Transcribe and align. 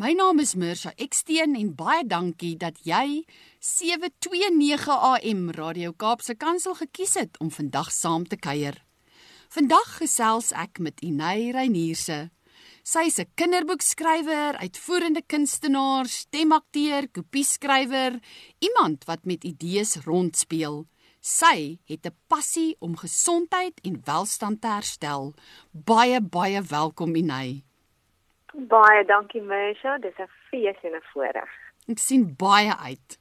My 0.00 0.14
naam 0.16 0.38
is 0.40 0.54
Mirsha 0.56 0.94
Eksteen 0.96 1.58
en 1.58 1.74
baie 1.76 2.06
dankie 2.08 2.54
dat 2.56 2.78
jy 2.88 3.26
729 3.60 4.86
AM 4.88 5.42
Radio 5.52 5.92
Kaapse 5.92 6.38
Kansel 6.40 6.78
gekies 6.78 7.18
het 7.20 7.36
om 7.44 7.50
vandag 7.52 7.90
saam 7.92 8.24
te 8.24 8.38
kuier. 8.40 8.78
Vandag 9.52 9.90
gesels 9.98 10.54
ek 10.56 10.80
met 10.80 11.04
Inay 11.04 11.50
Reinierse. 11.52 12.30
Sy 12.80 13.04
is 13.12 13.20
'n 13.20 13.28
kinderboekskrywer, 13.36 14.56
uitvoerende 14.64 15.20
kunstenaar, 15.20 16.08
stemakteur, 16.08 17.08
kopieskrywer, 17.12 18.20
iemand 18.58 19.04
wat 19.04 19.26
met 19.26 19.44
idees 19.44 19.96
rondspeel. 20.08 20.86
Sy 21.20 21.78
het 21.84 22.06
'n 22.06 22.16
passie 22.26 22.76
om 22.80 22.96
gesondheid 22.96 23.76
en 23.84 24.00
welstand 24.04 24.60
te 24.62 24.68
herstel. 24.68 25.34
Baie 25.72 26.20
baie 26.20 26.62
welkom 26.62 27.14
Inay. 27.14 27.64
Baie 28.54 29.04
dankie 29.06 29.42
Mersha, 29.42 29.98
dis 29.98 30.18
'n 30.18 30.28
fees 30.50 30.76
en 30.82 30.94
'n 30.96 31.02
voorreg. 31.12 31.50
Ek 31.88 31.98
sien 31.98 32.34
baie 32.36 32.74
uit. 32.76 33.18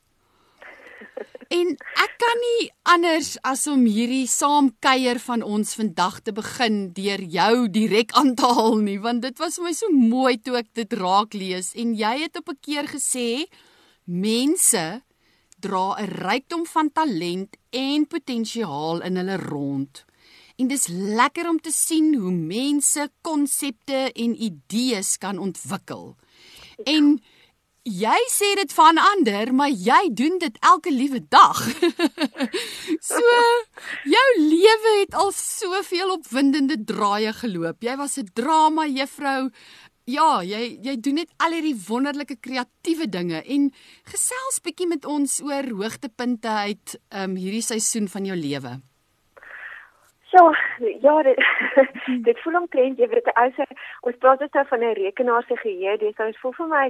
En 1.59 1.67
ek 2.03 2.13
kan 2.21 2.37
nie 2.41 2.71
anders 2.83 3.37
as 3.41 3.67
om 3.67 3.85
hierdie 3.85 4.27
saamkuier 4.27 5.19
van 5.19 5.41
ons 5.41 5.75
vandag 5.75 6.19
te 6.21 6.31
begin 6.31 6.93
deur 6.93 7.21
jou 7.21 7.69
direk 7.69 8.11
aan 8.11 8.35
te 8.35 8.45
haal 8.45 8.77
nie, 8.77 8.99
want 8.99 9.21
dit 9.21 9.39
was 9.39 9.57
vir 9.57 9.65
my 9.65 9.73
so 9.73 9.89
mooi 9.89 10.37
toe 10.37 10.57
ek 10.57 10.69
dit 10.73 10.93
raak 10.93 11.33
lees 11.33 11.73
en 11.73 11.95
jy 11.97 12.13
het 12.21 12.37
op 12.37 12.49
'n 12.49 12.59
keer 12.61 12.85
gesê 12.85 13.49
mense 14.05 15.01
dra 15.59 15.95
'n 15.97 16.09
rykdom 16.25 16.65
van 16.65 16.91
talent 16.91 17.57
en 17.71 18.07
potensiaal 18.07 19.01
in 19.01 19.15
hulle 19.15 19.37
rond. 19.37 20.05
En 20.59 20.67
dis 20.67 20.87
lekker 20.91 21.47
om 21.49 21.59
te 21.63 21.71
sien 21.71 22.11
hoe 22.19 22.31
mense 22.35 23.07
konsepte 23.23 24.09
en 24.11 24.35
idees 24.35 25.15
kan 25.17 25.39
ontwikkel. 25.39 26.17
En 26.83 27.13
jy 27.87 28.17
sê 28.27 28.49
dit 28.59 28.73
van 28.75 28.99
ander, 28.99 29.53
maar 29.55 29.71
jy 29.71 30.01
doen 30.11 30.35
dit 30.41 30.57
elke 30.59 30.91
liewe 30.91 31.21
dag. 31.31 31.61
so 33.11 33.23
jou 34.03 34.27
lewe 34.41 34.95
het 34.99 35.15
al 35.15 35.31
soveel 35.35 36.11
opwindende 36.17 36.81
draaie 36.83 37.31
geloop. 37.39 37.79
Jy 37.83 37.95
was 37.95 38.19
'n 38.19 38.27
drama 38.33 38.87
juffrou. 38.87 39.49
Ja, 40.09 40.41
jy 40.43 40.79
jy 40.83 40.97
doen 40.99 41.21
net 41.21 41.31
al 41.37 41.55
hierdie 41.55 41.77
wonderlike 41.87 42.35
kreatiewe 42.41 43.07
dinge 43.07 43.43
en 43.45 43.71
gesels 44.03 44.59
bietjie 44.63 44.87
met 44.87 45.05
ons 45.05 45.39
oor 45.41 45.69
hoogtepunte 45.69 46.49
uit 46.49 46.99
um, 47.13 47.35
hierdie 47.35 47.63
seisoen 47.63 48.07
van 48.09 48.25
jou 48.25 48.35
lewe. 48.35 48.79
So, 50.31 50.53
ja, 51.01 51.23
dit, 51.23 51.37
dit 52.27 52.39
voel 52.43 52.57
omtrent 52.59 52.99
jy 53.01 53.07
weet 53.09 53.29
as 53.33 53.55
ons 54.05 54.17
praat 54.21 54.41
dus 54.43 54.51
nou 54.53 54.65
van 54.71 54.83
'n 54.85 54.93
rekenaar 54.97 55.43
se 55.47 55.55
geheue, 55.57 55.97
dis 55.97 56.15
so 56.15 56.31
voel 56.41 56.53
vir 56.57 56.67
my 56.73 56.85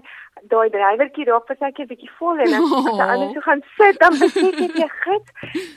daai 0.53 0.69
drywertjie 0.73 1.25
raak 1.29 1.45
partykeer 1.47 1.87
bietjie 1.87 2.11
vol 2.17 2.41
en 2.43 2.57
as 2.57 2.73
jy 2.73 3.05
anders 3.05 3.33
so 3.37 3.45
gaan 3.47 3.63
sit 3.77 3.99
dan 4.03 4.19
besef 4.19 4.59
jy 4.59 4.89
git. 5.05 5.31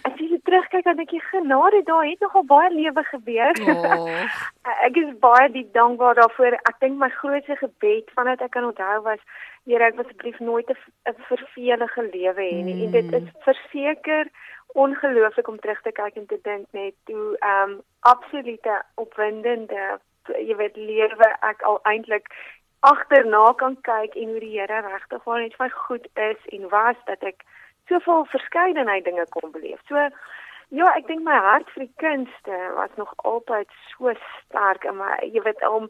As 0.09 0.19
jy 0.19 0.41
terugkyk 0.49 0.85
dan 0.85 0.97
dink 0.97 1.15
jy 1.15 1.23
genade, 1.31 1.83
daar 1.87 2.05
het 2.07 2.21
nogal 2.21 2.45
baie 2.55 2.71
lewe 2.75 3.05
gebeur. 3.13 3.55
Oh. 3.71 4.27
ek 4.89 4.97
is 4.97 5.15
baie 5.23 5.49
diep 5.55 5.73
dankbaar 5.73 6.19
daarvoor. 6.19 6.59
Ek 6.67 6.77
dink 6.81 6.99
my 6.99 7.11
grootste 7.21 7.57
gebed 7.63 8.11
vandat 8.19 8.43
ek 8.43 8.51
kan 8.59 8.67
onthou 8.73 9.03
was 9.07 9.23
Here, 9.63 9.85
ek 9.87 9.95
was 9.95 10.09
asseblief 10.11 10.41
nooit 10.41 10.67
'n 10.71 11.15
vervelige 11.29 12.03
lewe 12.03 12.43
hê 12.43 12.63
nie. 12.67 12.75
Mm. 12.75 12.83
En 12.83 12.91
dit 12.91 13.13
is 13.23 13.29
verseker 13.47 14.27
ongelooflik 14.75 15.49
om 15.49 15.59
terug 15.61 15.83
te 15.83 15.93
kyk 15.93 16.17
en 16.17 16.27
te 16.27 16.39
dink 16.43 16.67
net 16.71 16.95
hoe 17.13 17.37
ehm 17.39 17.71
um, 17.71 17.81
absolute 18.01 18.83
opwindende 18.95 19.99
jy 20.29 20.57
weet 20.57 20.77
lewe 20.77 21.29
ek 21.41 21.63
al 21.63 21.81
eintlik 21.91 22.29
agterna 22.81 23.53
kan 23.63 23.77
kyk 23.87 24.15
en 24.15 24.31
hoe 24.35 24.41
die 24.43 24.55
Here 24.59 24.81
regtig 24.87 25.25
waar 25.25 25.41
net 25.41 25.57
vir 25.59 25.75
goed 25.87 26.07
is 26.15 26.47
en 26.57 26.69
was 26.69 26.97
dat 27.11 27.23
ek 27.23 27.45
soveel 27.91 28.25
verskeidenheid 28.31 29.05
dinge 29.05 29.27
kon 29.31 29.51
beleef. 29.51 29.81
So 29.89 30.09
ja, 30.69 30.89
ek 30.97 31.07
dink 31.07 31.23
my 31.27 31.37
hart 31.47 31.71
vir 31.75 31.87
die 31.87 31.95
kunste 32.03 32.59
was 32.79 32.95
nog 32.97 33.13
altyd 33.29 33.71
so 33.93 34.15
sterk 34.39 34.85
en 34.89 34.99
my 35.03 35.13
jy 35.23 35.45
weet 35.47 35.63
om 35.69 35.89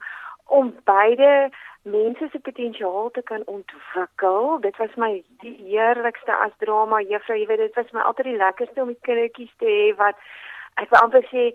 om 0.59 0.73
beide 0.89 1.51
mense 1.83 2.29
se 2.31 2.39
potensiaal 2.39 3.11
te 3.11 3.23
kan 3.23 3.43
ontwikkel. 3.51 4.59
Dit 4.63 4.77
was 4.77 4.95
my 5.01 5.13
die 5.43 5.57
heerlikste 5.67 6.37
as 6.45 6.55
drama 6.63 7.03
juffrou, 7.03 7.39
jy 7.39 7.49
weet 7.51 7.65
dit 7.65 7.79
was 7.81 7.93
my 7.97 8.05
altyd 8.07 8.31
die 8.31 8.41
lekkerste 8.41 8.83
om 8.85 8.93
die 8.93 9.05
kindertjies 9.09 9.55
te 9.63 9.71
hê 9.71 9.89
wat 10.01 10.21
ek 10.81 10.93
wou 10.93 11.03
amper 11.03 11.27
sê 11.31 11.51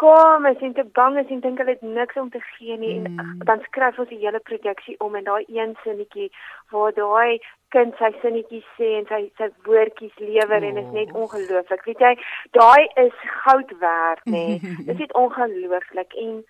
skaam 0.00 0.46
is 0.48 0.62
en 0.64 0.72
te 0.72 0.84
bang 0.96 1.18
is 1.20 1.32
en 1.34 1.40
dink 1.44 1.58
hulle 1.60 1.74
het 1.76 1.82
niks 1.82 2.16
om 2.16 2.30
te 2.32 2.40
gee 2.40 2.76
nie 2.80 2.94
mm. 3.00 3.18
en 3.18 3.46
dan 3.50 3.60
skryf 3.66 3.98
ons 4.00 4.08
die 4.08 4.20
hele 4.22 4.40
produksie 4.48 4.94
om 5.06 5.16
en 5.18 5.26
daai 5.26 5.44
een 5.48 5.74
sinnetjie 5.82 6.30
waar 6.72 6.94
daai 6.96 7.40
kind 7.74 7.98
sy 7.98 8.08
sinnetjies 8.22 8.70
sê 8.78 8.94
en 9.00 9.10
sy 9.10 9.20
sy 9.40 9.50
woordjies 9.66 10.16
lewer 10.22 10.56
oh. 10.62 10.68
en 10.70 10.80
is 10.84 10.88
net 10.94 11.12
ongelooflik. 11.24 11.84
Weet 11.86 12.00
jy, 12.06 12.14
daai 12.56 12.88
is 13.04 13.20
goud 13.42 13.76
werd, 13.82 14.24
nê. 14.24 14.46
Nee. 14.62 14.74
Dit 14.88 15.04
is 15.06 15.14
ongelooflik 15.24 16.16
en 16.24 16.40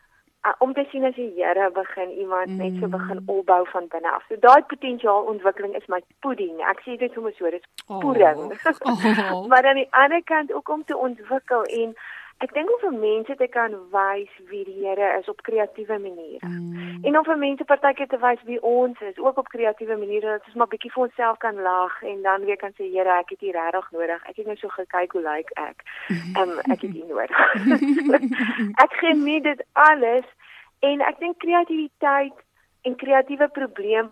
uh, 0.47 0.55
om 0.59 0.73
te 0.73 0.85
sien 0.91 1.05
as 1.05 1.15
die 1.15 1.33
Here 1.37 1.71
begin 1.75 2.11
iemand 2.11 2.47
mm. 2.47 2.57
net 2.57 2.81
so 2.81 2.89
begin 2.89 3.21
mm. 3.23 3.29
opbou 3.35 3.67
van 3.73 3.89
binne 3.89 4.13
af. 4.13 4.25
So 4.29 4.37
daai 4.41 4.63
potensiaal 4.73 5.29
ontwikkeling 5.33 5.77
is 5.77 5.87
my 5.87 6.01
pudding. 6.21 6.61
Ek 6.73 6.81
sê 6.87 6.97
dit 7.01 7.13
sommer 7.13 7.35
so, 7.37 7.51
dit 7.51 7.61
is 7.61 7.85
pudding. 7.87 8.47
Oh. 8.49 9.33
Oh. 9.33 9.45
maar 9.51 9.67
aan 9.67 9.83
die 9.83 9.89
ander 9.91 10.25
kant 10.25 10.53
ook 10.53 10.69
om 10.69 10.85
te 10.85 10.97
ontwikkel 10.97 11.65
en 11.83 11.95
ek 12.41 12.55
dink 12.57 12.71
om 12.73 12.79
vir 12.81 12.95
mense 12.97 13.35
te 13.37 13.47
kan 13.53 13.75
wys 13.93 14.31
wie 14.49 14.63
die 14.65 14.79
Here 14.81 15.09
is 15.19 15.29
op 15.29 15.43
kreatiewe 15.45 15.99
maniere. 16.01 16.49
Mm. 16.49 17.03
En 17.05 17.19
om 17.19 17.25
vir 17.25 17.39
mense 17.41 17.65
partykeer 17.69 18.09
te 18.09 18.19
wys 18.23 18.41
wie 18.49 18.61
ons 18.65 19.01
is, 19.05 19.19
ook 19.19 19.41
op 19.43 19.51
kreatiewe 19.53 19.97
maniere 20.01 20.39
dat 20.39 20.47
ons 20.49 20.57
maar 20.61 20.71
bietjie 20.73 20.93
vir 20.95 21.05
onsself 21.07 21.37
kan 21.45 21.61
lag 21.67 21.99
en 22.03 22.23
dan 22.25 22.47
weer 22.49 22.57
kan 22.61 22.73
sê 22.79 22.89
Here, 22.89 23.19
ek 23.21 23.35
het 23.35 23.45
U 23.45 23.53
regtig 23.57 23.91
nodig. 23.97 24.23
Ek 24.33 24.41
het 24.41 24.49
net 24.49 24.63
so 24.63 24.73
gekyk 24.73 25.13
hoe 25.17 25.25
lyk 25.27 25.53
like 25.53 25.67
ek. 25.69 25.85
Ehm 26.09 26.47
um, 26.47 26.55
ek 26.73 26.87
het 26.87 26.97
U 26.97 27.05
nodig. 27.11 27.43
ek 28.85 28.97
geniet 29.03 29.45
dit 29.45 29.61
alles 29.73 30.33
en 30.81 31.05
ek 31.05 31.21
dink 31.21 31.39
kreatiwiteit 31.45 32.41
en 32.89 32.97
kreatiewe 32.97 33.49
probleme 33.53 34.09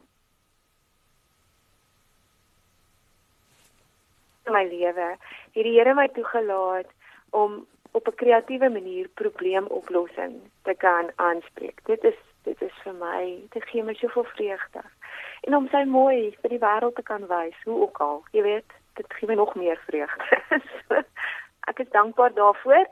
in 4.49 4.53
my 4.53 4.65
lewe. 4.69 5.11
Hierdie 5.57 5.77
Here 5.81 5.97
my 5.97 6.09
toegelaat 6.13 6.93
om 7.37 7.65
op 7.91 8.09
'n 8.09 8.15
kreatiewe 8.15 8.69
manier 8.69 9.09
probleemoplossing 9.15 10.41
te 10.63 10.75
kan 10.75 11.11
aanspreek. 11.17 11.81
Dit 11.85 12.05
is 12.05 12.19
dit 12.43 12.63
is 12.63 12.77
vir 12.83 12.95
my, 12.95 13.49
dit 13.53 13.65
gee 13.69 13.83
my 13.85 13.95
soveel 13.95 14.25
vreugde. 14.25 14.83
En 15.41 15.57
om 15.57 15.69
sy 15.69 15.85
mooi 15.85 16.37
vir 16.41 16.55
die 16.55 16.63
wêreld 16.63 16.95
te 16.95 17.03
kan 17.03 17.27
wys, 17.27 17.57
hoe 17.65 17.81
ook 17.81 18.01
al, 18.05 18.23
jy 18.33 18.43
weet, 18.43 18.73
dit 19.01 19.15
gee 19.19 19.29
my 19.29 19.35
nog 19.35 19.55
meer 19.55 19.81
vreugde. 19.87 20.41
ek 21.71 21.79
is 21.85 21.91
dankbaar 21.91 22.35
daarvoor. 22.35 22.87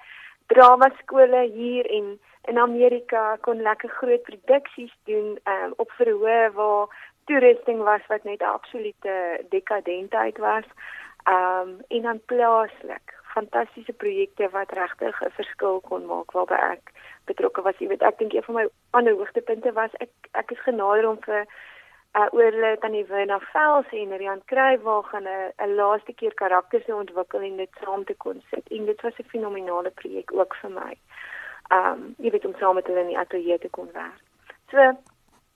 Drama 0.46 0.90
skole 1.00 1.42
hier 1.54 1.88
en 1.90 2.18
in 2.46 2.58
Amerika 2.58 3.36
kon 3.40 3.62
lekker 3.62 3.88
groot 3.88 4.22
produksies 4.22 4.94
doen 5.04 5.38
um, 5.50 5.72
op 5.76 5.90
verhoë 5.98 6.52
waar 6.54 6.92
toerusting 7.26 7.82
was 7.82 8.04
wat 8.06 8.24
net 8.24 8.42
absolute 8.42 9.16
dekadentheid 9.50 10.38
was. 10.38 10.68
Ehm 11.26 11.68
um, 11.68 11.78
en 11.88 12.02
dan 12.02 12.20
plaaslik 12.30 13.14
fantastiese 13.36 13.92
projekte 13.92 14.48
wat 14.56 14.72
regtig 14.80 15.22
'n 15.22 15.36
verskil 15.38 15.80
kon 15.88 16.06
maak 16.06 16.32
waarby 16.32 16.58
ek 16.74 16.92
betrokke 17.30 17.62
was. 17.62 17.78
Jy 17.78 17.88
weet, 17.88 18.02
ek 18.02 18.18
dink 18.18 18.32
een 18.32 18.46
van 18.48 18.54
my 18.54 18.66
ander 18.90 19.14
hoogtepunte 19.14 19.72
was 19.72 19.92
ek 20.04 20.12
ek 20.32 20.50
is 20.50 20.66
genader 20.68 21.08
om 21.08 21.18
vir 21.28 21.42
uh, 21.42 22.26
oorlede 22.30 22.78
tannie 22.80 23.04
Wena 23.04 23.38
Vels 23.52 23.92
en 24.00 24.16
Rian 24.16 24.42
Kruiwaag 24.44 25.10
gaan 25.10 25.28
'n 25.28 25.52
'n 25.66 25.74
laaste 25.80 26.12
keer 26.12 26.34
karakters 26.34 26.84
te 26.84 26.94
ontwikkel 26.94 27.40
en 27.40 27.56
dit 27.56 27.72
saam 27.84 28.04
te 28.04 28.14
kon 28.14 28.42
sit. 28.50 28.68
En 28.68 28.84
dit 28.86 29.00
was 29.02 29.18
'n 29.18 29.30
fenominale 29.34 29.90
projek 29.90 30.32
ook 30.32 30.56
vir 30.60 30.70
my. 30.70 30.94
Um 31.76 32.14
jy 32.18 32.30
weet 32.30 32.44
om 32.44 32.54
saam 32.58 32.74
met 32.74 32.86
hulle 32.86 33.00
in 33.00 33.12
die 33.14 33.18
ateljee 33.18 33.58
te 33.58 33.68
kon 33.68 33.88
werk. 33.92 34.22
So 34.70 34.78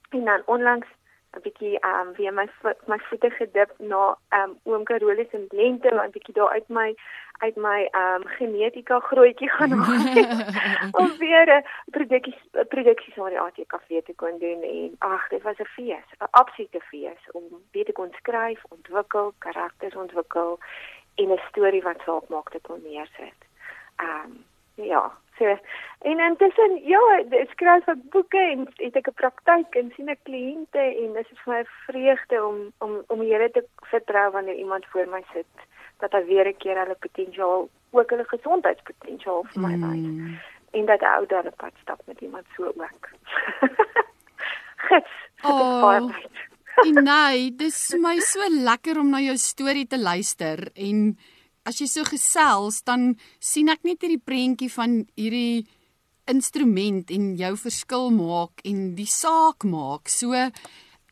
en 0.09 0.25
dan 0.25 0.41
onlangs 0.45 0.87
'n 1.35 1.41
bietjie 1.41 1.79
ehm 1.79 2.07
um, 2.07 2.13
weer 2.15 2.33
my 2.33 2.47
my 2.91 2.97
voete 3.07 3.29
gedip 3.29 3.71
na 3.77 4.17
ehm 4.29 4.49
um, 4.49 4.59
oom 4.63 4.83
Carolus 4.83 5.31
en 5.37 5.45
lente 5.49 5.93
maar 5.95 6.07
'n 6.07 6.15
bietjie 6.17 6.33
daar 6.33 6.49
uit 6.49 6.67
my 6.67 6.95
uit 7.45 7.55
my 7.55 7.87
ehm 7.91 8.21
um, 8.21 8.27
genetika 8.27 8.99
grootjie 8.99 9.49
gaan 9.49 9.71
haal. 9.81 10.03
om 11.01 11.17
weer 11.17 11.47
'n 11.57 11.63
produksie 11.91 12.65
produksie 12.73 13.13
saam 13.13 13.29
die 13.29 13.39
ATKV 13.39 14.03
te 14.05 14.13
kon 14.15 14.39
doen 14.39 14.61
en 14.61 14.95
ag 14.99 15.27
dit 15.27 15.41
was 15.41 15.59
'n 15.59 15.71
fees, 15.75 16.07
'n 16.19 16.27
absolute 16.31 16.81
fees 16.81 17.31
om 17.31 17.43
weer 17.71 17.85
te 17.85 17.91
kon 17.91 18.11
skryf, 18.11 18.61
ontwikkel, 18.69 19.33
karakters 19.37 19.95
ontwikkel 19.95 20.59
en 21.15 21.31
'n 21.31 21.41
storie 21.49 21.81
wat 21.81 22.01
saak 22.05 22.27
maak 22.29 22.49
te 22.49 22.59
kon 22.61 22.81
neersit. 22.83 23.39
Ehm 23.95 24.25
um, 24.25 24.43
ja, 24.85 25.11
so 25.41 25.57
en 26.11 26.21
intussen 26.27 26.77
ja, 26.89 27.01
ek 27.41 27.51
skryf 27.55 27.89
ek 27.93 28.05
boeke 28.13 28.41
en 28.53 28.67
het 28.77 28.95
ek 29.01 29.09
'n 29.11 29.19
praktyk 29.21 29.75
en 29.81 29.91
sien 29.95 30.09
ek 30.13 30.23
kliënte 30.29 30.85
en 31.03 31.13
dit 31.17 31.31
is 31.33 31.43
vir 31.43 31.53
my 31.53 31.63
vreugde 31.87 32.41
om 32.45 32.57
om 32.85 32.97
om 33.07 33.19
die 33.19 33.33
Here 33.33 33.49
te 33.51 33.65
vertrou 33.93 34.31
wanneer 34.37 34.55
iemand 34.55 34.85
voor 34.93 35.07
my 35.07 35.23
sit 35.33 35.67
dat 36.01 36.11
hy 36.11 36.23
weer 36.25 36.47
'n 36.47 36.57
keer 36.57 36.77
hulle 36.83 36.97
potensiaal 37.07 37.69
ook 37.91 38.09
hulle 38.09 38.25
gesondheidspotensiaal 38.25 39.43
vir 39.53 39.61
my 39.61 39.75
wys. 39.85 40.07
Mm. 40.07 40.39
En 40.71 40.85
dat 40.85 41.01
ou 41.01 41.25
dan 41.27 41.45
'n 41.45 41.57
pad 41.57 41.73
stap 41.81 42.01
met 42.05 42.21
iemand 42.21 42.45
so 42.55 42.65
ook. 42.65 43.09
Gits. 44.87 45.15
Oh. 45.43 46.09
Nee, 46.83 47.51
dis 47.55 47.93
my 47.99 48.19
so 48.19 48.39
lekker 48.49 48.97
om 48.99 49.09
na 49.09 49.19
jou 49.19 49.37
storie 49.37 49.87
te 49.87 49.99
luister 49.99 50.69
en 50.73 51.17
as 51.65 51.81
jy 51.81 51.87
so 51.87 52.03
gesels 52.07 52.81
dan 52.83 53.15
sien 53.39 53.69
ek 53.69 53.83
net 53.83 54.01
hierdie 54.01 54.21
prentjie 54.21 54.69
van 54.73 55.01
hierdie 55.19 55.67
instrument 56.31 57.11
en 57.11 57.33
jou 57.39 57.55
verskil 57.57 58.11
maak 58.15 58.61
en 58.67 58.93
die 58.97 59.09
saak 59.09 59.65
maak. 59.67 60.09
So 60.09 60.33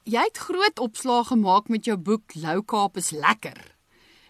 jy 0.09 0.23
het 0.29 0.45
groot 0.45 0.79
opslag 0.79 1.33
gemaak 1.33 1.69
met 1.69 1.89
jou 1.89 1.97
boek 1.97 2.37
Lou 2.39 2.61
Kaap 2.63 2.97
is 2.97 3.11
lekker. 3.11 3.59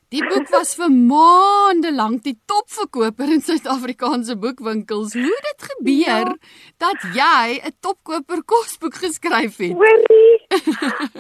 Die 0.10 0.24
boek 0.26 0.48
was 0.50 0.72
vir 0.74 0.90
maande 0.90 1.92
lank 1.94 2.24
die 2.26 2.34
topverkoper 2.50 3.30
in 3.30 3.44
Suid-Afrikaanse 3.46 4.40
boekwinkels. 4.42 5.14
Hoe 5.14 5.36
het 5.36 5.46
dit 5.52 5.68
gebeur 5.70 6.32
ja. 6.32 6.38
dat 6.82 7.06
jy 7.14 7.62
'n 7.62 7.76
topkoper 7.86 8.42
kosboek 8.42 8.98
geskryf 9.06 9.62
het? 9.62 9.78
Hoorie. 9.78 10.34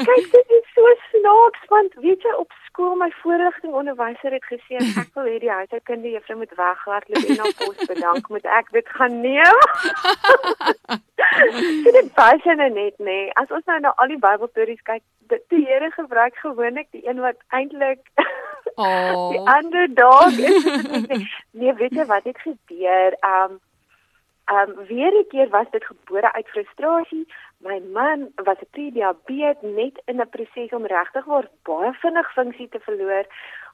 Kyk, 0.09 0.25
dit 0.33 0.49
is 0.57 0.65
so 0.73 0.95
snaaks 1.11 1.61
want 1.69 1.93
weet 2.01 2.25
jy 2.25 2.33
op 2.41 2.49
skool 2.79 2.95
my 2.95 3.11
voorligting 3.21 3.73
onderwyser 3.73 4.31
het 4.31 4.45
gesê 4.47 4.79
ek 4.79 5.09
wil 5.15 5.27
hê 5.27 5.39
die 5.43 5.51
huishoudkundige 5.51 6.15
juffrou 6.15 6.37
moet 6.39 6.53
weghardloop 6.55 7.25
en 7.27 7.39
na 7.41 7.51
pos 7.59 7.89
bedank 7.91 8.29
moet 8.31 8.45
ek 8.59 8.71
dit 8.71 8.91
gaan 8.95 9.19
neem. 9.19 9.59
dit 11.97 12.11
was 12.15 12.47
nou 12.47 12.69
net 12.71 12.95
nê. 12.97 13.05
Nee. 13.09 13.25
As 13.41 13.51
ons 13.51 13.65
nou 13.67 13.79
na 13.83 13.91
al 13.99 14.13
die 14.13 14.21
Bybelstories 14.23 14.79
kyk, 14.87 15.03
die 15.51 15.65
Here 15.67 15.91
gebruik 15.91 16.39
gewoonlik 16.39 16.87
die 16.95 17.03
een 17.03 17.19
wat 17.19 17.41
eintlik 17.49 17.99
Oh. 18.79 19.29
Die 19.33 19.39
ander 19.43 19.89
dag 19.93 20.37
is 20.39 21.33
nee, 21.51 21.73
weet 21.73 21.97
jy 21.97 22.05
wat 22.07 22.23
het 22.23 22.39
gebeur? 22.45 23.17
Um 23.27 23.59
um 24.55 24.71
weer 24.87 25.11
'n 25.11 25.27
keer 25.33 25.49
was 25.51 25.67
dit 25.71 25.83
gebore 25.83 26.31
uit 26.33 26.47
frustrasie. 26.47 27.25
My 27.61 27.79
man 27.79 28.31
was 28.35 28.57
'n 28.61 28.71
prediabetes 28.71 29.61
net 29.61 30.01
in 30.05 30.21
'n 30.21 30.29
proses 30.29 30.71
om 30.71 30.85
regtig 30.85 31.25
waar 31.25 31.47
baie 31.63 31.93
vinnig 31.93 32.33
funksie 32.33 32.69
te 32.69 32.79
verloor. 32.79 33.25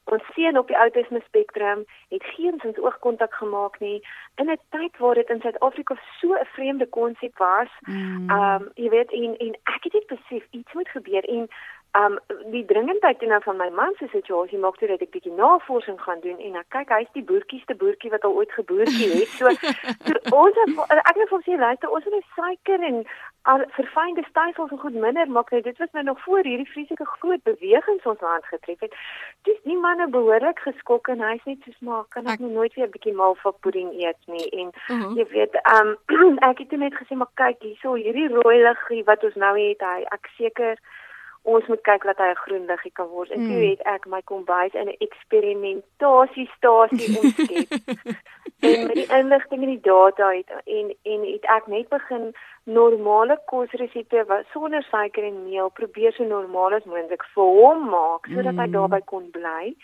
Ons 0.05 0.23
seun 0.33 0.57
op 0.57 0.67
die 0.67 0.75
autisme 0.77 1.21
spektrum 1.25 1.85
het 2.09 2.23
geen 2.23 2.59
sins 2.61 2.77
oogkontak 2.77 3.33
gemaak 3.33 3.79
nie 3.79 4.07
in 4.35 4.49
'n 4.51 4.59
tyd 4.69 4.97
waar 4.97 5.15
dit 5.15 5.29
in 5.29 5.41
Suid-Afrika 5.41 5.95
so 6.19 6.33
'n 6.33 6.45
vreemde 6.45 6.87
konsep 6.89 7.37
was. 7.37 7.71
Mm. 7.81 8.29
Um 8.29 8.71
jy 8.73 8.89
weet 8.89 9.11
en 9.11 9.37
en 9.37 9.53
ek 9.75 9.83
het 9.83 9.91
dit 9.91 10.07
besef 10.07 10.43
iets 10.49 10.73
moet 10.73 10.89
gebeur 10.89 11.23
en 11.23 11.47
Um 11.95 12.18
die 12.51 12.65
dringendheid 12.65 13.21
nou 13.21 13.42
van 13.44 13.57
my 13.57 13.69
man 13.69 13.94
se 14.00 14.07
situasie 14.12 14.57
maak 14.59 14.77
toe 14.77 14.88
dat 14.88 15.03
ek 15.06 15.13
bietjie 15.13 15.31
navorsing 15.31 16.00
gaan 16.01 16.19
doen 16.25 16.39
en 16.44 16.57
ek 16.59 16.68
kyk 16.75 16.89
hy's 16.92 17.12
die 17.15 17.24
boertjieste 17.30 17.75
boertjie 17.80 18.12
wat 18.12 18.25
al 18.27 18.36
ooit 18.36 18.51
geboortjie 18.51 19.07
het. 19.13 19.31
So, 19.39 19.53
so 20.07 20.36
ons 20.36 20.59
ek 20.59 21.15
het 21.15 21.30
vir 21.30 21.45
sy 21.45 21.56
luister 21.62 21.94
ons 21.95 22.09
het 22.09 22.27
suiker 22.36 22.83
en 22.89 23.00
al 23.51 23.63
verfynde 23.77 24.25
styfels 24.27 24.74
en 24.75 24.81
goed 24.81 24.97
minder 25.06 25.31
maak 25.38 25.53
net 25.56 25.63
dit 25.69 25.80
was 25.80 25.94
nou 25.95 26.03
nog 26.09 26.19
voor 26.25 26.44
hierdie 26.44 26.68
vreeslike 26.74 27.07
groot 27.13 27.44
bewegings 27.47 28.09
ons 28.12 28.27
land 28.27 28.45
getref 28.51 28.83
het. 28.88 29.00
Dis 29.48 29.63
nie 29.63 29.77
manne 29.77 30.09
behoorlik 30.18 30.59
geskok 30.68 31.07
en 31.13 31.24
hy's 31.24 31.48
net 31.48 31.63
soos 31.63 31.80
maar 31.80 32.03
kan 32.09 32.27
ek, 32.27 32.39
ek 32.39 32.45
nou 32.45 32.51
nooit 32.57 32.75
weer 32.75 32.89
'n 32.89 32.95
bietjie 32.98 33.15
mal 33.15 33.39
van 33.45 33.56
pudding 33.62 33.94
eet 34.01 34.19
nie 34.25 34.50
en 34.50 34.68
uh 34.68 34.95
mhm. 34.95 35.01
-huh. 35.01 35.15
jy 35.18 35.25
weet 35.31 35.56
um 35.77 35.95
ek 36.51 36.59
het 36.59 36.71
net 36.71 37.00
gesê 37.00 37.15
maar 37.15 37.33
kyk 37.33 37.63
hierso 37.63 37.94
hierdie 37.94 38.27
rooi 38.27 38.62
liggie 38.68 39.03
wat 39.03 39.24
ons 39.24 39.36
nou 39.36 39.56
het 39.59 39.81
hy 39.81 40.03
ek 40.12 40.27
seker 40.38 40.75
ons 41.45 41.68
moet 41.68 41.81
kyk 41.81 42.03
dat 42.09 42.18
hy 42.18 42.30
'n 42.31 42.44
groen 42.45 42.65
liggie 42.65 42.92
kan 42.92 43.07
word. 43.07 43.31
En 43.31 43.39
mm. 43.39 43.50
toe 43.50 43.69
het 43.69 43.81
ek 43.95 44.06
my 44.06 44.21
kombuis 44.31 44.74
in 44.74 44.88
'n 44.89 44.95
eksperimentasiestasie 45.07 47.18
omskep. 47.19 47.69
en 48.65 48.88
met 48.88 48.95
die 48.95 49.12
inligting 49.19 49.62
en 49.62 49.74
die 49.75 49.81
data 49.81 50.30
het 50.31 50.50
en 50.65 50.95
en 51.03 51.21
het 51.33 51.45
ek 51.57 51.68
net 51.68 51.89
begin 51.89 52.36
normale 52.63 53.39
kosresepte 53.45 54.24
wat 54.27 54.45
sonder 54.53 54.83
suiker 54.83 55.24
en 55.24 55.50
meel 55.50 55.69
probeer 55.69 56.13
so 56.13 56.24
normaal 56.24 56.74
as 56.74 56.83
moontlik 56.83 57.24
vir 57.36 57.48
hom 57.59 57.89
maak 57.89 58.25
sodat 58.25 58.53
mm. 58.53 58.59
hy 58.59 58.68
daarby 58.77 59.01
kon 59.06 59.30
bly. 59.31 59.75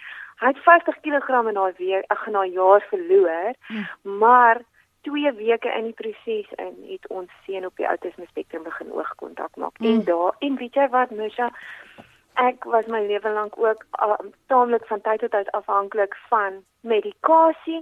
Hy 0.41 0.47
het 0.47 0.63
50 0.65 0.95
kg 1.05 1.29
in 1.47 1.53
daai 1.53 1.73
week, 1.77 2.05
ag, 2.07 2.27
na 2.27 2.45
jaar 2.45 2.81
verloor. 2.89 3.53
Mm. 3.69 3.85
Maar 4.17 4.61
2 5.01 5.33
weke 5.33 5.69
in 5.77 5.83
die 5.83 5.93
proses 5.93 6.49
in 6.55 6.75
het 6.87 7.07
ons 7.07 7.29
seun 7.45 7.65
op 7.65 7.77
die 7.77 7.85
autisme 7.85 8.25
spektrum 8.29 8.63
begin 8.63 8.91
oogkontak 8.91 9.55
maak. 9.55 9.79
Mm. 9.79 9.85
En 9.87 10.03
daar 10.03 10.35
en 10.39 10.55
weet 10.55 10.73
jy 10.73 10.89
wat 10.89 11.11
Musha 11.11 11.51
ek 12.39 12.63
was 12.63 12.87
my 12.87 13.01
lewe 13.05 13.29
lank 13.29 13.57
ook 13.57 13.85
uh, 13.99 14.17
taamlik 14.47 14.85
van 14.87 15.01
tyd 15.01 15.19
tot 15.19 15.31
tyd 15.31 15.51
afhanklik 15.51 16.15
van 16.29 16.63
medikasie. 16.81 17.81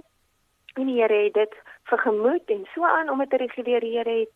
En 0.74 0.86
die 0.86 1.00
Here 1.00 1.24
het 1.24 1.34
dit 1.34 1.54
vergemoed 1.82 2.50
en 2.50 2.66
so 2.74 2.84
aan 2.84 3.10
om 3.10 3.18
dit 3.18 3.30
te 3.30 3.36
reguleer. 3.36 3.80
Die 3.80 3.96
Here 3.96 4.18
het 4.20 4.32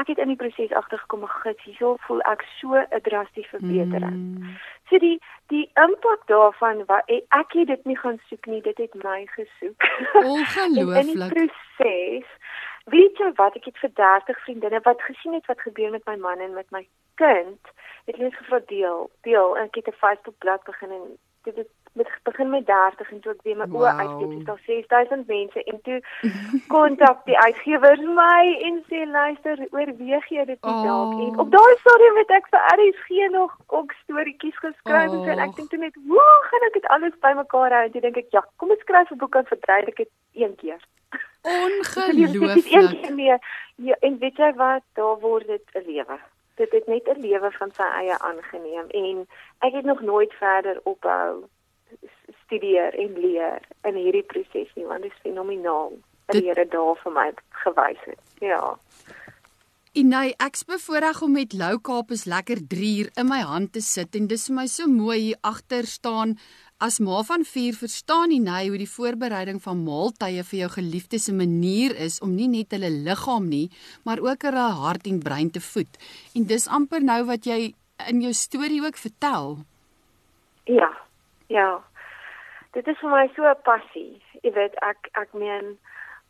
ek 0.00 0.12
het 0.12 0.18
in 0.22 0.32
die 0.32 0.40
proses 0.40 0.72
agtergekom, 0.72 1.26
gits, 1.42 1.62
hierso 1.68 1.96
voel 2.06 2.22
ek 2.32 2.44
so 2.58 2.74
'n 2.74 3.02
drastiese 3.06 3.48
verbetering. 3.56 4.18
Mm. 4.40 4.56
So 4.88 4.98
die 4.98 5.18
die 5.52 5.66
impak 5.74 6.26
daarvan 6.26 6.84
wat 6.86 7.10
ek 7.10 7.52
het 7.52 7.66
dit 7.66 7.84
nie 7.84 7.98
gaan 7.98 8.20
soek 8.28 8.46
nie, 8.46 8.62
dit 8.62 8.78
het 8.78 8.94
my 9.04 9.26
gesoek. 9.36 9.80
Ongelooflik. 10.34 11.00
in 11.00 11.06
die 11.12 11.28
proses 11.34 12.28
weet 12.84 13.18
jy 13.18 13.32
wat 13.36 13.56
ek 13.56 13.64
het 13.64 13.78
vir 13.78 13.92
30 13.94 14.42
vriendinne 14.44 14.80
wat 14.82 15.02
gesien 15.02 15.34
het 15.36 15.46
wat 15.46 15.60
gebeur 15.60 15.90
met 15.90 16.06
my 16.06 16.16
man 16.16 16.40
en 16.40 16.54
met 16.54 16.70
my 16.70 16.86
kind, 17.14 17.72
het 18.06 18.16
hulle 18.16 18.32
gevra 18.32 18.60
deel, 18.66 19.10
deel 19.26 19.56
en 19.56 19.68
ek 19.68 19.74
het 19.74 19.88
'n 19.88 20.00
Facebook 20.02 20.38
bladsy 20.38 20.70
begin 20.70 20.90
en 20.90 21.06
dit 21.42 21.56
het 21.56 21.68
met 21.92 22.08
begin 22.22 22.50
met 22.50 22.66
30 22.66 23.10
en 23.10 23.20
toe 23.20 23.32
ek 23.32 23.42
weer 23.42 23.56
my 23.56 23.66
wow. 23.66 23.82
oë 23.82 23.94
uitsteek, 24.00 24.32
is 24.38 24.44
daar 24.44 24.62
6000 24.66 25.26
mense 25.26 25.64
en 25.72 25.80
toe 25.82 25.98
kontak 26.74 27.24
die 27.26 27.38
uitgewers 27.38 28.00
my 28.20 28.44
en 28.68 28.78
sê 28.90 29.02
luister, 29.10 29.64
oorweeg 29.70 30.28
jy 30.36 30.44
dit 30.52 30.68
nie 30.68 30.78
dalk 30.86 31.14
oh. 31.14 31.26
en 31.26 31.42
op 31.44 31.52
daai 31.56 31.74
stadium 31.82 32.22
het 32.22 32.34
ek 32.38 32.48
vir 32.54 32.66
RSG 32.76 33.28
nog 33.34 33.56
ook 33.66 33.94
storieetjies 34.04 34.58
geskryf 34.62 35.18
oh. 35.18 35.28
en 35.34 35.44
ek 35.46 35.54
dink 35.58 35.70
toe 35.70 35.82
net, 35.82 36.00
"Hoe 36.06 36.30
gaan 36.50 36.66
ek 36.70 36.78
dit 36.78 36.90
alles 36.96 37.20
bymekaar 37.26 37.76
hou?" 37.76 37.84
En 37.84 37.92
toe 37.92 38.06
dink 38.06 38.16
ek, 38.16 38.32
"Ja, 38.36 38.46
kom 38.56 38.70
ons 38.70 38.84
skryf 38.86 39.10
'n 39.10 39.22
boek 39.22 39.34
en 39.34 39.52
verdryf 39.52 39.94
dit 39.94 40.10
een 40.32 40.54
keer." 40.56 40.80
Ongelooflik. 41.42 42.54
Dit 42.54 42.64
is 42.64 42.72
een 42.72 43.00
keer 43.00 43.14
meer. 43.14 43.38
Ja, 43.76 43.96
en 44.00 44.18
weet 44.18 44.36
jy 44.36 44.52
wat, 44.54 44.82
daar 44.94 45.18
word 45.18 45.46
dit 45.46 45.64
'n 45.74 45.86
lewe 45.86 46.18
dit 46.60 46.72
het 46.72 46.86
net 46.86 47.08
'n 47.08 47.20
lewe 47.20 47.50
van 47.50 47.70
sy 47.72 47.82
eie 48.00 48.18
aangeneem 48.18 48.86
en 48.88 49.26
ek 49.58 49.72
het 49.72 49.84
nog 49.84 50.00
nooit 50.00 50.32
verder 50.34 50.80
ophou 50.82 51.44
studeer 52.44 52.94
en 52.98 53.18
leer 53.20 53.66
in 53.88 53.98
hierdie 53.98 54.26
proses 54.26 54.70
nie 54.76 54.86
want 54.86 55.06
dit 55.06 55.12
is 55.12 55.24
fenomenaal 55.24 55.92
wat 56.26 56.38
die 56.38 56.46
Here 56.48 56.66
daar 56.70 56.96
vir 57.02 57.12
my 57.14 57.26
gewys 57.64 58.02
het. 58.06 58.20
Ja. 58.42 58.76
En 59.98 60.12
nou 60.14 60.26
ek's 60.30 60.62
bevoorreg 60.64 61.22
om 61.26 61.32
met 61.34 61.54
Lou 61.58 61.76
Kaap 61.82 62.12
is 62.14 62.24
lekker 62.30 62.60
3 62.70 62.90
uur 63.02 63.08
in 63.18 63.26
my 63.26 63.40
hand 63.42 63.72
te 63.74 63.82
sit 63.82 64.14
en 64.14 64.28
dis 64.30 64.46
vir 64.46 64.56
my 64.60 64.66
so 64.70 64.86
mooi 64.86 65.18
hier 65.18 65.40
agter 65.42 65.88
staan 65.90 66.36
as 66.78 67.00
ma 67.02 67.22
van 67.26 67.42
4 67.44 67.74
verstaan 67.76 68.30
nie 68.30 68.38
nou 68.40 68.60
hoe 68.68 68.78
die 68.80 68.88
voorbereiding 68.88 69.58
van 69.64 69.82
maaltye 69.84 70.44
vir 70.52 70.58
jou 70.60 70.70
geliefdes 70.76 71.26
se 71.26 71.34
manier 71.34 71.96
is 72.06 72.20
om 72.22 72.36
nie 72.38 72.48
net 72.48 72.70
hulle 72.76 72.92
liggaam 73.08 73.50
nie 73.50 73.66
maar 74.06 74.22
ook 74.22 74.46
hulle 74.48 74.68
hart 74.78 75.10
en 75.10 75.18
brein 75.26 75.50
te 75.50 75.60
voed. 75.60 75.98
En 76.38 76.46
dis 76.46 76.70
amper 76.78 77.02
nou 77.02 77.24
wat 77.26 77.50
jy 77.50 77.74
in 78.08 78.22
jou 78.22 78.32
storie 78.32 78.80
ook 78.86 78.96
vertel. 78.96 79.58
Ja. 80.70 80.88
Ja 81.50 81.70
dit 82.76 82.86
is 82.86 82.98
vir 83.02 83.10
my 83.10 83.24
so 83.34 83.46
'n 83.48 83.62
passie. 83.62 84.22
Jy 84.42 84.52
weet 84.58 84.74
ek 84.82 85.10
ek 85.22 85.32
meen 85.34 85.78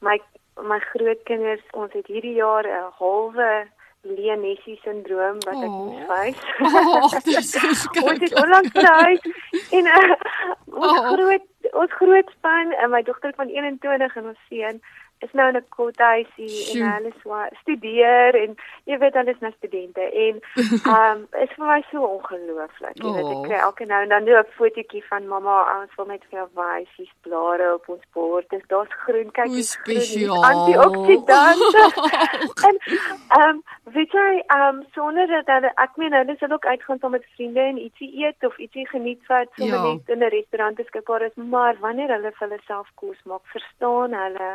my 0.00 0.18
my 0.60 0.78
grootkinders, 0.92 1.64
ons 1.72 1.92
het 1.92 2.06
hierdie 2.06 2.34
jaar 2.34 2.64
'n 2.66 2.92
halwe 3.00 3.68
Leonessie 4.02 4.78
sindroom 4.82 5.38
wat 5.44 5.60
ek 5.60 5.68
oh. 5.68 5.84
moet 5.84 6.06
wys. 6.08 6.40
Oh, 6.60 7.20
dis 7.24 7.50
so 7.52 7.72
skrik. 7.72 8.04
ons 8.10 8.20
het 8.24 8.34
onlangs 8.42 8.72
gehuis 8.72 9.22
en 9.76 9.84
uh, 9.86 10.14
ons 10.84 10.98
oh. 10.98 11.12
groot 11.12 11.46
ons 11.72 11.92
groot 12.00 12.28
span 12.36 12.72
en 12.72 12.90
my 12.90 13.02
dogter 13.02 13.32
van 13.36 13.48
21 13.48 14.16
en 14.16 14.32
ons 14.32 14.46
seun 14.48 14.80
is 15.24 15.32
nou 15.32 15.48
in 15.48 15.56
'n 15.56 15.68
kothuisie 15.68 16.80
en 16.82 16.92
hulle 16.92 17.50
studeer 17.60 18.34
en 18.42 18.56
jy 18.84 18.98
weet 18.98 19.14
hulle 19.14 19.30
is 19.30 19.42
nou 19.44 19.52
studente 19.56 20.00
en 20.00 20.40
ehm 20.94 20.94
um, 21.10 21.26
is 21.44 21.52
vir 21.56 21.66
my 21.66 21.80
so 21.90 22.04
ongelooflik. 22.04 22.96
Jy 23.02 23.08
oh. 23.08 23.16
weet 23.16 23.32
ek 23.34 23.42
kry 23.48 23.58
elke 23.66 23.84
nou 23.90 24.00
en 24.02 24.08
dan 24.14 24.24
doen 24.24 24.38
'n 24.40 24.54
fotootjie 24.56 25.04
van 25.10 25.28
mamma 25.32 25.56
ons 25.80 25.94
wil 25.96 26.06
net 26.06 26.24
vir 26.30 26.38
jou 26.40 26.48
wys 26.60 26.96
hier's 26.96 27.16
blare 27.26 27.74
op 27.74 27.88
ons 27.88 28.06
bord. 28.12 28.48
Dis 28.50 28.66
daar's 28.72 28.96
groen 29.04 29.30
kyk 29.38 29.52
dis 29.52 29.72
spesiaal. 29.76 30.44
Antioksidante. 30.52 31.84
en 32.68 32.76
ehm 32.86 33.48
um, 33.48 33.62
weet 33.84 34.12
jy 34.12 34.32
ehm 34.46 34.68
um, 34.68 34.82
sonder 34.96 35.44
dat 35.52 35.68
ek 35.74 35.96
meen 35.96 36.16
hulle 36.20 36.36
sal 36.38 36.56
ook 36.56 36.66
uitgaan 36.66 36.98
saam 36.98 37.16
met 37.18 37.28
vriende 37.36 37.60
en 37.60 37.84
ietsie 37.84 38.10
eet 38.24 38.48
of 38.48 38.58
ietsie 38.58 38.88
geniet 38.88 39.26
wat 39.26 39.48
sommer 39.56 39.78
ja. 39.78 39.92
net 39.92 40.08
in 40.16 40.24
'n 40.24 40.34
restaurant 40.38 40.76
beskikbaar 40.76 41.22
is, 41.22 41.34
maar 41.34 41.76
wanneer 41.80 42.08
hulle 42.08 42.32
vir 42.32 42.48
hulle 42.48 42.60
self 42.66 42.88
kos 42.94 43.20
maak, 43.24 43.44
verstaan 43.52 44.14
hulle 44.14 44.50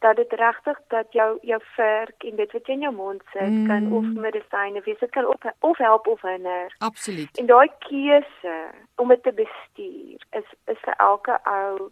dat 0.00 0.16
dit 0.16 0.32
regtig 0.32 0.78
dat 0.88 1.12
jou 1.12 1.38
jou 1.42 1.60
verk 1.76 2.24
en 2.24 2.36
dit 2.36 2.52
wat 2.52 2.66
jy 2.66 2.74
in 2.74 2.86
jou 2.86 2.92
mond 2.94 3.22
sit 3.32 3.52
mm. 3.52 3.66
kan 3.68 3.92
of 3.92 4.06
medisyne 4.26 4.80
wees, 4.84 4.98
dit 4.98 5.10
kan 5.10 5.26
op 5.28 5.44
of 5.60 5.78
help 5.78 6.06
of 6.06 6.22
hinder. 6.22 6.74
Absoluut. 6.78 7.38
En 7.38 7.46
daai 7.46 7.68
keuse 7.78 8.56
om 8.96 9.12
dit 9.12 9.22
te 9.22 9.32
bestuur 9.32 10.24
is 10.40 10.48
is 10.72 10.80
vir 10.86 10.96
elke 10.96 11.36
ou 11.44 11.90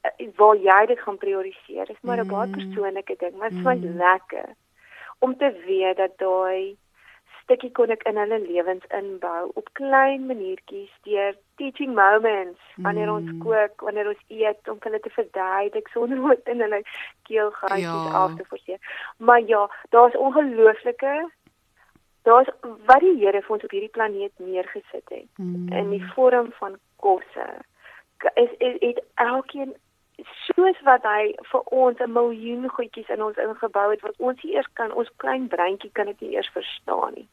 eh, 0.00 0.28
waar 0.40 0.56
jy 0.56 0.80
dit 0.86 1.00
gaan 1.00 1.18
prioritiseer. 1.22 1.86
Dit 1.86 1.96
is 1.96 2.02
maar 2.02 2.18
'n 2.18 2.26
mm. 2.26 2.34
baie 2.34 2.50
persoonlike 2.50 3.16
ding, 3.18 3.36
maar 3.36 3.50
dit 3.50 3.58
is 3.58 3.90
mm. 3.90 3.96
lekker 3.96 4.48
om 5.18 5.36
te 5.36 5.52
weet 5.66 5.96
dat 5.96 6.18
daai 6.18 6.76
stukkie 7.46 7.70
kon 7.78 7.94
ek 7.94 8.02
in 8.10 8.18
hulle 8.18 8.38
lewens 8.42 8.86
inbou 8.98 9.50
op 9.54 9.68
klein 9.78 10.26
maniertjies 10.26 10.90
deur 11.06 11.36
teaching 11.60 11.94
moments 11.94 12.60
wanneer 12.84 13.12
ons 13.12 13.30
mm. 13.30 13.38
kook, 13.44 13.86
wanneer 13.86 14.10
ons 14.10 14.22
eet 14.34 14.70
om 14.72 14.80
hulle 14.82 15.00
te 15.04 15.12
verduidelik 15.14 15.88
sonder 15.94 16.20
om 16.20 16.34
in 16.52 16.64
hulle 16.66 16.82
keelgaatjies 17.30 17.86
ja. 17.86 18.22
af 18.22 18.36
te 18.36 18.46
forceer. 18.50 18.80
Maar 19.22 19.46
ja, 19.46 19.62
daar's 19.94 20.18
ongelooflike 20.18 21.14
daar's 22.26 22.50
wat 22.90 23.00
die 23.06 23.14
Here 23.22 23.40
vir 23.42 23.54
ons 23.54 23.64
op 23.64 23.74
hierdie 23.74 23.94
planeet 23.94 24.34
neergesit 24.42 25.14
het 25.14 25.30
mm. 25.38 25.70
in 25.70 25.90
die 25.94 26.02
vorm 26.14 26.50
van 26.58 26.74
kosse. 27.02 27.46
Is 28.34 28.50
is 28.58 28.80
het 28.82 29.02
elkeen 29.14 29.76
soos 30.24 30.78
wat 30.84 31.02
hy 31.02 31.34
vir 31.50 31.60
ons 31.60 31.98
'n 32.00 32.12
miljoen 32.12 32.68
goedjies 32.68 33.08
in 33.08 33.22
ons 33.22 33.36
ingebou 33.36 33.90
het 33.90 34.00
wat 34.00 34.14
ons 34.18 34.42
eers 34.44 34.68
kan 34.72 34.92
ons 34.92 35.10
klein 35.16 35.48
breintjie 35.48 35.92
kan 35.92 36.06
dit 36.06 36.20
nie 36.20 36.34
eers 36.36 36.50
verstaan 36.54 37.12
nie 37.14 37.28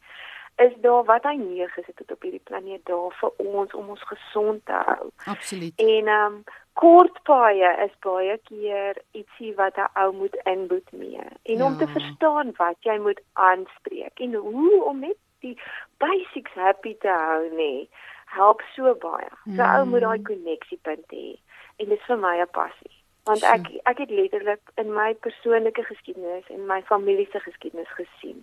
is 0.56 0.74
daar 0.82 1.04
wat 1.04 1.24
hy 1.24 1.36
neergesit 1.36 1.98
het 1.98 2.12
op 2.12 2.22
hierdie 2.22 2.44
planeet 2.44 2.86
daar 2.86 3.14
vir 3.20 3.32
ons 3.38 3.74
om 3.74 3.90
ons 3.90 4.04
gesond 4.06 4.66
te 4.66 4.82
hou. 4.88 5.10
Absoluut. 5.26 5.74
En 5.76 6.08
ehm 6.08 6.34
um, 6.34 6.44
kortpaaie 6.74 7.70
is 7.86 7.92
baie 8.02 8.38
keer 8.50 8.98
ietsie 9.12 9.54
wat 9.56 9.78
'n 9.78 9.90
ou 9.94 10.14
moet 10.14 10.36
inboet 10.44 10.92
mee. 10.92 11.26
En 11.44 11.58
ja. 11.58 11.66
om 11.66 11.78
te 11.78 11.86
ja. 11.86 11.92
verstaan 11.92 12.54
wat 12.58 12.78
jy 12.80 12.98
moet 12.98 13.22
aanspreek 13.34 14.20
en 14.20 14.34
hoe 14.34 14.84
om 14.84 15.00
net 15.00 15.18
die 15.40 15.58
basics 15.98 16.54
happy 16.54 16.96
te 16.98 17.10
hou 17.10 17.50
nie, 17.56 17.90
help 18.26 18.62
so 18.76 18.96
baie. 18.96 19.30
Mm. 19.44 19.56
So 19.56 19.62
ou 19.62 19.86
moet 19.86 20.02
daai 20.02 20.22
koneksiepunt 20.22 21.06
hê. 21.12 21.38
En 21.78 21.90
dit 21.90 22.00
is 22.00 22.06
vir 22.06 22.18
my 22.18 22.36
'n 22.42 22.52
passie 22.52 23.04
want 23.24 23.44
ek 23.44 23.68
ek 23.84 23.98
het 23.98 24.10
letterlik 24.10 24.72
in 24.76 24.94
my 24.94 25.14
persoonlike 25.14 25.84
geskiedenis 25.84 26.48
en 26.48 26.66
my 26.66 26.82
familie 26.82 27.28
se 27.32 27.40
geskiedenis 27.40 27.92
gesien 28.00 28.42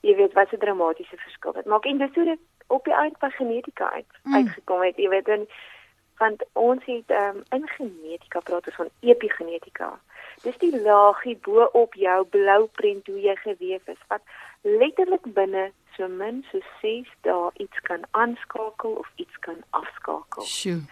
jy 0.00 0.14
weet 0.16 0.32
wat 0.32 0.52
'n 0.52 0.62
dramatiese 0.64 1.16
verskil 1.16 1.52
dit 1.52 1.66
maak 1.66 1.84
en 1.84 1.98
dis 1.98 2.14
hoe 2.14 2.24
dit 2.24 2.40
op 2.66 2.84
die 2.84 2.94
eind 2.94 3.18
van 3.18 3.30
genetika 3.30 3.90
uit 3.90 4.12
mm. 4.22 4.34
uitgekom 4.34 4.82
het 4.82 4.96
jy 4.96 5.08
weet 5.08 5.28
en 5.28 5.48
want 6.18 6.44
ons 6.52 6.84
het 6.84 7.10
um, 7.10 7.42
in 7.50 7.68
genetika 7.68 8.40
praat 8.40 8.66
ons 8.66 8.80
van 8.80 8.90
epigenetika 9.00 10.00
dis 10.42 10.58
die 10.58 10.82
laagie 10.82 11.36
bo 11.36 11.68
op 11.72 11.94
jou 11.94 12.24
blou 12.24 12.66
prent 12.66 13.06
hoe 13.06 13.20
jy 13.20 13.36
geweef 13.36 13.86
is 13.88 14.02
wat 14.08 14.22
letterlik 14.62 15.32
binne 15.34 15.70
so 15.96 16.08
min 16.08 16.44
so 16.50 16.60
6 16.80 17.08
dae 17.20 17.50
iets 17.54 17.80
kan 17.80 18.04
aanskakel 18.10 18.92
of 19.02 19.08
iets 19.16 19.38
kan 19.38 19.62
afskakel. 19.70 20.42
Sjoe. 20.42 20.82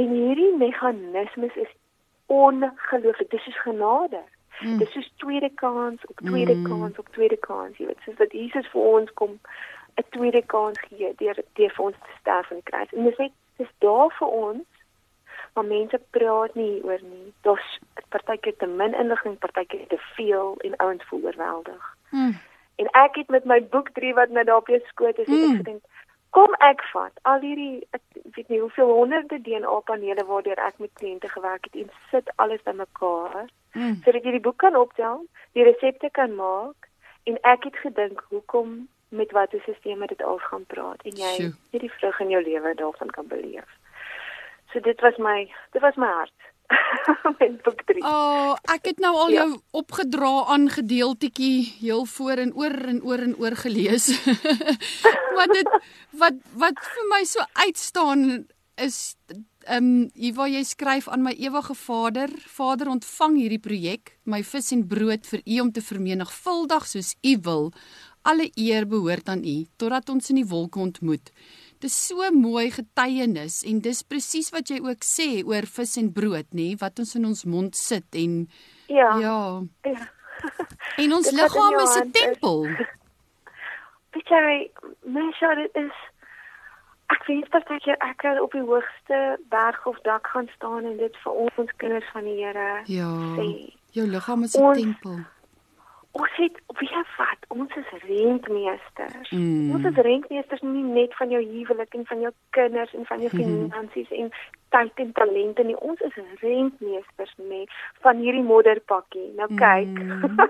En 0.00 0.14
hierdie 0.14 0.54
meganismes 0.60 1.56
is 1.64 1.72
ongelooflik 2.26 3.30
dis 3.30 3.46
is 3.52 3.60
genade 3.64 4.22
Mm. 4.60 4.78
Dis 4.78 4.92
soos 4.92 5.12
tweede 5.16 5.50
kans 5.54 6.06
op 6.06 6.16
tweede 6.16 6.54
mm. 6.54 6.64
kans 6.64 6.98
op 6.98 7.08
tweede 7.08 7.36
kans. 7.36 7.76
Jy 7.76 7.86
weet, 7.86 7.98
soos 8.04 8.16
dat 8.16 8.32
Jesus 8.32 8.68
vir 8.72 8.80
ons 8.80 9.12
kom 9.12 9.38
'n 9.96 10.04
tweede 10.10 10.42
kans 10.46 10.80
gee 10.80 11.12
deur 11.16 11.36
deur 11.52 11.72
vir 11.76 11.84
ons 11.84 11.96
te 11.96 12.16
sterf 12.20 12.50
in 12.50 12.62
kruis. 12.62 12.92
En 12.92 13.04
dis 13.04 13.16
net 13.16 13.32
dis 13.56 13.72
daar 13.78 14.10
vir 14.18 14.28
ons. 14.28 14.64
Maar 15.54 15.64
mense 15.64 16.00
praat 16.10 16.54
nie 16.54 16.84
oor 16.84 17.00
nie. 17.02 17.32
Daar's 17.40 17.78
partykeer 18.08 18.56
te 18.56 18.66
min 18.66 18.94
inligting, 18.94 19.38
partykeer 19.38 19.86
te 19.86 20.00
veel 20.16 20.56
en 20.58 20.76
ouens 20.76 21.04
voel 21.04 21.24
oorweldig. 21.24 21.96
Mm. 22.10 22.38
En 22.76 22.86
ek 22.86 23.14
het 23.14 23.28
met 23.28 23.44
my 23.44 23.64
boek 23.64 23.88
3 23.90 24.14
wat 24.14 24.28
nou 24.28 24.44
daar 24.44 24.56
op 24.56 24.68
jou 24.68 24.80
skoot 24.86 25.18
is, 25.18 25.26
mm. 25.26 25.50
ek 25.50 25.56
gedink 25.56 25.84
kom 26.36 26.56
ek 26.64 26.82
vat 26.92 27.20
al 27.30 27.40
hierdie 27.40 27.86
ek 27.96 28.02
weet 28.36 28.50
nie 28.52 28.60
hoeveel 28.60 28.90
honderde 28.92 29.38
DNA 29.44 29.76
panele 29.90 30.24
waardeur 30.30 30.60
ek 30.68 30.82
met 30.84 30.92
kliënte 31.00 31.30
gewerk 31.32 31.68
het 31.68 31.78
en 31.82 31.94
sit 32.10 32.28
alles 32.44 32.64
bymekaar 32.66 33.46
mm. 33.72 34.02
sodat 34.04 34.26
jy 34.26 34.34
die 34.36 34.44
boek 34.48 34.58
kan 34.64 34.76
optel, 34.76 35.24
die 35.56 35.64
resepte 35.64 36.10
kan 36.18 36.34
maak 36.36 36.90
en 37.30 37.40
ek 37.54 37.64
het 37.70 37.80
gedink 37.86 38.20
hoekom 38.28 38.76
met 39.08 39.32
watter 39.32 39.62
stelsel 39.64 40.06
dit 40.12 40.22
al 40.22 40.38
gaan 40.50 40.68
praat 40.74 41.08
en 41.08 41.16
jy 41.22 41.32
hierdie 41.72 41.92
vrug 41.98 42.20
in 42.26 42.36
jou 42.36 42.42
lewe 42.50 42.74
daarvan 42.82 43.16
kan 43.16 43.32
beleef. 43.32 43.68
So 44.72 44.80
dit 44.84 45.00
was 45.00 45.16
my 45.16 45.38
dit 45.72 45.82
was 45.82 45.96
my 45.96 46.10
hart. 46.18 46.35
met 47.38 47.62
boek 47.62 47.82
3. 47.86 48.02
Oh, 48.02 48.54
ek 48.74 48.90
het 48.90 49.02
nou 49.02 49.14
al 49.16 49.30
ja. 49.30 49.44
jou 49.44 49.60
opgedra 49.70 50.32
aan 50.52 50.68
gedeeltjie 50.70 51.76
heel 51.80 52.04
voor 52.04 52.42
en 52.44 52.54
oor 52.54 52.76
en 52.92 53.02
oor 53.02 53.24
en 53.26 53.36
oor 53.36 53.56
gelees. 53.56 54.08
wat 55.38 55.52
dit 55.54 55.74
wat 56.22 56.40
wat 56.58 56.80
vir 56.92 57.10
my 57.12 57.22
so 57.24 57.44
uitstaan 57.66 58.46
is 58.76 59.16
ehm 59.66 59.84
um, 59.84 60.10
hier 60.14 60.34
waar 60.34 60.48
jy 60.48 60.62
skryf 60.64 61.08
aan 61.08 61.24
my 61.26 61.32
ewige 61.42 61.74
Vader, 61.74 62.30
Vader 62.46 62.88
ontvang 62.88 63.38
hierdie 63.40 63.62
projek, 63.62 64.12
my 64.22 64.42
vis 64.46 64.70
en 64.76 64.84
brood 64.86 65.26
vir 65.26 65.42
u 65.42 65.60
om 65.64 65.72
te 65.72 65.82
vermenigvuldig 65.82 66.86
soos 66.86 67.16
u 67.22 67.32
wil. 67.42 67.72
Alle 68.22 68.46
eer 68.54 68.86
behoort 68.86 69.28
aan 69.28 69.42
u 69.44 69.56
totdat 69.76 70.08
ons 70.08 70.30
in 70.30 70.38
die 70.42 70.46
wolke 70.46 70.78
ontmoet. 70.78 71.32
Dis 71.80 71.96
so 72.08 72.30
mooi 72.32 72.70
getuienis 72.70 73.62
en 73.68 73.80
dis 73.84 74.02
presies 74.02 74.50
wat 74.54 74.70
jy 74.72 74.80
ook 74.80 75.04
sê 75.04 75.28
oor 75.44 75.66
vis 75.76 75.96
en 76.00 76.12
brood, 76.12 76.48
nê, 76.56 76.74
wat 76.80 76.98
ons 77.02 77.14
in 77.18 77.28
ons 77.28 77.44
mond 77.44 77.76
sit 77.76 78.16
en 78.16 78.48
ja. 78.88 79.10
Ja. 79.20 79.38
ja. 79.84 80.08
en 81.02 81.16
ons 81.18 81.30
liggaam 81.32 81.80
is 81.84 81.96
'n 82.00 82.10
tempel. 82.10 82.66
Weet 84.16 84.28
jy, 84.32 84.70
mens 85.04 85.36
sê 85.36 85.54
dit 85.62 85.82
is 85.84 85.96
Ek 87.06 87.22
weet 87.28 87.50
dat 87.54 87.68
ek 87.70 87.84
ek 88.02 88.24
op 88.42 88.52
die 88.56 88.64
hoogste 88.66 89.38
berg 89.52 89.86
of 89.86 89.98
dak 90.02 90.26
gaan 90.26 90.48
staan 90.56 90.84
en 90.84 90.96
dit 90.98 91.16
vir 91.22 91.32
ons 91.32 91.74
kinders 91.78 92.08
van 92.12 92.24
die 92.26 92.40
Here 92.40 92.82
ja, 92.90 93.10
sê. 93.36 93.46
Jou 93.94 94.06
liggaam 94.10 94.42
is 94.42 94.56
'n 94.58 94.72
tempel. 94.74 95.20
Ons 96.16 96.36
het 96.40 96.60
wie 96.78 97.02
vat 97.16 97.48
ons 97.48 97.74
is 97.76 97.90
rentmeesters. 98.02 99.30
Mm. 99.30 99.70
Ons 99.76 99.88
is 99.90 99.98
rentmeesters 100.06 100.62
nie 100.64 100.84
net 100.84 101.16
van 101.18 101.32
jou 101.34 101.42
huwelik 101.44 101.94
en 101.98 102.06
van 102.08 102.22
jou 102.24 102.32
kinders 102.56 102.94
en 102.94 103.04
van 103.08 103.20
jou 103.24 103.30
mm. 103.32 103.42
finansies 103.42 104.12
en 104.20 104.30
tyd 104.74 105.02
en 105.04 105.12
talente 105.12 105.64
nie. 105.66 105.76
Ons 105.76 106.00
is 106.06 106.16
rentmeesters 106.42 107.34
net 107.36 107.72
van 108.04 108.22
hierdie 108.22 108.44
modderpakkie. 108.46 109.28
Nou 109.38 109.48
kyk. 109.54 109.92
Mm. 109.96 110.40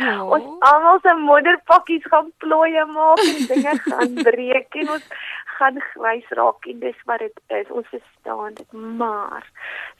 Oh. 0.00 0.30
ons 0.36 0.48
almal 0.70 1.00
se 1.04 1.14
modderpakkies 1.20 2.06
gaan 2.12 2.32
plooie 2.44 2.86
maak 2.92 3.24
en 3.24 3.42
dinge 3.52 3.76
gaan 3.88 4.14
breek 4.22 4.80
en 4.82 4.94
ons 4.98 5.10
gaan 5.56 5.80
gwys 5.92 6.28
raak 6.38 6.66
en 6.70 6.80
dis 6.80 7.02
wat 7.08 7.24
dit 7.24 7.40
is. 7.60 7.70
Ons 7.70 7.88
verstaan 7.92 8.54
dit, 8.58 8.72
maar 8.72 9.46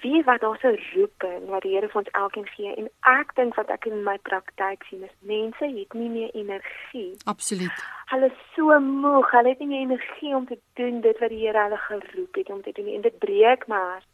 wie 0.04 0.22
wat 0.24 0.40
daar 0.40 0.58
so 0.60 0.72
roep 0.92 1.26
en 1.28 1.46
wat 1.52 1.64
die 1.64 1.74
Here 1.76 1.88
vir 1.92 2.02
ons 2.02 2.14
elkeen 2.20 2.48
gee 2.54 2.72
en 2.80 2.88
ek 3.12 3.34
dink 3.38 3.56
wat 3.60 3.70
ek 3.72 3.88
in 3.90 4.02
my 4.06 4.16
praktyk 4.28 4.84
sien 4.88 5.04
is 5.04 5.14
mense 5.28 5.64
het 5.64 5.96
nie 5.98 6.10
meer 6.12 6.32
energie. 6.34 7.12
Absoluut. 7.24 7.84
Hulle 8.12 8.30
is 8.30 8.42
so 8.54 8.76
moeg, 8.80 9.30
hulle 9.34 9.54
het 9.54 9.62
nie 9.64 9.70
meer 9.72 9.86
energie 9.88 10.34
om 10.36 10.46
te 10.46 10.58
doen 10.80 11.00
dit 11.04 11.22
wat 11.22 11.32
die 11.32 11.42
Here 11.44 11.66
hulle 11.66 11.80
geroep 11.88 12.40
het 12.40 12.52
om 12.54 12.62
te 12.62 12.74
doen 12.76 12.92
en 12.94 13.06
dit 13.08 13.18
breek 13.24 13.65
my 13.66 13.76
hart. 13.76 14.12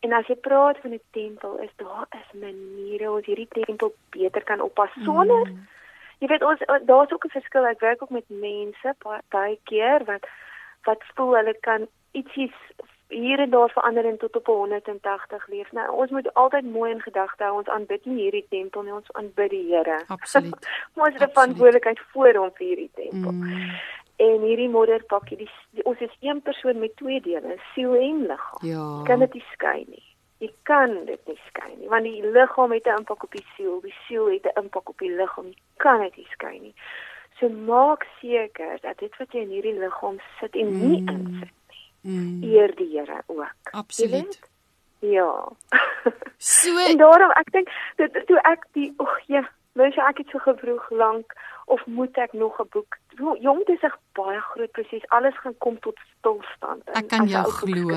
En 0.00 0.12
as 0.12 0.26
jy 0.26 0.34
praat 0.34 0.78
van 0.78 0.92
'n 0.92 1.00
tempel, 1.10 1.58
is 1.58 1.72
daar 1.76 2.06
is 2.10 2.40
maniere 2.40 3.06
hoe 3.06 3.22
hierdie 3.24 3.48
tempel 3.50 3.94
beter 4.10 4.44
kan 4.44 4.60
oppas 4.60 4.92
sonder 5.04 5.46
mm. 5.46 5.66
Jy 6.18 6.28
weet 6.32 6.42
ons 6.42 6.60
daar's 6.88 7.12
ook 7.12 7.24
'n 7.24 7.36
verskil. 7.38 7.66
Ek 7.66 7.80
werk 7.80 8.02
ook 8.02 8.10
met 8.10 8.28
mense 8.28 8.94
baie 9.28 9.58
keer 9.64 10.04
wat 10.04 10.26
wat 10.84 11.02
voel 11.14 11.36
hulle 11.36 11.56
kan 11.60 11.88
ietsie 12.12 12.52
hier 13.08 13.38
en 13.38 13.50
daar 13.50 13.70
verander 13.70 14.04
en 14.04 14.18
tot 14.18 14.36
op 14.36 14.46
180 14.46 15.46
leef. 15.48 15.72
Nou 15.72 15.90
ons 15.92 16.10
moet 16.10 16.34
altyd 16.34 16.64
mooi 16.64 16.90
in 16.92 17.00
gedagte 17.00 17.44
hou 17.44 17.56
ons 17.56 17.68
aanbid 17.68 18.04
nie 18.04 18.22
hierdie 18.22 18.46
tempel 18.48 18.82
nie, 18.82 18.92
ons 18.92 19.12
aanbid 19.12 19.50
die 19.50 19.66
Here. 19.68 20.02
Absoluut. 20.06 20.68
ons 20.94 21.14
het 21.14 21.22
'n 21.22 21.32
verantwoordelikheid 21.32 22.00
voor 22.12 22.34
hom 22.34 22.50
vir 22.54 22.66
hierdie 22.66 22.90
tempel. 22.94 23.32
Mm. 23.32 23.70
En 24.16 24.40
hierdie 24.40 24.68
modderpakkie, 24.72 25.36
die, 25.36 25.50
die 25.76 25.84
ons 25.84 26.00
is 26.00 26.12
een 26.24 26.42
persoon 26.42 26.78
met 26.80 26.96
twee 26.96 27.20
dele, 27.20 27.58
siel 27.74 27.94
en 27.94 28.22
liggaam. 28.30 28.62
Ja. 28.64 28.84
Kan 29.04 29.20
dit 29.24 29.34
nie 29.36 29.44
skei 29.52 29.84
nie. 29.88 30.04
Jy 30.40 30.48
kan 30.68 30.92
dit 31.08 31.20
nie 31.28 31.38
skei 31.48 31.74
nie, 31.74 31.88
want 31.88 32.04
die 32.04 32.30
liggaam 32.32 32.72
het 32.72 32.86
'n 32.86 32.98
impak 33.00 33.22
op 33.24 33.32
die 33.32 33.44
siel, 33.56 33.80
die 33.80 33.94
siel 34.06 34.26
het 34.32 34.44
'n 34.44 34.60
impak 34.62 34.88
op 34.88 34.98
die 34.98 35.12
liggaam. 35.16 35.46
Jy 35.46 35.62
kan 35.76 36.00
dit 36.00 36.16
nie 36.16 36.28
skei 36.32 36.58
nie. 36.60 36.74
So 37.38 37.48
maak 37.48 38.06
seker 38.20 38.78
dat 38.80 38.98
dit 38.98 39.16
wat 39.18 39.32
jy 39.32 39.40
in 39.40 39.48
hierdie 39.48 39.78
liggaam 39.78 40.20
sit 40.40 40.54
en 40.56 40.68
mm. 40.72 40.88
nie 40.88 41.00
insit 41.04 41.52
nie, 41.68 41.86
mm. 42.02 42.42
eer 42.42 42.74
die 42.76 42.88
Here 42.92 43.22
ook. 43.26 43.72
Absoluut. 43.72 44.40
Ja. 44.98 45.52
so 46.36 46.78
en 46.88 46.96
daarom 46.96 47.30
ek 47.30 47.50
dink 47.52 47.68
dit 47.96 48.26
toe 48.26 48.40
ek 48.48 48.64
die 48.72 48.94
ag 48.96 49.20
ja, 49.26 49.44
mens 49.76 49.96
ek 49.96 50.22
het 50.22 50.32
so 50.32 50.38
gevroeg 50.44 50.90
lank 50.90 51.36
of 51.66 51.86
moet 51.86 52.16
ek 52.16 52.32
nog 52.32 52.60
'n 52.60 52.68
boek? 52.70 52.98
Jong, 53.40 53.64
dit 53.64 53.76
is 53.76 53.88
'n 53.88 53.98
baie 54.12 54.40
groot 54.40 54.70
proses. 54.70 55.08
Alles 55.08 55.38
gaan 55.38 55.58
kom 55.58 55.78
tot 55.80 55.98
stilstand. 56.18 56.82
Ek 56.84 57.08
kan 57.08 57.26
jou 57.26 57.50
glo. 57.50 57.94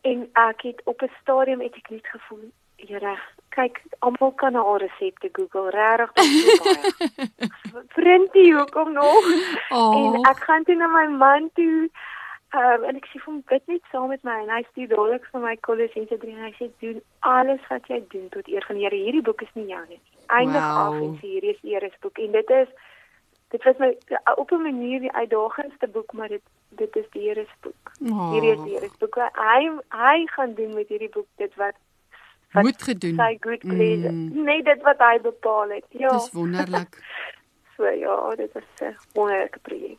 En 0.00 0.28
ek 0.32 0.60
het 0.62 0.80
op 0.84 1.02
'n 1.02 1.12
stadium 1.20 1.60
het 1.60 1.74
ek 1.74 1.90
net 1.90 2.06
gevoel 2.06 2.50
Here, 2.78 3.18
kyk, 3.48 3.82
almal 3.98 4.30
kan 4.32 4.52
na 4.52 4.60
al 4.60 4.76
resepte 4.78 5.28
Google, 5.32 5.70
regtig 5.70 6.10
so 6.14 6.64
baie. 6.64 7.82
Printie, 7.96 8.54
hoekom 8.54 8.92
nog? 8.92 9.24
Oh. 9.70 9.96
En 9.96 10.28
ek 10.30 10.44
gaan 10.46 10.64
toe 10.64 10.76
na 10.78 10.86
my 10.86 11.06
man 11.16 11.50
toe. 11.54 11.90
Um, 12.54 12.84
en 12.86 12.96
ek 12.96 13.08
sê 13.10 13.18
vir 13.18 13.26
hom 13.26 13.40
bid 13.50 13.66
net 13.68 13.82
saam 13.92 14.06
met 14.08 14.22
my 14.24 14.38
en 14.44 14.52
hy 14.54 14.62
stuur 14.70 14.88
dadelik 14.88 15.26
vir 15.32 15.42
my 15.42 15.56
Kolossense 15.66 16.16
3 16.22 16.36
en 16.36 16.46
hy 16.46 16.52
sê 16.56 16.70
doen 16.80 17.02
alles 17.32 17.66
wat 17.68 17.90
jy 17.92 17.98
doen 18.14 18.30
tot 18.32 18.46
eer 18.48 18.64
van 18.68 18.78
die 18.78 18.86
Here. 18.86 19.00
Hierdie 19.08 19.26
boek 19.26 19.42
is 19.44 19.50
nie 19.58 19.66
joune 19.68 19.98
nie. 19.98 20.17
Eindig 20.28 20.60
Wow. 20.62 20.86
af 20.86 20.94
en 21.00 21.16
sê 21.20 21.26
hierdie 21.34 21.50
is 21.54 21.60
die 21.62 21.72
Here 21.74 21.88
se 21.90 21.96
boek 22.00 22.18
en 22.18 22.32
dit 22.32 22.50
is 22.50 22.68
dit 23.50 23.62
was 23.64 23.76
my 23.78 23.96
op 24.36 24.50
'n 24.52 24.62
manier 24.62 25.00
die 25.00 25.12
uitdagendste 25.12 25.88
boek, 25.88 26.12
maar 26.12 26.28
dit 26.28 26.42
dit 26.68 26.96
is 26.96 27.06
die 27.12 27.22
Here 27.28 27.44
se 27.44 27.56
boek. 27.60 27.92
Oh. 28.12 28.30
Hierdie 28.32 28.52
is 28.52 28.62
die 28.62 28.74
Here 28.74 28.88
se 28.88 28.98
boek. 28.98 29.14
Hy 29.34 29.70
hy 29.90 30.26
gaan 30.26 30.54
doen 30.54 30.74
met 30.74 30.88
hierdie 30.88 31.08
boek 31.08 31.26
dit 31.36 31.54
wat 31.54 31.74
wat 32.52 32.62
Moet 32.64 32.82
gedoen. 32.82 33.14
sy 33.16 33.36
good 33.40 33.58
pleasure. 33.60 34.12
Mm. 34.12 34.42
Nee, 34.44 34.62
dit 34.62 34.82
wat 34.82 34.98
hy 34.98 35.20
bepaal 35.20 35.68
het. 35.70 35.84
Ja. 35.88 36.08
Dis 36.08 36.30
wonderlik. 36.32 36.98
So 37.78 37.86
ja, 37.86 38.34
dit 38.34 38.52
was 38.52 38.64
'n 38.82 38.96
wonderlike 39.14 39.58
projek. 39.58 39.98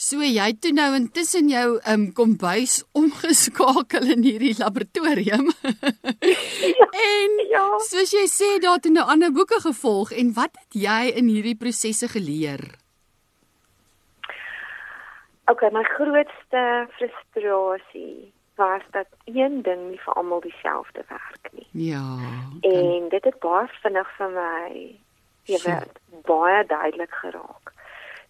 So 0.00 0.24
jy 0.24 0.46
het 0.48 0.62
toe 0.64 0.70
nou 0.72 0.88
intussen 0.96 1.50
jou 1.52 1.74
um, 1.92 2.06
kombuis 2.16 2.78
omgeskakel 2.96 4.06
in 4.14 4.22
hierdie 4.24 4.54
laboratorium. 4.56 5.50
en 7.10 7.34
Ja. 7.50 7.64
soos 7.84 8.14
jy 8.14 8.24
sê, 8.30 8.48
daar 8.64 8.78
het 8.78 8.88
nou 8.88 9.04
ander 9.04 9.32
boeke 9.36 9.58
gevolg 9.60 10.14
en 10.16 10.32
wat 10.38 10.56
het 10.56 10.78
jy 10.86 11.12
in 11.20 11.28
hierdie 11.28 11.56
prosesse 11.58 12.08
geleer? 12.08 12.62
Okay, 15.52 15.68
my 15.74 15.84
grootste 15.92 16.62
frustrasie 16.96 18.32
was 18.56 18.86
dat 18.96 19.08
een 19.26 19.60
ding 19.66 19.82
nie 19.90 20.00
vir 20.00 20.16
almal 20.16 20.40
dieselfde 20.40 21.04
werk 21.10 21.52
nie. 21.52 21.66
Ja. 21.92 22.06
En 22.64 23.10
dit 23.12 23.24
het 23.28 23.38
baie 23.44 23.68
vinnig 23.82 24.16
vir 24.16 24.32
my 24.38 24.70
weet 25.50 26.00
baie 26.24 26.64
duidelik 26.72 27.12
geraak 27.20 27.74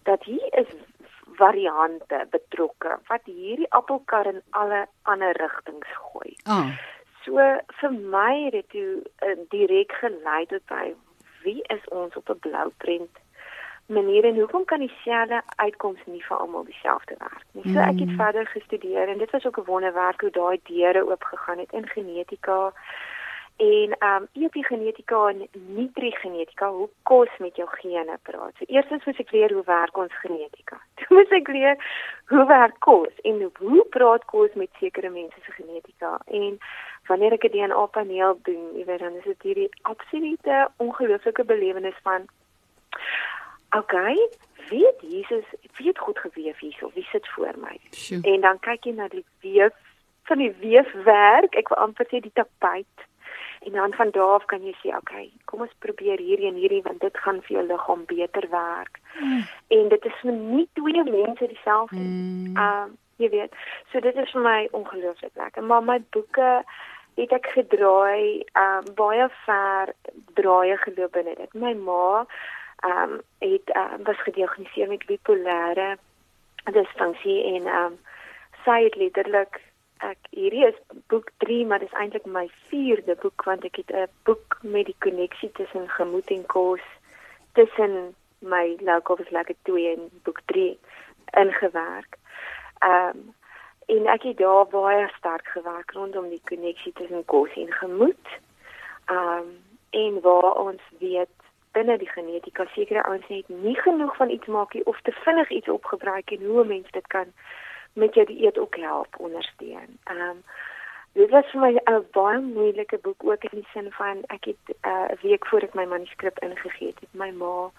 dat 0.03 0.23
hier 0.23 0.53
is 0.57 0.67
variante 1.41 2.21
betrokke 2.35 2.97
wat 3.09 3.21
hierdie 3.25 3.69
appelkar 3.79 4.29
in 4.33 4.41
alle 4.61 4.85
ander 5.13 5.33
rigtings 5.41 5.87
gooi. 6.05 6.35
Ah, 6.45 6.71
So 7.25 7.37
vir 7.79 7.91
my 8.13 8.33
het 8.45 8.53
dit 8.53 8.69
toe 8.73 8.91
uh, 9.29 9.35
direk 9.53 9.91
gelei 10.01 10.45
tot 10.49 10.63
by 10.71 10.85
wie 11.43 11.61
is 11.75 11.83
ons 11.93 12.15
op 12.17 12.29
'n 12.33 12.39
blouprent 12.45 13.19
manier 13.85 14.25
en 14.25 14.39
hoekom 14.39 14.65
kan 14.65 14.79
dieselfde 14.79 15.41
uitkoms 15.55 15.99
nie 16.05 16.23
vir 16.27 16.37
almal 16.37 16.63
dieselfde 16.65 17.15
werk 17.19 17.45
nie. 17.51 17.73
So 17.73 17.79
ek 17.79 17.99
het 17.99 18.09
Mm. 18.09 18.15
verder 18.23 18.45
gestudeer 18.47 19.09
en 19.09 19.17
dit 19.17 19.31
was 19.31 19.45
ook 19.45 19.57
'n 19.57 19.69
wonderwerk 19.73 20.21
hoe 20.21 20.31
daai 20.31 20.59
deure 20.63 21.09
oopgegaan 21.11 21.59
het 21.59 21.71
in 21.71 21.87
genetika 21.87 22.73
en 23.61 23.95
ehm 23.97 24.21
um, 24.21 24.27
epigenetika 24.43 25.27
en 25.29 25.47
nutrigenetika 25.51 26.69
hoe 26.69 26.89
kos 27.03 27.29
met 27.39 27.55
jou 27.55 27.67
gene 27.71 28.17
praat. 28.21 28.53
So 28.57 28.65
eerstens 28.67 29.05
moet 29.05 29.19
ek 29.21 29.31
leer 29.31 29.53
hoe 29.53 29.63
werk 29.65 29.97
ons 29.97 30.15
genetika. 30.23 30.79
Toe 30.97 31.17
moet 31.17 31.35
ek 31.37 31.51
leer 31.53 31.75
hoe 32.33 32.45
werk 32.49 32.79
kos 32.79 33.19
en 33.21 33.43
hoe 33.59 33.83
praat 33.89 34.25
kos 34.25 34.53
met 34.53 34.69
sekere 34.79 35.09
mense 35.09 35.43
se 35.45 35.51
genetika 35.51 36.17
en 36.25 36.57
wanneer 37.09 37.37
ek 37.37 37.45
'n 37.49 37.53
DNA 37.57 37.85
paneel 37.97 38.39
doen, 38.49 38.65
jy 38.77 38.85
weet 38.85 38.99
dan 39.05 39.19
is 39.19 39.29
dit 39.29 39.41
hierdie 39.41 39.69
absolute 39.81 40.67
ongelooflike 40.77 41.43
belewenis 41.43 41.99
van 42.03 42.25
okay, 43.77 44.17
wie 44.69 44.85
het 44.85 45.01
Jesus, 45.01 45.45
wie 45.77 45.87
het 45.87 45.99
goed 45.99 46.19
geweef 46.19 46.59
hierso? 46.59 46.91
Wie 46.93 47.07
sit 47.11 47.27
voor 47.27 47.53
my? 47.57 47.77
sjoe. 47.89 48.21
En 48.21 48.41
dan 48.41 48.59
kyk 48.59 48.83
jy 48.83 48.93
na 48.97 49.07
die 49.07 49.25
weef 49.41 49.77
van 50.29 50.37
die 50.37 50.53
weefwerk, 50.59 51.55
ek 51.55 51.69
wil 51.69 51.77
amper 51.77 52.07
sê 52.09 52.21
die 52.23 52.33
tapijt. 52.33 53.09
En 53.61 53.71
dan 53.71 53.93
van 53.93 54.09
daar 54.09 54.33
af 54.33 54.45
kan 54.45 54.63
jy 54.65 54.73
sê, 54.79 54.89
okay, 54.97 55.27
kom 55.45 55.61
ons 55.61 55.73
probeer 55.85 56.17
hierdie 56.17 56.47
en 56.49 56.57
hierdie 56.57 56.81
want 56.81 57.01
dit 57.05 57.17
gaan 57.23 57.41
vir 57.45 57.57
jou 57.57 57.65
liggaam 57.67 58.05
beter 58.09 58.47
werk. 58.49 58.97
Mm. 59.19 59.43
En 59.77 59.89
dit 59.93 60.05
is 60.09 60.21
vir 60.21 60.33
nie 60.33 60.67
twee 60.79 61.03
mense 61.03 61.47
dieselfde 61.47 61.99
nie. 61.99 62.49
Mm. 62.49 62.57
Um 62.57 62.97
jy 63.21 63.29
weet, 63.29 63.53
so 63.91 64.01
dit 64.01 64.17
is 64.17 64.31
vir 64.33 64.41
my 64.41 64.67
ongelooflik 64.77 65.35
lekker. 65.37 65.63
Maar 65.63 65.83
my 65.85 65.99
boeke 66.15 66.49
het 67.19 67.35
ek 67.37 67.51
gedraai 67.53 68.41
um 68.57 68.87
baie 68.97 69.27
ver 69.45 69.93
draaie 70.39 70.77
geloop 70.81 71.13
binne 71.17 71.35
dit. 71.37 71.53
My 71.53 71.75
ma 71.77 72.25
um 72.87 73.19
het 73.45 73.75
um, 73.77 74.03
was 74.09 74.25
gediagnoseer 74.25 74.89
met 74.89 75.05
bipolêre 75.05 75.91
disfunksie 76.73 77.43
en 77.53 77.67
um 77.67 77.99
sy 78.65 78.83
het 78.87 78.97
letterlik 78.97 79.61
ek 80.01 80.29
hierdie 80.29 80.65
is 80.65 80.77
boek 81.07 81.29
3 81.43 81.65
maar 81.65 81.79
dis 81.79 81.93
eintlik 81.93 82.25
my 82.25 82.47
4de 82.71 83.15
boek 83.21 83.43
want 83.49 83.65
ek 83.65 83.75
het 83.81 83.91
'n 83.91 84.07
boek 84.23 84.57
met 84.61 84.85
die 84.85 84.97
koneksie 84.99 85.51
tussen 85.51 85.89
gemoed 85.89 86.31
en 86.31 86.45
kos 86.45 86.85
tussen 87.53 88.15
my 88.39 88.77
was 89.03 89.29
lekker 89.29 89.55
2 89.63 89.93
en 89.95 90.09
boek 90.23 90.41
3 90.45 90.79
ingewerk. 91.43 92.17
Ehm 92.79 93.17
um, 93.17 93.33
en 93.85 94.07
ek 94.07 94.23
het 94.23 94.37
daar 94.37 94.67
baie 94.67 95.07
sterk 95.17 95.47
gewerk 95.47 95.91
rondom 95.91 96.29
die 96.29 96.41
koneksie 96.45 96.93
tussen 96.93 97.25
kos 97.25 97.53
en 97.55 97.71
gemoed. 97.71 98.27
Ehm 99.05 99.37
um, 99.37 99.59
en 99.89 100.21
waar 100.21 100.55
ons 100.55 100.81
weet 100.99 101.29
binne 101.71 101.97
die 101.97 102.09
genetika 102.09 102.65
sekere 102.73 103.03
ouens 103.03 103.27
net 103.27 103.49
nie 103.49 103.75
genoeg 103.75 104.15
van 104.15 104.29
iets 104.29 104.47
maak 104.47 104.73
nie 104.73 104.85
of 104.85 105.01
te 105.01 105.11
vinnig 105.11 105.49
iets 105.49 105.69
opgebruik 105.69 106.31
en 106.31 106.45
hoe 106.45 106.63
'n 106.63 106.67
mens 106.67 106.91
dit 106.91 107.07
kan 107.07 107.33
met 107.93 108.13
jou 108.13 108.25
dieet 108.25 108.57
ook 108.57 108.75
help 108.75 109.15
ondersteun. 109.17 109.97
Ehm 110.03 110.19
um, 110.19 110.43
dit 111.11 111.29
was 111.29 111.45
vir 111.51 111.61
my 111.61 111.81
'n 111.85 112.05
baie 112.11 112.39
moeilike 112.39 112.97
boek 112.97 113.23
ook 113.23 113.43
in 113.43 113.59
die 113.59 113.67
sin 113.73 113.91
van 113.91 114.23
ek 114.27 114.45
het 114.45 114.63
'n 114.67 114.87
uh, 114.87 115.21
week 115.21 115.47
voor 115.47 115.61
ek 115.61 115.73
my 115.73 115.85
manuskrip 115.85 116.39
ingegee 116.39 116.87
het, 116.87 116.99
het 116.99 117.13
my 117.13 117.31
ma 117.31 117.69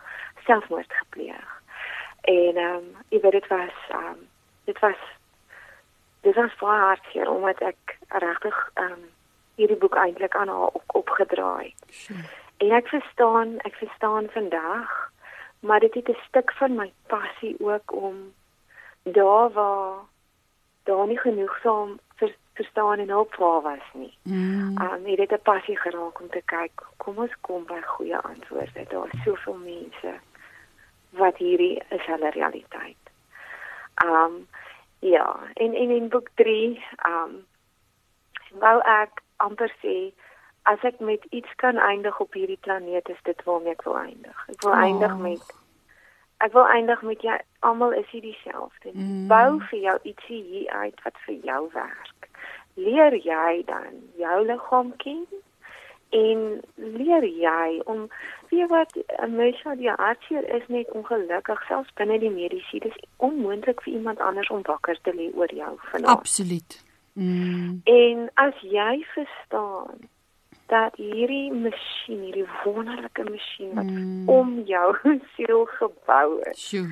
selfmoord 0.44 0.92
gepleeg. 0.92 1.62
En 2.20 2.56
ehm 2.56 2.74
um, 2.74 2.96
jy 3.08 3.20
weet 3.20 3.32
dit 3.32 3.46
was 3.46 3.78
ehm 3.88 4.04
um, 4.04 4.28
dit 4.64 4.78
was 4.78 5.00
dit 6.20 6.34
was 6.34 6.54
baie 6.56 6.80
hartseer 6.80 7.30
omdat 7.30 7.60
ek 7.60 7.98
regtig 8.08 8.70
ehm 8.74 8.92
um, 8.92 9.10
hierdie 9.54 9.76
boek 9.76 9.94
eintlik 9.94 10.36
aan 10.36 10.48
haar 10.48 10.72
op, 10.72 10.82
opgedraai. 10.86 11.74
Sjoe. 11.90 12.16
En 12.56 12.70
ek 12.70 12.88
verstaan, 12.88 13.58
ek 13.58 13.74
verstaan 13.74 14.28
vandag, 14.30 15.10
maar 15.60 15.80
dit 15.80 15.94
het 15.94 16.08
'n 16.08 16.18
stuk 16.28 16.52
van 16.52 16.74
my 16.74 16.92
passie 17.06 17.56
ook 17.58 17.92
om 17.92 18.32
daar 19.02 19.50
waar 19.50 19.94
daar 20.82 21.06
nie 21.06 21.18
genoegsaam 21.18 21.98
ver, 22.14 22.34
verstaan 22.54 22.98
en 22.98 23.08
hulp 23.08 23.34
waar 23.34 23.60
was 23.62 23.86
nie. 23.92 24.14
Mm. 24.22 24.76
Um 24.82 25.04
het 25.04 25.16
dit 25.16 25.30
'n 25.32 25.42
passie 25.42 25.76
geraak 25.76 26.20
om 26.20 26.28
te 26.30 26.42
kyk, 26.44 26.82
kom 26.96 27.18
ons 27.18 27.34
kom 27.40 27.64
by 27.64 27.80
goeie 27.82 28.16
antwoorde. 28.18 28.84
Daar 28.88 29.06
is 29.12 29.22
soveel 29.24 29.54
mense 29.64 30.14
wat 31.10 31.36
hierdie 31.36 31.82
is 31.88 32.04
hulle 32.06 32.30
realiteit. 32.30 32.96
Um 34.04 34.48
ja, 34.98 35.36
en 35.54 35.74
en 35.74 35.90
in 35.90 36.08
boek 36.08 36.28
3, 36.34 36.84
um 37.06 37.46
wou 38.50 38.80
ek 38.80 39.22
amper 39.36 39.72
sê 39.82 40.12
as 40.62 40.78
ek 40.82 41.00
met 41.00 41.24
iets 41.30 41.54
kan 41.56 41.76
eindig 41.76 42.20
op 42.20 42.32
hierdie 42.32 42.58
planeet 42.60 43.08
is 43.08 43.22
dit 43.22 43.42
waarmee 43.44 43.72
ek 43.72 43.82
wil 43.82 43.96
eindig. 43.98 44.44
Ek 44.48 44.62
wil 44.62 44.72
Oh. 44.72 44.78
eindig 44.82 45.16
met 45.16 45.54
ek 46.42 46.52
wil 46.52 46.66
eindig 46.66 47.02
met 47.06 47.22
jy 47.22 47.38
almal 47.60 47.94
is 47.94 48.08
hier 48.10 48.24
dieselfde. 48.24 48.90
Mm. 48.92 49.28
Bou 49.30 49.60
vir 49.70 49.78
jou 49.78 49.96
ietsie 50.10 50.42
hier 50.42 50.70
uit 50.84 51.04
wat 51.04 51.22
vir 51.26 51.38
jou 51.46 51.62
werk. 51.74 52.28
Leer 52.74 53.14
jy 53.14 53.62
dan 53.66 54.02
jou 54.18 54.38
liggaam 54.46 54.92
ken 55.02 55.26
en 56.12 56.60
leer 56.76 57.24
jy 57.24 57.80
om 57.88 58.08
weet 58.50 58.68
wat 58.68 58.92
'n 59.26 59.36
mens 59.36 59.62
wat 59.62 59.78
die 59.78 59.90
hartseer 59.90 60.44
is 60.54 60.66
net 60.68 60.90
ongelukkig 60.90 61.62
selfs 61.66 61.92
binne 61.94 62.18
die 62.18 62.30
mediese 62.30 62.78
dis 62.78 62.98
onmoontlik 63.16 63.82
vir 63.82 63.92
iemand 63.92 64.20
anders 64.20 64.48
om 64.48 64.62
wakker 64.62 64.98
te 65.02 65.14
lê 65.14 65.30
oor 65.34 65.54
jou 65.54 65.78
vanaand. 65.78 66.18
Absoluut. 66.18 66.84
Mm. 67.12 67.80
En 67.84 68.30
as 68.34 68.54
jy 68.60 69.06
verstaan 69.14 70.08
dat 70.72 70.96
hierdie 70.96 71.52
masjien, 71.52 72.20
hierdie 72.26 72.46
wonderlike 72.64 73.24
masjien 73.28 73.74
wat 73.76 73.84
Mm. 73.92 74.28
om 74.28 74.52
jou 74.66 74.88
siel 75.36 75.64
gebou 75.78 76.40
is, 76.50 76.58
Sjoe. 76.68 76.88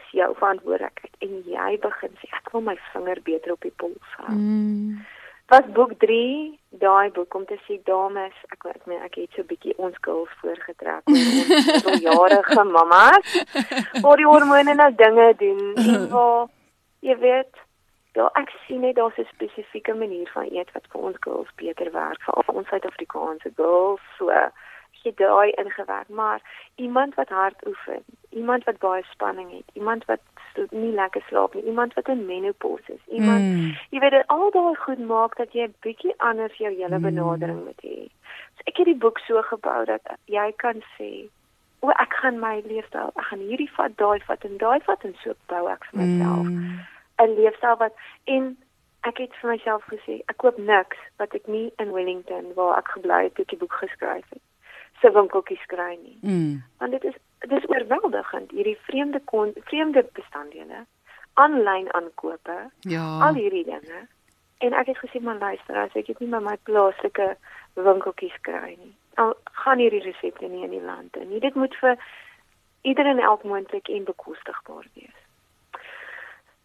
is 0.00 0.10
jou 0.16 0.30
verantwoordelikheid 0.40 1.14
en 1.26 1.34
jy 1.44 1.78
begin 1.84 2.12
sê 2.20 2.28
ek 2.40 2.52
wil 2.52 2.64
my 2.68 2.76
vinger 2.92 3.20
beter 3.24 3.52
op 3.52 3.60
die 3.68 3.74
pols 3.76 4.14
hou. 4.18 4.34
Mm. 4.36 5.04
Was 5.50 5.66
boek 5.74 5.92
3 5.98 6.58
daai 6.78 7.10
boek 7.10 7.34
om 7.34 7.44
te 7.44 7.56
sê 7.66 7.76
dames, 7.84 8.34
ek 8.54 8.64
ek 8.70 8.84
meen 8.86 9.02
ek 9.02 9.16
het 9.18 9.30
so 9.34 9.42
'n 9.42 9.46
bietjie 9.50 9.74
onskuld 9.82 10.28
voorgetrek 10.40 11.02
oor 11.10 11.90
ons 11.90 12.02
jarige 12.08 12.64
mamas. 12.64 13.26
Waar 14.02 14.16
die 14.16 14.26
hormone 14.30 14.74
nou 14.74 14.92
dinge 14.94 15.34
doen 15.42 15.74
en 15.76 16.08
waar 16.14 16.46
jy 17.02 17.16
weet 17.18 17.54
Ja, 18.18 18.30
ek 18.34 18.50
sien 18.66 18.80
net 18.80 18.96
daar's 18.96 19.18
'n 19.18 19.28
spesifieke 19.32 19.94
manier 19.94 20.30
van 20.34 20.48
eet 20.50 20.72
wat 20.72 20.86
vir 20.92 21.00
ons 21.00 21.16
girls 21.20 21.48
beter 21.54 21.92
werk, 21.92 22.22
vir 22.22 22.54
ons 22.54 22.68
Suid-Afrikaanse 22.68 23.50
girls. 23.56 24.00
So 24.18 24.32
jy 25.02 25.12
daai 25.16 25.50
ingewerk, 25.50 26.08
maar 26.08 26.40
iemand 26.74 27.14
wat 27.14 27.28
hard 27.28 27.66
oefen, 27.66 28.04
iemand 28.30 28.64
wat 28.64 28.78
baie 28.78 29.02
spanning 29.10 29.50
het, 29.50 29.68
iemand 29.72 30.04
wat 30.04 30.20
nie 30.70 30.92
lekker 30.92 31.22
slaap 31.28 31.54
nie, 31.54 31.62
iemand 31.64 31.94
wat 31.94 32.08
in 32.08 32.26
menopause 32.26 32.92
is, 32.92 33.06
iemand 33.08 33.40
Mm. 33.40 33.76
jy 33.90 33.98
weet 33.98 34.10
dit 34.10 34.26
al 34.26 34.50
daai 34.50 34.74
goed 34.74 34.98
maak 34.98 35.36
dat 35.36 35.52
jy 35.52 35.62
'n 35.62 35.74
bietjie 35.80 36.14
anders 36.16 36.56
jou 36.56 36.74
hele 36.74 36.98
benadering 36.98 37.64
moet 37.64 37.80
hê. 37.82 38.08
So 38.56 38.62
het 38.64 38.84
die 38.84 38.96
boek 38.96 39.18
so 39.18 39.42
gebou 39.42 39.84
dat 39.84 40.00
jy 40.24 40.52
kan 40.56 40.82
sê, 40.98 41.28
"O, 41.80 41.88
ek 41.88 42.12
gaan 42.12 42.38
my 42.38 42.62
leefstyl, 42.66 43.12
ek 43.16 43.24
gaan 43.24 43.38
hierdie 43.38 43.70
vat, 43.76 43.96
daai 43.96 44.20
vat 44.26 44.44
en 44.44 44.56
daai 44.56 44.80
vat 44.80 45.04
en 45.04 45.16
so 45.24 45.34
bou 45.46 45.68
ek 45.68 45.84
vir 45.84 46.00
myself 46.00 46.46
'n 47.22 47.34
leefstyl 47.36 47.76
wat 47.76 47.94
en 48.24 48.56
ek 49.00 49.18
het 49.18 49.34
vir 49.40 49.50
myself 49.50 49.84
gesê, 49.88 50.20
ek 50.28 50.36
koop 50.36 50.58
niks 50.58 50.98
wat 51.16 51.34
ek 51.34 51.46
nie 51.46 51.72
in 51.78 51.92
Wellington 51.92 52.52
waar 52.54 52.78
ek 52.78 52.88
gebly 52.96 53.22
het 53.22 53.34
toe 53.34 53.44
ek 53.44 53.50
die 53.54 53.58
boek 53.62 53.72
geskryf 53.72 54.28
het, 54.28 54.42
se 55.00 55.10
winkeltjies 55.10 55.66
kry 55.72 55.98
nie. 56.02 56.18
Mm. 56.20 56.62
Want 56.78 56.92
dit 56.96 57.04
is 57.04 57.16
dit 57.40 57.52
is 57.56 57.68
oorweldigend 57.68 58.50
hierdie 58.50 58.78
vreemde 58.84 59.20
kon, 59.24 59.52
vreemde 59.64 60.04
bestanddele, 60.12 60.84
aanlyn 61.34 61.92
aankope 61.94 62.70
Ja. 62.80 63.20
al 63.26 63.34
hierdie 63.34 63.64
dinge. 63.64 64.00
En 64.58 64.72
ek 64.72 64.86
het 64.86 64.98
gesê 64.98 65.20
maar 65.20 65.38
luister, 65.38 65.76
as 65.76 65.94
ek 65.96 66.06
dit 66.06 66.18
nie 66.20 66.28
by 66.28 66.42
my 66.44 66.56
plaaslike 66.68 67.36
winkeltjies 67.74 68.36
kry 68.44 68.76
nie, 68.76 68.94
dan 69.16 69.32
gaan 69.64 69.78
hierdie 69.78 70.02
resepte 70.04 70.48
nie 70.48 70.64
in 70.64 70.70
die 70.76 70.84
land 70.84 71.16
in 71.16 71.28
nie. 71.28 71.40
Dit 71.40 71.54
moet 71.54 71.74
vir 71.80 71.96
ieder 72.82 73.06
en 73.06 73.18
elk 73.18 73.42
moontlik 73.44 73.88
en 73.88 74.04
bekostigbaar 74.04 74.86
wees. 74.94 75.19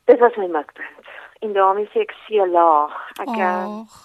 Dit 0.06 0.20
was 0.20 0.36
my 0.38 0.48
mikpunt. 0.48 1.08
En 1.41 1.54
daarmee 1.54 1.88
sê 1.94 2.04
ek 2.06 2.13
see 2.28 2.46
laag. 2.50 2.94
Ek 3.24 3.32
oh. 3.36 4.02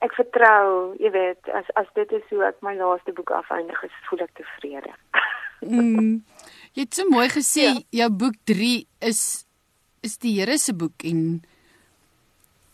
Ek 0.00 0.14
vertrou, 0.16 0.94
jy 1.02 1.10
weet, 1.12 1.48
as 1.52 1.66
as 1.76 1.88
dit 1.94 2.12
is 2.16 2.22
hoe 2.30 2.44
ek 2.48 2.62
my 2.64 2.72
laaste 2.78 3.12
boek 3.12 3.30
afeindig 3.36 3.82
is, 3.84 3.92
voel 4.08 4.26
ek 4.28 4.34
tevrede. 4.40 4.94
Mm. 5.60 6.22
Jy 6.72 6.86
het 6.86 6.94
so 6.96 7.04
mooi 7.12 7.26
gesê 7.28 7.66
Ja. 7.66 7.72
jou 7.98 8.06
boek 8.22 8.36
3 8.48 8.86
is 9.04 9.44
is 10.02 10.14
die 10.22 10.38
Here 10.38 10.56
se 10.58 10.72
boek 10.72 11.04
en 11.04 11.42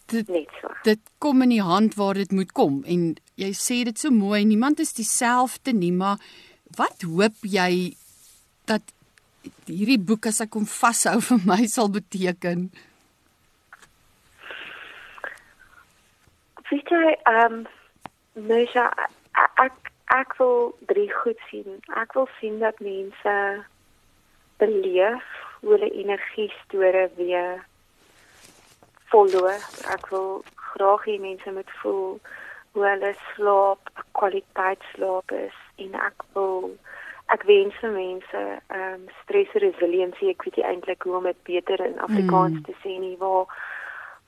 dit 0.06 0.28
Net 0.28 0.46
so. 0.60 0.70
dit 0.84 1.00
kom 1.18 1.42
in 1.42 1.48
die 1.50 1.62
hand 1.66 1.96
waar 1.98 2.14
dit 2.14 2.30
moet 2.30 2.52
kom 2.54 2.84
en 2.86 3.16
jy 3.34 3.50
sê 3.58 3.80
dit 3.88 3.98
so 3.98 4.10
mooi 4.14 4.44
niemand 4.44 4.78
is 4.78 4.92
dieselfde 4.94 5.72
nie 5.74 5.90
maar 5.90 6.22
wat 6.78 7.02
hoop 7.02 7.42
jy 7.42 7.96
dat 8.70 8.82
hierdie 9.70 10.00
boek 10.10 10.28
as 10.30 10.40
ek 10.44 10.58
hom 10.58 10.68
vashou 10.70 11.18
vir 11.30 11.42
my 11.48 11.62
sal 11.70 11.88
beteken 11.92 12.68
Weet 16.66 16.90
jy, 16.90 17.12
ehm 17.30 17.52
um, 17.54 17.66
Mesha, 18.46 18.90
ek 19.62 19.92
ek 20.14 20.34
wil 20.38 20.74
drie 20.90 21.08
goed 21.22 21.38
sien. 21.50 21.78
Ek 21.98 22.12
wil 22.14 22.28
sien 22.38 22.58
dat 22.58 22.78
mense 22.84 23.34
beleef 24.62 25.24
hoe 25.60 25.72
hulle 25.72 25.90
energie 25.92 26.50
store 26.64 27.06
weer 27.16 27.64
volloop. 29.10 29.66
Ek 29.94 30.10
wil 30.10 30.44
graag 30.72 31.06
hê 31.08 31.16
mense 31.22 31.54
moet 31.58 31.72
voel 31.80 32.18
hoe 32.76 32.84
hulle 32.86 33.14
slaap, 33.32 33.90
kwaliteit 34.12 34.82
slaap 34.92 35.32
is 35.32 35.56
en 35.80 35.96
ek 36.08 36.26
wil 36.36 36.74
ek 37.34 37.42
wens 37.42 37.74
vir 37.80 37.90
mense 37.90 38.42
ehm 38.68 38.94
um, 38.94 39.08
stress 39.22 39.52
resiliency, 39.52 40.28
ek 40.30 40.44
weet 40.44 40.56
nie 40.56 40.66
eintlik 40.66 41.02
hoe 41.02 41.16
om 41.16 41.24
dit 41.24 41.42
beter 41.42 41.80
in 41.80 41.98
Afrikaans 41.98 42.58
Mm. 42.60 42.62
te 42.62 42.74
sê 42.82 42.98
nie, 42.98 43.16
waar 43.18 43.46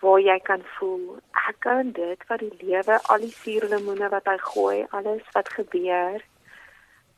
waar 0.01 0.21
jy 0.21 0.39
kan 0.47 0.63
voel 0.79 1.19
ek 1.49 1.57
kan 1.61 1.93
dit 1.93 2.27
wat 2.29 2.39
die 2.39 2.67
lewe 2.67 2.99
al 3.03 3.19
die 3.19 3.35
suurlemoene 3.43 4.09
wat 4.09 4.27
hy 4.31 4.37
gooi 4.39 4.87
alles 4.91 5.23
wat 5.35 5.49
gebeur 5.49 6.23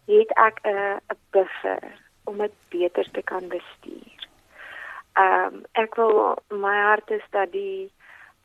het 0.09 0.31
ek 0.37 0.61
'n 0.65 1.01
'n 1.13 1.19
buffer 1.31 1.83
om 2.25 2.39
dit 2.39 2.53
beter 2.69 3.11
te 3.11 3.23
kan 3.23 3.49
bestuur. 3.49 4.19
Ehm 5.17 5.55
um, 5.55 5.65
ek 5.73 5.95
wil 5.95 6.39
my 6.49 6.77
hart 6.89 7.11
is 7.11 7.27
dat 7.31 7.53
die 7.53 7.91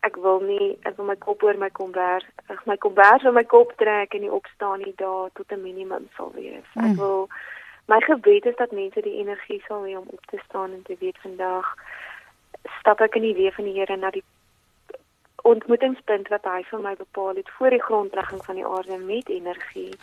ek 0.06 0.16
wil 0.24 0.40
nie 0.40 0.68
ek 0.88 0.96
wil 0.96 1.08
my 1.10 1.16
kop 1.26 1.42
oor 1.42 1.58
my 1.58 1.70
kombers 1.78 2.26
ag 2.52 2.62
my 2.70 2.76
kombers 2.84 3.24
oor 3.24 3.36
my 3.36 3.44
kop 3.54 3.72
trek 3.82 4.14
en 4.14 4.24
nie 4.24 4.32
opstaan 4.40 4.82
nie 4.84 4.94
daar 5.02 5.30
tot 5.34 5.52
'n 5.52 5.62
minimum 5.62 6.08
sal 6.16 6.32
wees. 6.34 6.68
Ek 6.76 6.92
Mm. 6.92 6.96
wil 6.96 7.28
my 7.88 8.00
gebed 8.00 8.46
is 8.46 8.56
dat 8.56 8.72
mense 8.72 9.00
die 9.02 9.18
energie 9.22 9.62
sal 9.66 9.82
hê 9.86 9.96
om 9.96 10.08
op 10.16 10.24
te 10.26 10.38
staan 10.46 10.72
en 10.72 10.82
te 10.82 10.96
weet 11.00 11.18
vandag 11.26 11.74
stap 12.80 13.00
ek 13.00 13.16
in 13.16 13.22
die 13.22 13.34
weë 13.34 13.54
van 13.54 13.64
die 13.64 13.78
Here 13.78 13.96
na 13.96 14.10
die 14.10 14.24
ontmoetingspunt 15.42 16.28
wat 16.28 16.44
hy 16.44 16.62
vir 16.70 16.80
my 16.80 16.94
bepaal 16.98 17.36
het 17.36 17.50
voor 17.58 17.70
die 17.70 17.82
grondlegging 17.82 18.44
van 18.44 18.54
die 18.54 18.66
aarde 18.66 18.98
met 18.98 19.28
energie 19.28 19.94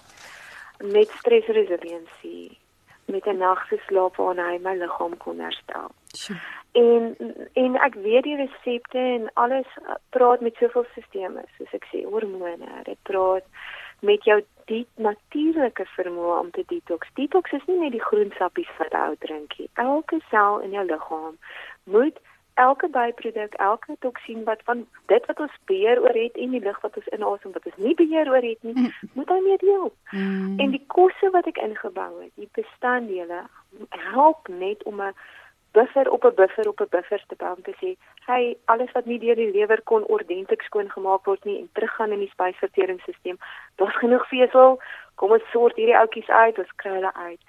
met 0.79 1.09
stresresiliensie 1.19 2.57
met 3.05 3.25
'n 3.27 3.37
nag 3.37 3.67
se 3.67 3.79
slaap 3.87 4.15
waarna 4.15 4.49
hy 4.49 4.57
my 4.57 4.75
liggaam 4.75 5.17
kon 5.17 5.39
herstel. 5.39 5.91
Sjoe. 6.13 6.38
En 6.73 7.15
en 7.54 7.76
ek 7.76 7.95
weet 8.02 8.23
die 8.23 8.36
resepte 8.36 8.97
en 8.97 9.30
alles 9.34 9.69
uh, 9.82 9.97
praat 10.10 10.41
met 10.41 10.56
soveel 10.58 10.86
stelsels 10.91 11.56
soos 11.58 11.73
ek 11.78 11.86
sê 11.91 12.04
hormone, 12.10 12.69
dit 12.89 12.99
praat 13.10 13.45
met 14.02 14.26
jou 14.28 14.39
die 14.71 14.84
natuurlike 14.95 15.86
vermoë 15.95 16.39
om 16.39 16.52
te 16.52 16.63
detox. 16.67 17.10
Detox 17.19 17.52
is 17.52 17.65
nie 17.67 17.80
net 17.80 17.95
die 17.95 18.04
groensappies 18.04 18.71
wat 18.80 18.95
jy 18.95 19.10
drink 19.26 19.58
nie. 19.60 19.69
Elke 19.80 20.19
sel 20.30 20.60
in 20.65 20.76
jou 20.76 20.86
liggaam 20.89 21.38
moet 21.84 22.19
elke 22.54 22.88
byproduk, 22.89 23.54
elke 23.54 23.95
toksien 23.99 24.43
wat 24.43 24.62
van 24.65 24.86
dit 25.12 25.26
wat 25.26 25.39
ons 25.39 25.56
beheer 25.65 26.02
oor 26.02 26.17
het 26.17 26.36
en 26.38 26.54
die 26.54 26.62
lug 26.62 26.80
wat 26.82 26.97
ons 26.99 27.10
inasem 27.15 27.54
wat 27.56 27.65
ons 27.65 27.80
nie 27.86 27.95
beheer 27.97 28.30
oor 28.30 28.45
het 28.45 28.62
nie, 28.62 28.89
moet 29.17 29.30
hy 29.34 29.39
mee 29.45 29.58
deel. 29.63 29.89
Mm. 30.12 30.60
En 30.60 30.76
die 30.76 30.84
kosse 30.93 31.32
wat 31.34 31.49
ek 31.49 31.62
ingebou 31.65 32.12
het, 32.21 32.34
die 32.36 32.49
bestanddele 32.54 33.45
help 34.13 34.47
net 34.47 34.84
om 34.84 35.02
'n 35.02 35.15
buffer 35.73 36.09
op 36.12 36.23
'n 36.25 36.36
buffer 36.36 36.67
op 36.69 36.79
'n 36.81 36.88
buffer 36.89 37.23
te 37.27 37.36
bou 37.36 37.53
om 37.55 37.62
te 37.63 37.73
sê, 37.81 37.95
hey, 38.25 38.57
alles 38.65 38.91
wat 38.91 39.05
nie 39.05 39.19
deur 39.19 39.36
die 39.36 39.51
lewer 39.51 39.81
kon 39.83 40.03
ordentlik 40.05 40.62
skoon 40.62 40.89
gemaak 40.89 41.25
word 41.25 41.43
nie 41.45 41.57
en 41.59 41.69
teruggaan 41.73 42.12
in 42.12 42.19
die 42.19 42.29
spysverteringsstelsel. 42.36 43.38
Daar's 43.75 43.97
genoeg 43.97 44.27
vesel. 44.27 44.79
Kom 45.15 45.31
ons 45.31 45.49
sort 45.51 45.75
hierdie 45.75 45.97
oudjies 45.97 46.29
uit, 46.29 46.57
ons 46.57 46.75
kry 46.75 46.91
hulle 46.91 47.13
uit. 47.13 47.39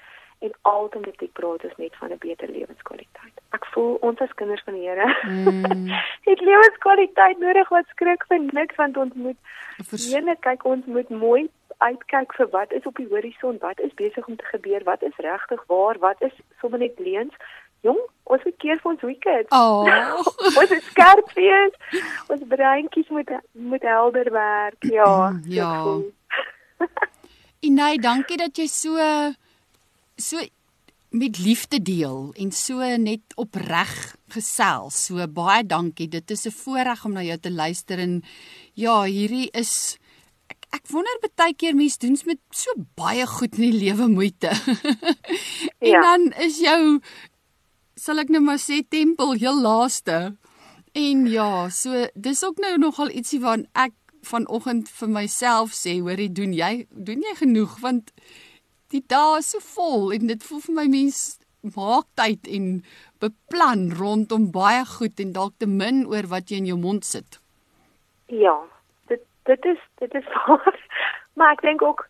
En 0.40 0.52
ultimately 0.62 1.28
praat 1.32 1.64
ons 1.64 1.76
net 1.76 1.96
van 1.96 2.10
'n 2.12 2.18
beter 2.18 2.48
lewenskwaliteit. 2.48 3.36
Ek 3.50 3.64
voel 3.66 3.94
ons 4.00 4.20
as 4.20 4.34
kinders 4.34 4.62
van 4.64 4.74
die 4.74 4.88
Here 4.88 5.14
Mm. 5.24 5.88
het 6.30 6.40
lewenskwaliteit 6.40 7.38
nodig 7.38 7.68
wat 7.68 7.86
skrik 7.86 8.24
vir 8.28 8.38
niks 8.52 8.74
want 8.76 8.96
ons 8.96 9.14
moet 9.14 9.36
Vers- 9.76 10.12
Ene 10.14 10.36
kyk 10.40 10.64
ons 10.64 10.84
moet 10.86 11.08
mooi 11.08 11.48
uitkyk 11.78 12.32
vir 12.34 12.48
wat 12.48 12.72
is 12.72 12.86
op 12.86 12.96
die 12.96 13.08
horison, 13.10 13.58
wat 13.60 13.80
is 13.80 13.94
besig 13.94 14.26
om 14.28 14.36
te 14.36 14.44
gebeur, 14.44 14.82
wat 14.84 15.02
is 15.02 15.16
regtig 15.16 15.64
waar, 15.66 15.98
wat 15.98 16.22
is 16.22 16.32
sommer 16.60 16.78
net 16.78 16.98
leuns. 16.98 17.34
Jong, 17.84 18.00
ons 18.32 18.44
moet 18.46 18.56
keer 18.62 18.78
vir 18.80 18.90
ons 18.94 19.02
wicked. 19.04 19.50
Oh. 19.52 19.84
ons 20.58 20.70
moet 20.72 20.86
skerp 20.90 21.32
wees. 21.36 21.74
Ons 22.32 22.44
breintjies 22.48 23.10
moet 23.12 23.30
moet 23.52 23.82
helder 23.82 24.30
werk. 24.32 24.80
Ja. 24.96 25.32
Ja. 25.44 25.70
voel. 25.82 26.04
Inai, 27.68 27.96
dankie 28.00 28.36
dat 28.40 28.56
jy 28.60 28.66
so 28.68 28.96
so 30.20 30.40
met 31.14 31.38
liefde 31.38 31.78
deel 31.82 32.32
en 32.42 32.50
so 32.52 32.82
net 32.98 33.36
opreg 33.38 33.92
gesels. 34.34 34.96
So 35.06 35.26
baie 35.30 35.62
dankie. 35.66 36.08
Dit 36.10 36.30
is 36.34 36.46
'n 36.46 36.50
voorreg 36.50 37.04
om 37.04 37.12
na 37.12 37.22
jou 37.22 37.38
te 37.38 37.50
luister 37.52 37.98
en 37.98 38.22
ja, 38.74 39.02
hierdie 39.04 39.48
is 39.52 39.98
ek, 40.50 40.58
ek 40.80 40.88
wonder 40.90 41.30
baie 41.36 41.54
keer 41.54 41.74
mense 41.74 41.98
doen 41.98 42.18
met 42.26 42.40
so 42.50 42.70
baie 42.96 43.26
goed 43.26 43.54
in 43.58 43.70
die 43.70 43.78
lewe 43.84 44.08
moeite. 44.08 44.50
en 45.80 45.88
Ja. 45.88 46.00
dan 46.00 46.32
is 46.40 46.58
jou 46.58 47.00
sal 48.04 48.20
ek 48.20 48.32
nou 48.32 48.42
maar 48.44 48.60
sê 48.60 48.82
tempel 48.92 49.32
heel 49.40 49.60
laaste. 49.64 50.34
En 50.94 51.26
ja, 51.26 51.68
so 51.74 52.06
dis 52.14 52.42
ook 52.44 52.60
nou 52.62 52.74
nogal 52.78 53.10
ietsie 53.10 53.40
waaraan 53.42 53.66
ek 53.86 53.94
vanoggend 54.28 54.90
vir 54.98 55.10
myself 55.12 55.72
sê, 55.76 55.98
hoorie, 56.00 56.30
doen 56.32 56.52
jy 56.56 56.86
doen 56.90 57.24
jy 57.24 57.34
genoeg 57.40 57.78
want 57.82 58.12
die 58.92 59.02
dae 59.10 59.40
is 59.40 59.50
so 59.54 59.64
vol 59.74 60.12
en 60.14 60.28
dit 60.30 60.44
voel 60.46 60.62
vir 60.66 60.76
my 60.78 60.86
mens 60.92 61.22
maak 61.74 62.06
tyd 62.20 62.48
en 62.58 62.68
beplan 63.24 63.88
rondom 63.98 64.50
baie 64.52 64.84
goed 64.94 65.20
en 65.24 65.32
dalk 65.36 65.56
te 65.58 65.68
min 65.68 66.04
oor 66.12 66.28
wat 66.32 66.52
jy 66.52 66.60
in 66.62 66.70
jou 66.72 66.78
mond 66.80 67.08
sit. 67.08 67.40
Ja. 68.28 68.56
Dit 69.08 69.24
dit 69.48 69.70
is 69.72 69.80
dit 70.02 70.20
is 70.20 70.28
waar. 70.36 70.80
Maar 71.34 71.56
ek 71.56 71.64
dink 71.66 71.82
ook 71.82 72.04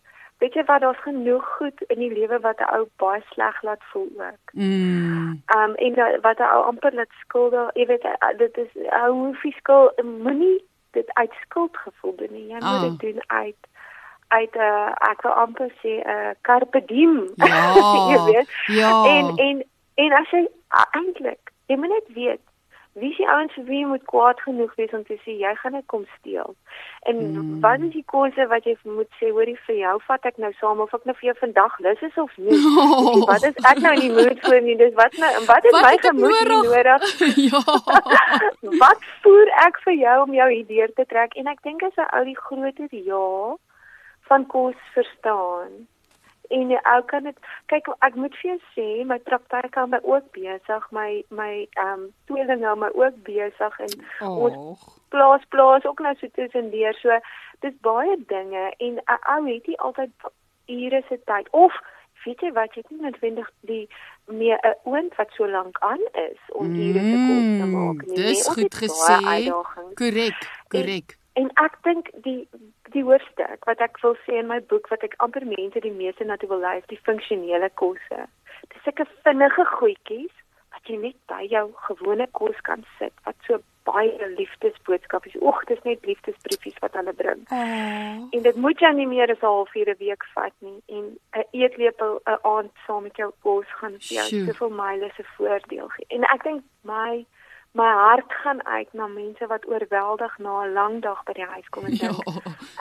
weet 0.44 0.54
jy 0.59 0.64
wat 0.68 0.80
daar's 0.85 1.02
genoeg 1.02 1.44
goed 1.57 1.83
in 1.88 1.98
die 2.04 2.12
lewe 2.12 2.38
wat 2.44 2.61
'n 2.61 2.70
ou 2.76 2.85
baie 3.02 3.22
sleg 3.33 3.62
laat 3.62 3.83
voel 3.92 4.11
ook. 4.28 4.52
Mm. 4.52 5.42
Um 5.57 5.74
en 5.74 5.94
da- 5.94 6.20
wat 6.20 6.38
'n 6.38 6.52
ou 6.54 6.62
amper 6.70 6.94
laat 6.94 7.12
skuldig, 7.24 7.70
jy 7.74 7.87
weet 7.87 8.04
uh, 8.04 8.37
dit 8.38 8.57
is 8.57 8.70
ou 9.02 9.28
uh, 9.28 9.37
fiskaal 9.37 9.92
moenie 10.02 10.64
dit 10.92 11.09
uit 11.14 11.33
skuldgevoel 11.42 12.14
doen 12.16 12.33
nie. 12.33 12.46
Jy 12.46 12.54
moet 12.54 12.62
Ah. 12.62 12.83
dit 12.83 12.98
doen 13.00 13.20
uit 13.26 13.57
uit 14.28 14.54
'n 14.54 14.59
uh, 14.61 14.90
ek 15.11 15.22
wil 15.22 15.33
amper 15.33 15.70
sê 15.83 15.92
'n 16.02 16.09
uh, 16.09 16.30
carpe 16.42 16.85
diem. 16.87 17.28
Ja. 17.35 17.74
jy 18.12 18.18
weet. 18.33 18.48
Ja. 18.66 19.04
En 19.07 19.26
en 19.37 19.64
en 19.94 20.12
as 20.12 20.30
jy 20.30 20.48
eintlik, 20.92 21.50
jy 21.66 21.76
moet 21.76 21.88
net 21.88 22.09
weet 22.14 22.40
wie 22.94 23.11
is 23.11 23.16
die 23.16 23.26
ouens 23.28 23.52
vir 23.57 23.64
wie 23.68 23.80
jy 23.80 23.87
moet 23.90 24.04
kwaad 24.07 24.40
genoeg 24.40 24.74
wees 24.76 24.92
om 24.92 25.04
te 25.04 25.16
sê 25.24 25.35
jy 25.40 25.54
gaan 25.61 25.72
dit 25.72 25.87
kom 25.87 26.04
steel. 26.18 26.54
En 27.11 27.16
Mm. 27.35 27.61
wat 27.61 27.80
is 27.80 27.92
die 27.92 28.04
kosse 28.07 28.46
wat 28.48 28.64
jy 28.64 28.76
moet 28.85 29.11
sê 29.20 29.30
hoorie 29.30 29.59
vir 29.66 29.76
jou 29.76 29.98
vat 30.07 30.24
ek 30.26 30.38
nou 30.38 30.52
saam 30.61 30.80
of 30.80 30.94
ek 30.94 31.04
nou 31.04 31.14
vir 31.14 31.26
jou 31.30 31.35
vandag 31.40 31.78
lus 31.80 32.02
is 32.02 32.16
of 32.16 32.30
nie. 32.38 32.54
Oh. 32.85 33.07
Oh. 33.07 33.26
Wat 33.26 33.42
is 33.42 33.57
ek 33.70 33.78
nou 33.83 33.92
in 33.94 34.00
die 34.00 34.12
mood 34.12 34.38
vir 34.46 34.61
nie? 34.61 34.76
Dis 34.76 34.94
wat 34.94 35.12
nou 35.18 35.30
en 35.40 35.46
wat 35.46 35.62
het 35.62 35.72
Wat 35.72 35.83
my 35.83 35.96
gemoed 35.98 36.48
nodig? 36.48 36.64
nodig? 36.74 37.02
ja. 37.50 37.62
wat 38.85 38.98
voer 39.22 39.48
ek 39.66 39.78
vir 39.85 39.94
jou 39.94 40.16
om 40.22 40.35
jou 40.35 40.48
hierdeur 40.50 40.92
te 40.94 41.04
trek? 41.07 41.35
En 41.37 41.46
ek 41.46 41.62
dink 41.62 41.83
as 41.83 41.96
'n 41.96 42.09
ou 42.16 42.24
die 42.24 42.37
groter 42.38 42.88
ja 42.90 43.57
van 44.28 44.46
kos 44.46 44.74
verstaan. 44.94 45.87
En 46.50 46.70
jy 46.70 46.80
ou 46.94 47.02
kan 47.02 47.22
dit 47.22 47.37
kyk 47.66 47.88
ek 48.00 48.14
moet 48.14 48.35
vir 48.42 48.50
jou 48.50 48.61
sê 48.74 49.04
my 49.04 49.18
praktyk 49.18 49.70
kan 49.72 49.90
my 49.90 50.00
ook 50.02 50.33
besig 50.33 50.90
my 50.90 51.24
my 51.30 51.66
ehm 51.76 51.92
um, 51.92 52.12
tweelinge 52.26 52.66
hou 52.66 52.76
my 52.76 52.90
ook 52.94 53.16
besig 53.24 53.80
en 53.80 53.94
Oh. 54.20 54.44
ons 54.44 54.85
plaas 55.09 55.42
plaas 55.48 55.85
ook 55.85 56.00
nou 56.00 56.14
so 56.20 56.28
tussendeur 56.28 56.94
so 56.94 57.18
dis 57.61 57.74
baie 57.80 58.16
dinge 58.28 58.72
en 58.78 58.94
'n 58.98 59.18
ou 59.35 59.46
het 59.46 59.66
nie 59.66 59.78
altyd 59.78 60.11
ure 60.68 61.02
se 61.09 61.20
tyd 61.24 61.48
of 61.50 61.72
weet 62.24 62.40
jy 62.40 62.52
wat 62.52 62.74
jy 62.74 62.83
het 62.83 62.90
nie 62.90 63.00
noodwendig 63.00 63.50
die 63.61 63.88
meer 64.26 64.59
'n 64.62 64.74
oond 64.85 65.14
wat 65.16 65.30
so 65.37 65.46
lank 65.46 65.76
aan 65.80 66.04
is 66.12 66.40
om 66.48 66.74
ure 66.74 67.00
se 67.00 67.18
kos 67.28 67.44
te 67.61 67.66
maak 67.76 68.07
nie. 68.07 68.16
Mm, 68.16 68.22
Dis 68.22 68.46
nee, 68.46 68.54
goed 68.54 68.74
gesê. 68.74 69.16
Korrek, 69.94 70.40
korrek. 70.68 71.18
En 71.35 71.51
ek 71.59 71.77
dink 71.83 72.11
die 72.23 72.49
die 72.94 73.03
hoofstuk 73.03 73.66
wat 73.66 73.81
ek 73.83 73.99
wil 74.03 74.14
sê 74.23 74.38
in 74.38 74.47
my 74.47 74.61
boek 74.70 74.87
wat 74.92 75.03
ek 75.03 75.16
amper 75.25 75.47
mense 75.51 75.81
die 75.83 75.94
meeste 75.94 76.25
na 76.25 76.37
toe 76.38 76.49
wil 76.53 76.62
lei 76.62 76.77
is 76.79 76.90
die 76.92 77.01
funksionele 77.09 77.70
kosse. 77.81 78.27
Dis 78.70 78.85
sulke 78.87 79.07
vinnige 79.27 79.64
goedjies 79.73 80.35
wat 80.75 80.90
jy 80.90 80.99
net 81.03 81.18
by 81.31 81.42
jou 81.51 81.64
gewone 81.88 82.27
kos 82.38 82.61
kan 82.68 82.85
sit 82.99 83.14
wat 83.27 83.49
so 83.49 83.59
baie 83.85 84.29
liefdesboodskapies. 84.38 85.37
Oeg, 85.42 85.61
dis 85.68 85.83
net 85.85 86.07
liefdesbriefies 86.09 86.79
wat 86.81 86.94
hulle 86.99 87.12
bring. 87.18 87.42
Oh. 87.53 88.23
En 88.31 88.47
dit 88.47 88.57
moet 88.57 88.81
jou 88.81 88.92
nie 88.97 89.07
meer 89.11 89.31
as 89.31 89.42
'n 89.42 89.51
halfuur 89.51 89.90
'n 89.90 89.99
week 89.99 90.25
vat 90.35 90.55
nie 90.61 90.81
en 90.87 91.05
'n 91.40 91.44
eetlepel 91.53 92.20
'n 92.25 92.38
aand 92.42 92.73
saam 92.87 93.03
met 93.03 93.16
jou 93.16 93.31
kos 93.42 93.68
gaan 93.81 93.99
vir 93.99 94.16
jou 94.18 94.47
soveel 94.47 94.70
myle 94.70 95.11
se 95.16 95.25
voordeel 95.37 95.88
gee. 95.88 96.07
En 96.09 96.23
ek 96.25 96.42
dink 96.42 96.62
my 96.83 97.27
my 97.75 97.91
hart 97.93 98.33
gaan 98.33 98.65
uit 98.67 98.93
na 98.93 99.07
mense 99.07 99.47
wat 99.47 99.67
oorweldig 99.69 100.39
na 100.39 100.63
'n 100.65 100.73
lang 100.73 101.03
dag 101.03 101.23
by 101.25 101.33
die 101.33 101.45
huis 101.45 101.69
kom 101.69 101.85
en 101.85 101.91
Ja. 101.95 101.99
dink 102.09 102.19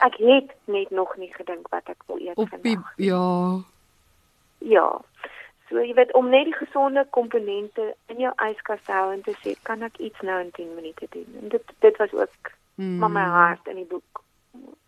ek 0.02 0.14
het 0.16 0.50
net 0.64 0.90
nog 0.90 1.16
nie 1.16 1.32
gedink 1.34 1.68
wat 1.68 1.88
ek 1.88 2.02
wil 2.06 2.18
eet 2.18 2.36
Op 2.36 2.50
die 2.50 2.58
vandag. 2.60 2.92
ja. 2.96 3.58
Ja. 4.58 5.00
So 5.68 5.80
jy 5.80 5.94
weet 5.94 6.12
om 6.12 6.28
net 6.28 6.44
die 6.44 6.54
gesonde 6.54 7.06
komponente 7.10 7.94
in 8.06 8.16
jou 8.18 8.32
yskas 8.50 8.82
te 8.84 8.92
hou 8.92 9.12
en 9.12 9.22
te 9.22 9.34
sê 9.42 9.54
kan 9.62 9.82
ek 9.82 9.96
iets 9.98 10.20
nou 10.20 10.40
in 10.40 10.50
10 10.50 10.74
minute 10.74 11.06
doen. 11.10 11.38
En 11.42 11.48
dit 11.48 11.62
dit 11.78 11.96
was 11.96 12.12
ook 12.12 12.52
Mm. 12.76 12.98
maar 12.98 13.10
my 13.10 13.20
hart 13.24 13.66
in 13.66 13.76
die 13.76 13.84
boek. 13.86 14.22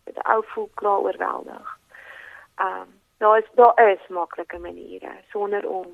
Dit 0.03 0.23
ou 0.23 0.43
voel 0.45 0.69
klaar 0.73 0.97
oorweldig. 0.99 1.77
Ehm 2.55 2.81
um, 2.81 2.87
daar 3.17 3.37
is 3.37 3.45
daar 3.55 3.89
is 3.91 4.07
maklike 4.09 4.57
maniere 4.59 5.09
sonder 5.31 5.69
om 5.69 5.87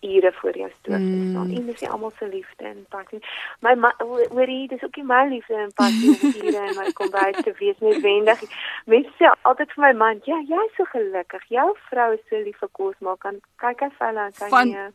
ure 0.00 0.32
voor 0.32 0.56
jou 0.56 0.70
stoof 0.70 0.94
te 0.94 1.00
Mm. 1.00 1.30
staan. 1.30 1.50
En 1.56 1.66
dis 1.66 1.80
nie 1.80 1.90
almal 1.90 2.12
se 2.18 2.28
liefde 2.28 2.64
in 2.64 2.86
passie. 2.88 3.20
My 3.60 3.92
hoorie, 4.30 4.68
dis 4.68 4.82
ook 4.84 4.96
nie 4.96 5.04
my 5.04 5.28
liefde 5.28 5.54
in 5.54 5.72
passie 5.74 6.10
om 6.22 6.34
ure 6.46 6.66
in 6.68 6.76
my 6.76 6.92
kombuis 6.92 7.36
te 7.44 7.52
wees 7.58 7.78
noodwendig. 7.80 8.40
Mense 8.86 9.10
sê 9.18 9.30
altyd 9.42 9.72
vir 9.74 9.84
my 9.84 9.92
man, 9.92 10.20
ja, 10.24 10.36
jy's 10.48 10.74
so 10.76 10.84
gelukkig. 10.92 11.42
Jou 11.48 11.76
vrou 11.90 12.12
is 12.12 12.20
so 12.28 12.36
lief 12.36 12.58
vir 12.60 12.68
kos 12.72 12.94
maak. 13.00 13.18
Kan 13.20 13.40
kyk 13.74 13.92
vir 13.98 14.06
hulle 14.08 14.24
en 14.26 14.32
sê 14.32 14.48
Van- 14.48 14.68
nee. 14.68 14.88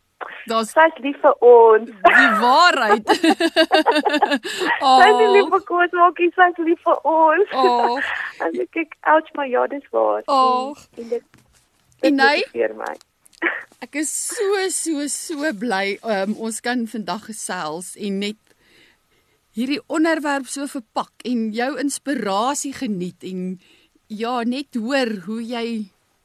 Daar's 0.45 0.69
Sy's 0.71 0.97
lief 1.01 1.17
vir 1.21 1.33
ons. 1.39 1.89
die 1.89 2.29
waarheid. 2.41 3.07
Sy's 3.89 5.17
nie 5.17 5.27
lief 5.33 5.43
oh. 5.47 5.49
vir 5.55 5.63
kos 5.65 5.91
maak, 5.91 6.19
nie, 6.19 6.31
sy's 6.35 6.57
lief 6.57 6.81
vir 6.85 6.99
ons. 7.03 7.49
Oh. 7.53 7.99
En 8.45 8.59
ek 8.61 8.69
kyk, 8.71 8.95
ouch, 9.01 9.33
maar 9.33 9.47
ja, 9.47 9.67
dis 9.67 9.87
waar. 9.91 10.21
Och. 10.25 10.77
En, 10.97 11.03
en 11.03 11.09
dit 11.09 11.23
En 12.01 12.19
hy? 12.19 13.01
Ek 13.81 13.95
is 13.95 14.11
so 14.13 14.69
so 14.69 15.07
so 15.09 15.53
bly 15.57 15.97
um, 16.05 16.35
ons 16.37 16.61
kan 16.61 16.85
vandag 16.87 17.25
gesels 17.31 17.95
en 17.97 18.19
net 18.21 18.37
hierdie 19.57 19.81
onderwerp 19.91 20.47
so 20.47 20.67
verpak 20.69 21.25
en 21.27 21.49
jou 21.55 21.71
inspirasie 21.81 22.73
geniet 22.77 23.25
en 23.27 23.57
ja, 24.11 24.43
net 24.43 24.75
hoor 24.75 25.11
hoe 25.25 25.39
jy 25.43 25.65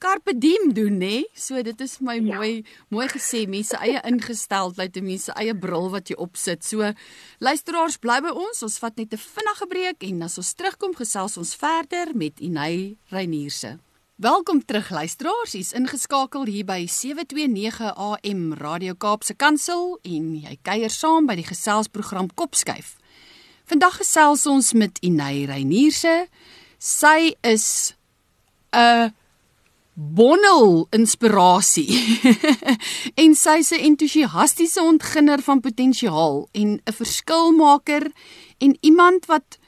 carpe 0.02 0.34
diem 0.36 0.72
doen 0.76 0.98
nê. 1.00 1.22
So 1.34 1.62
dit 1.64 1.80
is 1.80 1.96
my 2.04 2.18
ja. 2.18 2.36
mooi 2.36 2.64
mooi 2.92 3.06
gesê 3.10 3.46
mense 3.50 3.78
eie 3.80 4.02
ingesteldheid 4.10 4.98
en 5.00 5.06
mense 5.06 5.36
eie 5.40 5.54
bril 5.56 5.88
wat 5.94 6.10
jy 6.12 6.18
opsit. 6.22 6.66
So 6.66 6.92
luisteraars 7.40 7.98
bly 8.02 8.20
by 8.26 8.34
ons. 8.34 8.62
Ons 8.66 8.78
vat 8.82 8.96
net 8.98 9.14
'n 9.14 9.22
vinnige 9.22 9.66
breek 9.72 10.04
en 10.10 10.22
as 10.22 10.38
ons 10.38 10.54
terugkom 10.54 10.94
gesels 10.94 11.38
ons 11.38 11.54
verder 11.54 12.14
met 12.14 12.40
Inay 12.40 12.96
Reinierse. 13.10 13.78
Welkom 14.16 14.64
terug 14.64 14.90
luisteraars. 14.90 15.52
Hier's 15.52 15.74
ingeskakel 15.76 16.46
hier 16.48 16.64
by 16.64 16.86
729 16.88 17.90
AM 17.92 18.54
Radio 18.56 18.94
Kaapse 18.96 19.34
Kansel 19.36 19.98
en 20.08 20.30
jy 20.40 20.54
kuier 20.64 20.88
saam 20.88 21.26
by 21.28 21.34
die 21.36 21.44
geselsprogram 21.44 22.30
Kopskuif. 22.32 22.94
Vandag 23.68 23.98
gesels 24.00 24.46
ons 24.48 24.72
met 24.72 24.96
Inay 25.04 25.44
Reinierse. 25.50 26.14
Sy 26.80 27.36
is 27.44 27.92
'n 28.72 29.12
bondel 29.92 30.88
inspirasie. 30.96 31.92
en 33.22 33.36
sy's 33.36 33.70
'n 33.76 33.84
entoesiastiese 33.84 34.80
ontginner 34.80 35.44
van 35.44 35.60
potensiaal 35.60 36.48
en 36.52 36.80
'n 36.80 36.92
verskilmaker 36.92 38.08
en 38.64 38.78
iemand 38.80 39.26
wat 39.26 39.58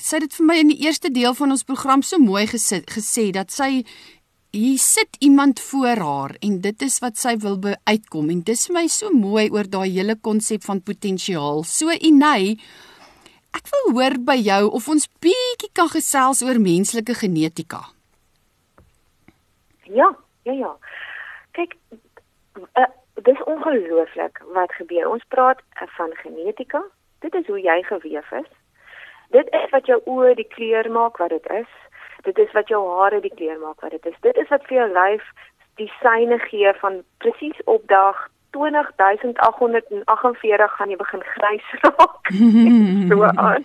sy 0.00 0.16
het 0.18 0.28
dit 0.28 0.38
vir 0.38 0.46
my 0.48 0.56
in 0.62 0.72
die 0.72 0.80
eerste 0.86 1.10
deel 1.12 1.36
van 1.36 1.52
ons 1.54 1.66
program 1.68 2.02
so 2.02 2.18
mooi 2.18 2.46
gesê, 2.50 2.80
gesê 2.88 3.30
dat 3.36 3.52
sy 3.52 3.84
hier 4.50 4.78
sit 4.82 5.16
iemand 5.20 5.60
voor 5.60 6.00
haar 6.02 6.34
en 6.42 6.60
dit 6.60 6.82
is 6.82 6.98
wat 7.04 7.16
sy 7.16 7.36
wil 7.38 7.58
uitkom 7.86 8.30
en 8.34 8.42
dis 8.42 8.66
vir 8.66 8.74
my 8.74 8.86
so 8.90 9.12
mooi 9.14 9.46
oor 9.54 9.68
daai 9.70 9.90
hele 9.94 10.16
konsep 10.18 10.64
van 10.66 10.82
potensiaal. 10.82 11.62
So 11.62 11.94
Inay, 11.94 12.56
ek 13.54 13.70
wil 13.70 13.92
hoor 13.94 14.18
by 14.26 14.38
jou 14.40 14.62
of 14.74 14.88
ons 14.90 15.06
bietjie 15.22 15.70
kan 15.72 15.90
gesels 15.92 16.42
oor 16.42 16.58
menslike 16.58 17.14
genetika. 17.22 17.84
Ja, 19.86 20.10
ja, 20.46 20.52
ja. 20.54 20.72
Kyk, 21.54 21.76
uh, 22.58 22.90
dis 23.26 23.42
ongelooflik 23.46 24.42
wat 24.54 24.74
gebeur. 24.78 25.10
Ons 25.10 25.26
praat 25.28 25.62
uh, 25.78 25.86
van 25.96 26.14
genetika. 26.22 26.82
Dit 27.22 27.34
is 27.34 27.46
hoe 27.46 27.58
jy 27.60 27.82
gewewe 27.86 28.42
is. 28.42 28.50
Dit 29.30 29.46
is 29.54 29.70
wat 29.70 29.86
jou 29.86 30.00
oë 30.10 30.34
die 30.34 30.48
kleur 30.48 30.90
maak 30.90 31.16
wat 31.22 31.30
dit 31.30 31.46
is. 31.50 31.70
Dit 32.26 32.38
is 32.38 32.52
wat 32.52 32.68
jou 32.68 32.82
hare 32.98 33.20
die 33.20 33.34
kleur 33.34 33.58
maak 33.58 33.80
wat 33.80 33.90
dit 33.90 34.06
is. 34.06 34.18
Dit 34.20 34.36
is 34.36 34.48
wat 34.48 34.66
vir 34.68 34.76
jou 34.76 34.92
lyf 34.92 35.22
die 35.80 35.92
syne 36.00 36.38
gee 36.38 36.72
van 36.80 37.02
presies 37.22 37.60
op 37.64 37.82
dag 37.88 38.28
20848 38.56 40.76
gaan 40.76 40.90
jy 40.90 40.96
begin 40.96 41.22
grys 41.34 41.68
raak. 41.84 42.24
so 43.08 43.22
aan. 43.22 43.64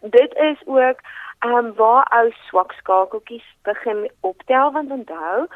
Dit 0.00 0.34
is 0.34 0.58
ook 0.66 0.98
ehm 1.40 1.56
um, 1.56 1.74
waar 1.74 2.06
ou 2.12 2.30
swak 2.46 2.72
skakeltjies 2.72 3.48
begin 3.64 4.10
optel 4.20 4.72
want 4.72 4.90
onthou 4.90 5.46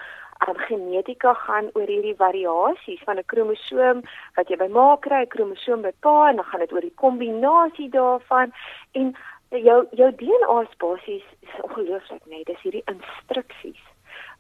um, 0.49 0.57
genetika 0.57 1.35
gaan 1.35 1.71
oor 1.73 1.87
hierdie 1.87 2.17
variasies 2.17 3.03
van 3.05 3.19
'n 3.19 3.27
kromosoom 3.27 4.03
wat 4.37 4.49
jy 4.49 4.57
by 4.57 4.69
ma 4.69 4.97
kry, 4.97 5.23
'n 5.23 5.35
kromosoom 5.35 5.83
by 5.83 5.93
pa 6.01 6.29
en 6.29 6.37
dan 6.37 6.45
gaan 6.45 6.61
dit 6.61 6.73
oor 6.73 6.81
die 6.81 7.01
kombinasie 7.05 7.89
daarvan 7.89 8.53
en 8.93 9.17
jou 9.63 9.87
jou 9.93 10.11
DNA 10.21 10.61
is 10.63 10.77
basies 10.79 11.27
is 11.41 11.61
ongelooflik 11.63 12.27
nee, 12.27 12.45
dis 12.45 12.63
hierdie 12.67 12.87
instruksies 12.91 13.83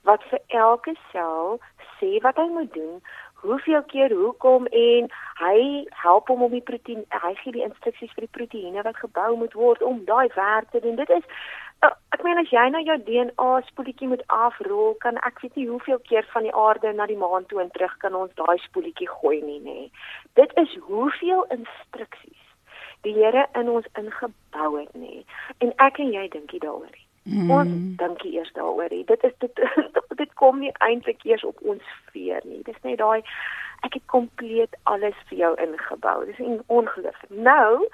wat 0.09 0.25
vir 0.31 0.41
elke 0.49 0.95
sel 1.13 1.59
sê 1.99 2.19
wat 2.23 2.37
hy 2.37 2.47
moet 2.53 2.73
doen, 2.75 3.01
hoeveel 3.45 3.83
keer, 3.93 4.13
hoekom 4.13 4.67
en 4.67 5.09
hy 5.41 5.59
help 6.05 6.31
hom 6.33 6.45
om 6.47 6.55
die 6.55 6.65
proteïen, 6.65 7.05
hy 7.25 7.33
gee 7.41 7.57
die 7.57 7.65
instruksies 7.67 8.13
vir 8.17 8.27
die 8.27 8.37
proteïene 8.39 8.85
wat 8.87 9.01
gebou 9.01 9.31
moet 9.41 9.57
word 9.59 9.85
om 9.85 10.05
daai 10.09 10.29
werk 10.37 10.71
te 10.73 10.81
doen. 10.85 10.97
Dit 11.01 11.13
is 11.17 11.27
uh, 11.85 11.93
ek 12.17 12.25
meen 12.25 12.41
as 12.41 12.53
jy 12.53 12.65
nou 12.73 12.83
jou 12.85 12.97
DNA 13.09 13.51
spoeltjie 13.69 14.11
moet 14.13 14.25
afrol, 14.33 14.95
kan 15.05 15.21
ek 15.29 15.43
weet 15.45 15.61
nie 15.61 15.69
hoeveel 15.69 16.01
keer 16.09 16.29
van 16.33 16.49
die 16.49 16.57
aarde 16.67 16.93
na 16.93 17.09
die 17.11 17.21
maan 17.21 17.49
toe 17.51 17.61
en 17.65 17.73
terug 17.77 17.97
kan 18.05 18.17
ons 18.17 18.33
daai 18.41 18.57
spoeltjie 18.65 19.11
gooi 19.19 19.39
nie, 19.45 19.61
nê. 19.65 19.79
Dit 20.41 20.57
is 20.61 20.77
hoeveel 20.89 21.45
instruksies 21.59 22.44
die 23.05 23.15
Here 23.15 23.47
in 23.55 23.69
ons 23.71 23.87
ingebou 24.01 24.71
het, 24.81 24.93
nê. 24.99 25.25
En 25.65 25.73
ek 25.85 26.01
en 26.03 26.13
jy 26.13 26.29
dink 26.33 26.53
nie 26.53 26.63
daaroor 26.65 26.91
nie. 26.91 27.07
Mm. 27.25 27.51
Ons 27.51 27.77
dink 28.01 28.25
nie 28.25 28.35
eers 28.37 28.53
daaroor 28.57 28.91
nie. 28.93 29.05
Dit 29.09 29.25
is 29.25 29.37
dit 29.45 29.63
dit 30.21 30.35
kom 30.41 30.61
nie 30.61 30.73
eintlik 30.85 31.25
eers 31.25 31.45
op 31.45 31.63
ons 31.63 31.95
veer 32.13 32.45
nie. 32.45 32.61
Dis 32.69 32.81
net 32.83 32.99
daai 33.01 33.23
ek 33.85 33.97
het 33.99 34.05
kompleet 34.13 34.77
alles 34.91 35.17
vir 35.31 35.39
jou 35.39 35.55
ingebou. 35.61 36.19
Dis 36.29 36.61
ongelooflik. 36.67 37.33
Nou 37.33 37.89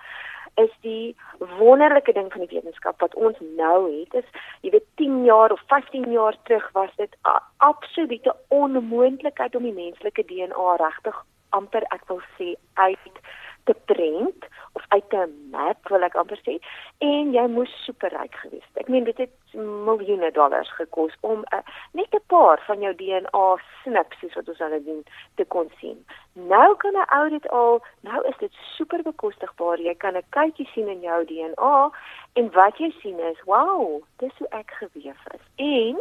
is 0.58 0.70
die 0.82 1.16
wonderlike 1.58 2.12
ding 2.12 2.30
van 2.32 2.42
die 2.42 2.54
wetenskap 2.56 3.00
wat 3.00 3.14
ons 3.14 3.38
nou 3.56 3.86
het 3.86 4.14
is 4.22 4.40
jy 4.66 4.72
weet 4.74 4.86
10 5.00 5.24
jaar 5.24 5.54
of 5.54 5.62
15 5.72 6.10
jaar 6.12 6.36
terug 6.42 6.66
was 6.76 6.90
dit 6.96 7.16
'n 7.22 7.38
absolute 7.56 8.34
onmoontlikheid 8.48 9.54
om 9.54 9.62
die 9.62 9.78
menslike 9.78 10.24
DNA 10.26 10.74
regtig 10.82 11.22
amper 11.48 11.84
ek 11.94 12.02
wil 12.08 12.20
sê 12.38 12.54
uit 12.74 13.16
te 13.64 13.74
prent 13.84 14.44
of 14.72 14.84
uit 14.88 15.12
'n 15.12 15.48
map 15.50 15.88
wil 15.88 16.02
ek 16.02 16.14
amper 16.14 16.40
sê 16.44 16.58
en 16.98 17.32
jy 17.32 17.46
moes 17.46 17.72
superryk 17.84 18.34
gewees 18.34 18.66
het. 18.68 18.82
Ek 18.82 18.88
meen 18.88 19.04
dit 19.04 19.18
het 19.18 19.54
miljoene 19.86 20.30
dollars 20.30 20.72
gekos 20.74 21.16
om 21.20 21.40
'n 21.40 21.56
uh, 21.56 21.62
net 21.92 22.14
'n 22.14 22.22
paar 22.26 22.62
van 22.66 22.80
jou 22.80 22.94
DNA 22.94 23.56
snips 23.82 24.18
soos 24.18 24.34
wat 24.34 24.48
ons 24.48 24.58
hulle 24.58 24.82
doen 24.84 25.04
te 25.34 25.44
kon 25.44 25.70
sien. 25.80 26.06
Nou 26.32 26.76
kan 26.76 26.94
'n 26.94 27.10
ou 27.18 27.28
dit 27.28 27.48
al, 27.48 27.82
nou 28.00 28.26
is 28.28 28.36
dit 28.38 28.52
super 28.76 29.02
bekostigbaar. 29.02 29.80
Jy 29.80 29.94
kan 29.94 30.16
'n 30.16 30.24
kykie 30.30 30.68
sien 30.72 30.88
in 30.88 31.00
jou 31.00 31.24
DNA 31.24 31.90
en 32.32 32.50
wat 32.52 32.78
jy 32.78 32.90
sien 32.90 33.18
is, 33.18 33.42
wow, 33.44 34.02
dis 34.16 34.38
hoe 34.38 34.48
ek 34.48 34.70
geweef 34.70 35.22
is. 35.34 35.44
En 35.56 36.00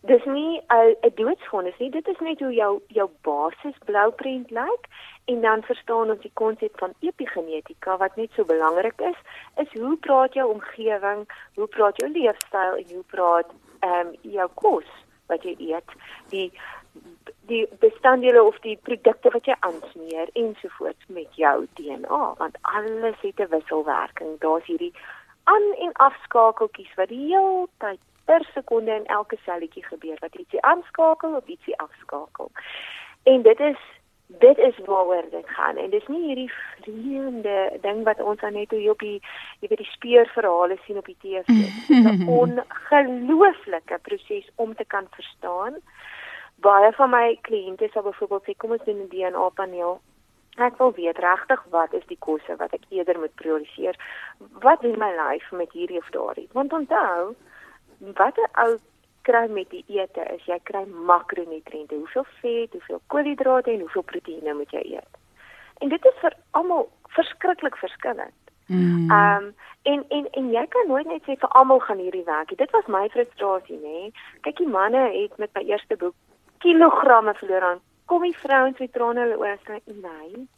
dis 0.00 0.24
nie 0.24 0.60
'n 0.68 0.96
'n 1.02 1.14
doodsvonnis 1.14 1.78
nie. 1.78 1.90
Dit 1.90 2.08
is 2.08 2.18
net 2.18 2.40
hoe 2.40 2.52
jou 2.52 2.82
jou 2.86 3.10
basis 3.22 3.78
blouprent 3.84 4.50
lyk 4.50 4.84
en 5.28 5.40
dan 5.40 5.62
verstaan 5.62 6.10
ons 6.10 6.22
die 6.24 6.32
konsep 6.40 6.78
van 6.80 6.94
epigenetika 7.04 7.96
wat 8.00 8.16
net 8.16 8.32
so 8.32 8.48
belangrik 8.48 9.00
is, 9.10 9.18
is 9.62 9.74
hoe 9.80 9.96
praat 10.06 10.34
jou 10.38 10.46
omgewing, 10.54 11.26
hoe 11.54 11.66
praat 11.66 12.00
jou 12.00 12.08
leefstyl 12.12 12.78
en 12.80 12.94
hoe 12.94 13.04
praat 13.12 13.52
ehm 13.80 14.06
um, 14.06 14.14
jou 14.22 14.48
kos 14.54 14.88
wat 15.28 15.44
jy 15.44 15.54
eet, 15.70 15.92
die 16.32 16.48
die 17.50 17.66
bestanddele 17.80 18.42
of 18.42 18.56
die 18.64 18.76
produkte 18.88 19.30
wat 19.32 19.46
jy 19.48 19.56
aansmeer 19.68 20.32
ensovoorts 20.32 21.12
met 21.18 21.36
jou 21.40 21.66
DNA 21.80 22.22
want 22.40 22.56
alles 22.62 23.20
het 23.20 23.40
'n 23.40 23.52
wisselwerking. 23.52 24.38
Daar's 24.40 24.66
hierdie 24.66 24.94
aan 25.44 25.68
en 25.84 25.92
afskakeltjies 25.92 26.94
wat 26.94 27.08
die 27.08 27.24
hele 27.28 27.68
tyd 27.78 28.00
per 28.24 28.48
sekonde 28.54 28.94
in 28.94 29.06
elke 29.06 29.36
selletjie 29.44 29.84
gebeur 29.84 30.16
wat 30.20 30.34
ietsie 30.34 30.62
aanskakel 30.62 31.36
of 31.36 31.46
ietsie 31.46 31.78
afskakel. 31.78 32.50
En 33.22 33.42
dit 33.42 33.60
is 33.60 33.80
dit 34.28 34.58
is 34.58 34.78
waaroor 34.84 35.24
dit 35.30 35.48
gaan 35.48 35.76
en 35.76 35.90
dis 35.90 36.06
nie 36.06 36.26
hierdie 36.26 36.52
vreemde 36.52 37.78
ding 37.80 38.02
wat 38.04 38.20
ons 38.20 38.40
aan 38.40 38.52
net 38.52 38.70
hier 38.70 38.90
op 38.90 39.00
die 39.00 39.20
jy 39.60 39.70
weet 39.70 39.80
die 39.80 39.92
speurverhale 39.92 40.76
sien 40.84 40.98
op 41.00 41.08
die 41.08 41.16
TV. 41.20 41.44
Dit 41.46 41.88
is 41.88 42.04
'n 42.04 42.28
ongelooflike 42.42 43.98
proses 44.02 44.50
om 44.54 44.74
te 44.74 44.84
kan 44.84 45.06
verstaan. 45.10 45.80
Baie 46.60 46.92
van 46.92 47.10
my 47.10 47.38
kliënte 47.40 47.88
sal 47.92 48.02
byvoorbeeld 48.02 48.44
sê 48.44 48.56
kom 48.56 48.70
ons 48.70 48.84
doen 48.84 49.00
'n 49.00 49.08
DNA 49.08 49.48
paneel. 49.48 50.00
Ek 50.56 50.76
wil 50.78 50.92
weet 50.92 51.18
regtig 51.18 51.64
wat 51.70 51.92
is 51.92 52.06
die 52.06 52.18
kosse 52.18 52.56
wat 52.56 52.72
ek 52.72 52.84
eerder 52.88 53.18
moet 53.18 53.34
prioriseer. 53.34 53.96
Wat 54.60 54.80
doen 54.80 54.98
my 54.98 55.12
lyf 55.14 55.50
met 55.50 55.72
hierdie 55.72 55.98
of 55.98 56.10
daardie? 56.10 56.48
Want 56.52 56.72
onthou, 56.72 57.34
wat 57.98 58.36
'n 58.36 58.50
ou 58.64 58.78
kry 59.28 59.46
met 59.52 59.70
die 59.70 59.84
ete 59.92 60.24
is 60.34 60.44
jy 60.48 60.58
kry 60.70 60.84
makronutriënte, 61.10 61.94
hoeveel 61.94 62.26
vet, 62.40 62.76
hoeveel 62.76 63.00
koolhidrate 63.12 63.72
en 63.72 63.84
hoeveel 63.84 64.06
proteïene 64.12 64.54
moet 64.56 64.72
jy 64.72 64.84
eet. 64.96 65.18
En 65.84 65.92
dit 65.92 66.10
is 66.10 66.20
vir 66.22 66.36
almal 66.58 66.88
verskriklik 67.16 67.76
verskillend. 67.84 68.36
Mm. 68.68 69.10
Ehm 69.10 69.44
um, 69.44 69.52
en 69.82 70.02
en 70.12 70.26
en 70.40 70.48
jy 70.52 70.64
kan 70.68 70.88
nooit 70.88 71.06
net 71.08 71.22
sê 71.24 71.36
vir 71.40 71.52
almal 71.60 71.80
gaan 71.80 72.00
hierdie 72.04 72.26
werk. 72.26 72.50
Dit 72.60 72.72
was 72.76 72.90
my 72.92 73.06
frustrasie, 73.14 73.78
nê. 73.80 74.10
Kyk, 74.44 74.58
die 74.60 74.68
manne 74.68 75.04
het 75.14 75.38
met 75.38 75.54
my 75.56 75.62
eerste 75.70 75.96
boek 75.96 76.16
kilogramme 76.64 77.34
verloor 77.38 77.64
aan. 77.70 77.80
Kom 78.10 78.22
die 78.26 78.36
vrouens 78.36 78.78
met 78.78 78.92
trane 78.92 79.24
hulle 79.24 79.38
oë 79.40 79.56
sê, 79.64 79.80
"Nee, 79.86 80.48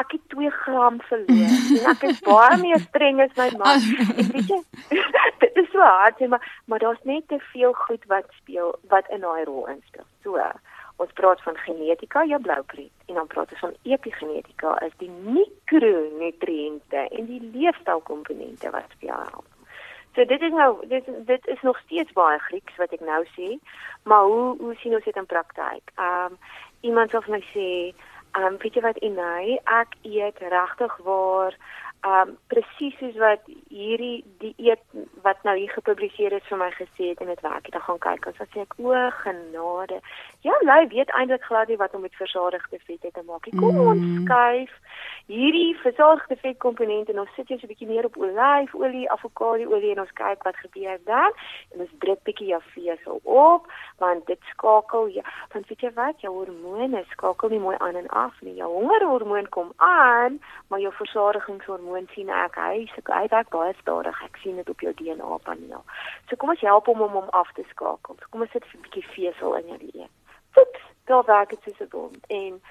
ek 0.00 0.12
het 0.16 0.24
2 0.34 0.50
gram 0.50 1.00
verloor 1.08 1.56
en 1.78 1.88
ek 1.92 2.04
is 2.10 2.20
baie 2.26 2.58
meer 2.62 2.82
streng 2.88 3.20
as 3.24 3.34
my 3.38 3.48
man. 3.60 3.88
Ek 4.20 4.30
weet 4.34 4.50
jy, 4.50 4.60
dit 5.44 5.60
is 5.62 5.70
so 5.72 5.80
hard, 5.80 6.20
maar 6.28 6.44
maar 6.70 6.82
daar's 6.82 7.02
net 7.10 7.28
te 7.28 7.38
veel 7.52 7.72
goed 7.86 8.04
wat 8.12 8.30
speel 8.40 8.74
wat 8.92 9.10
in 9.14 9.26
daai 9.26 9.44
rol 9.44 9.66
inspel. 9.72 10.06
So 10.26 10.40
ons 11.02 11.12
praat 11.18 11.40
van 11.42 11.56
genetika, 11.66 12.22
jou 12.30 12.40
blouprent 12.42 13.10
en 13.10 13.14
dan 13.20 13.26
praat 13.26 13.50
ons 13.50 13.64
van 13.66 13.74
epigenetika 13.82 14.76
as 14.86 14.94
die 15.02 15.10
mikronutriënte 15.10 17.08
en 17.10 17.26
die 17.30 17.42
leefstylkomponente 17.54 18.70
wat 18.74 18.94
speel. 18.94 19.42
So 20.14 20.24
dit 20.30 20.42
is 20.42 20.54
nou 20.54 20.86
dit 20.88 21.06
dit 21.26 21.46
is 21.46 21.62
nog 21.62 21.78
steeds 21.86 22.12
baie 22.14 22.38
Grieks 22.38 22.76
wat 22.78 22.92
ek 22.94 23.02
nou 23.02 23.22
sê, 23.34 23.56
maar 24.06 24.26
hoe 24.30 24.54
hoe 24.60 24.74
sien 24.82 24.94
ons 24.94 25.06
dit 25.06 25.16
in 25.16 25.30
praktyk? 25.30 25.94
Ehm 25.98 26.34
um, 26.34 26.38
iemand 26.84 27.10
sal 27.10 27.22
vir 27.24 27.38
my 27.38 27.44
sê 27.50 27.68
um, 28.38 28.58
weet 28.62 28.74
jy 28.74 28.82
wat 28.84 29.00
Inai, 29.06 29.58
ek 29.64 29.96
eet 30.02 30.38
regtig 30.54 30.96
waar 31.06 31.56
ehm 32.04 32.28
um, 32.28 32.32
presies 32.52 32.96
soos 33.00 33.14
wat 33.16 33.46
hierdie 33.72 34.24
dieet 34.42 34.82
wat 35.24 35.40
nou 35.48 35.54
hier 35.56 35.70
gepubliseer 35.72 36.34
is 36.36 36.48
vir 36.50 36.58
my 36.60 36.68
gesê 36.76 37.10
het 37.10 37.20
en 37.24 37.30
dit 37.32 37.40
werk. 37.46 37.70
Ek 37.70 37.86
gaan 37.86 38.00
kyk. 38.06 38.26
Ons 38.28 38.42
sê 38.52 38.60
ek 38.60 38.76
o 38.76 38.92
genade. 39.22 40.00
Jou 40.44 40.56
lyf 40.68 40.90
weet 40.92 41.14
eintlik 41.16 41.46
glad 41.48 41.72
nie 41.72 41.80
wat 41.80 41.94
om 41.96 42.04
met 42.04 42.20
versadigde 42.20 42.80
vette 42.84 43.10
te 43.10 43.22
maak 43.24 43.48
nie. 43.48 43.56
Kom 43.56 43.78
mm. 43.78 43.88
ons 43.92 44.04
skuif 44.24 44.74
hierdie 45.32 45.72
versadigde 45.80 46.36
vetkomponente 46.42 47.14
en 47.14 47.22
ons 47.22 47.32
sit 47.36 47.48
jy 47.48 47.56
so 47.56 47.64
'n 47.64 47.72
bietjie 47.72 47.88
meer 47.88 48.04
op 48.04 48.16
olyfolie, 48.20 49.08
avokadoolie 49.10 49.92
en 49.92 50.04
ons 50.04 50.12
kyk 50.20 50.44
wat 50.44 50.56
gebeur 50.56 50.98
dan. 51.04 51.32
En 51.72 51.80
ons 51.80 51.94
druk 52.04 52.20
bietjie 52.28 52.52
jou 52.52 52.60
vesel 52.74 53.20
op 53.24 53.72
want 53.98 54.26
dit 54.26 54.40
skakel 54.52 55.06
ja, 55.06 55.24
want 55.52 55.68
weet 55.68 55.80
jy 55.80 55.92
wat, 55.96 56.20
jou 56.20 56.32
hormone 56.34 57.04
skakel 57.16 57.48
nie 57.48 57.64
mooi 57.64 57.76
aan 57.78 57.96
en 57.96 58.08
af 58.08 58.36
nie. 58.42 58.54
Jou 58.54 58.68
hongerhormoon 58.68 59.48
kom 59.48 59.72
aan, 59.76 60.40
maar 60.68 60.80
jou 60.80 60.92
versadigingshormoon 60.92 61.93
sien 62.14 62.30
ek 62.30 62.56
hy 62.56 62.86
se 62.94 63.02
hy 63.06 63.26
werk 63.30 63.50
baie 63.50 63.74
stadig. 63.80 64.22
Ek 64.24 64.36
sien 64.42 64.56
dit 64.56 64.68
op 64.68 64.80
jou 64.80 64.92
DNA 64.94 65.38
paneel. 65.46 65.84
So 66.28 66.36
kom 66.36 66.50
ons 66.54 66.60
help 66.60 66.86
hom 66.86 67.02
om 67.02 67.10
hom 67.18 67.28
af 67.30 67.52
te 67.54 67.64
skakel. 67.70 68.16
So 68.20 68.30
kom 68.30 68.40
ons 68.46 68.50
sit 68.50 68.64
'n 68.74 68.82
bietjie 68.82 69.06
vesel 69.14 69.54
in 69.60 69.68
jou 69.68 69.78
dieet. 69.78 70.10
Foeps, 70.54 70.82
daar 71.06 71.24
werk 71.24 71.50
dit 71.50 71.62
soos 71.64 71.80
'n 71.80 71.88
bom. 71.88 72.12
En 72.28 72.62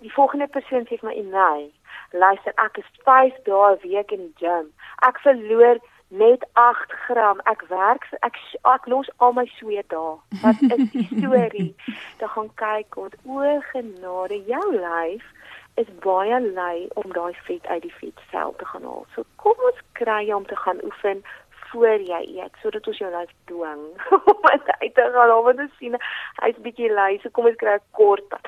die 0.00 0.12
volgende 0.12 0.46
persoon 0.46 0.86
sê 0.86 0.98
vir 0.98 1.08
my, 1.08 1.14
"Nee, 1.14 1.72
luister, 2.12 2.52
ek 2.56 2.78
is 2.78 2.90
5 3.04 3.34
dae 3.44 3.72
'n 3.72 3.80
week 3.82 4.10
in 4.12 4.22
die 4.26 4.46
gym. 4.46 4.72
Ek 5.02 5.18
verloor 5.18 5.78
net 6.10 6.46
8 6.52 6.92
gram. 7.06 7.40
Ek 7.44 7.62
werk 7.68 8.06
ek 8.26 8.36
ek 8.66 8.86
los 8.86 9.10
al 9.18 9.32
my 9.32 9.46
sweet 9.58 9.88
daar. 9.88 10.18
Wat 10.42 10.58
is 10.60 10.90
die 10.90 11.06
storie? 11.16 11.74
Dan 12.18 12.28
gaan 12.28 12.50
kyk 12.54 12.94
wat 12.94 13.14
o 13.24 13.60
genade 13.70 14.40
jou 14.46 14.66
lyf 14.74 15.26
is 15.74 15.90
baie 16.04 16.40
lui 16.40 16.88
om 16.94 17.12
daai 17.12 17.34
vet 17.46 17.66
uit 17.66 17.82
die 17.82 17.94
vetsel 17.98 18.54
te 18.58 18.66
gaan 18.72 18.84
haal. 18.84 19.06
So 19.14 19.24
kom 19.36 19.66
ons 19.70 19.80
kry 19.92 20.24
jou 20.26 20.36
om 20.40 20.46
te 20.46 20.56
gaan 20.56 20.82
oefen 20.84 21.22
voor 21.70 22.02
jy 22.02 22.22
eet 22.36 22.56
sodat 22.62 22.86
ons 22.86 22.98
jou 22.98 23.10
lyf 23.10 23.30
dwing 23.50 23.84
om 24.32 24.48
uit 24.52 24.64
te 24.94 25.10
gaan. 25.14 25.42
Want 25.48 25.66
ons 25.66 25.76
sien 25.78 25.96
hy's 26.42 26.62
bietjie 26.66 26.92
lui. 26.92 27.18
So 27.22 27.30
kom 27.30 27.46
ons 27.46 27.60
kry 27.60 27.76
'n 27.78 27.84
kort. 27.90 28.40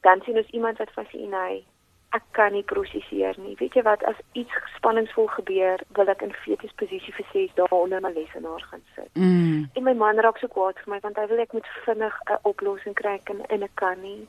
Dan 0.00 0.22
sien 0.24 0.36
ons 0.36 0.56
iemand 0.56 0.78
wat 0.78 0.96
fascineer 0.96 1.60
ek 2.16 2.24
kan 2.34 2.52
nie 2.52 2.64
prosesseer 2.66 3.36
nie. 3.38 3.54
Weet 3.60 3.76
jy 3.78 3.82
wat, 3.86 4.02
as 4.10 4.18
iets 4.38 4.54
spanningsvol 4.76 5.28
gebeur, 5.36 5.82
wil 5.98 6.10
ek 6.10 6.24
in 6.26 6.34
fetus 6.42 6.74
posisie 6.80 7.14
vir 7.14 7.26
6 7.32 7.54
dae 7.58 7.68
onder 7.76 8.02
my 8.02 8.10
lesenaar 8.16 8.64
gaan 8.70 8.82
sit. 8.96 9.10
Mm. 9.14 9.68
En 9.78 9.86
my 9.86 9.94
man 9.94 10.22
raak 10.24 10.40
so 10.42 10.50
kwaad 10.50 10.78
vir 10.82 10.94
my 10.94 11.00
want 11.04 11.20
hy 11.20 11.28
wil 11.30 11.42
ek 11.44 11.54
moet 11.54 11.70
vinnig 11.86 12.16
'n 12.26 12.40
oplossing 12.50 12.96
kry 12.98 13.18
en 13.30 13.44
en 13.46 13.62
ek 13.62 13.74
kan 13.74 14.00
nie. 14.02 14.26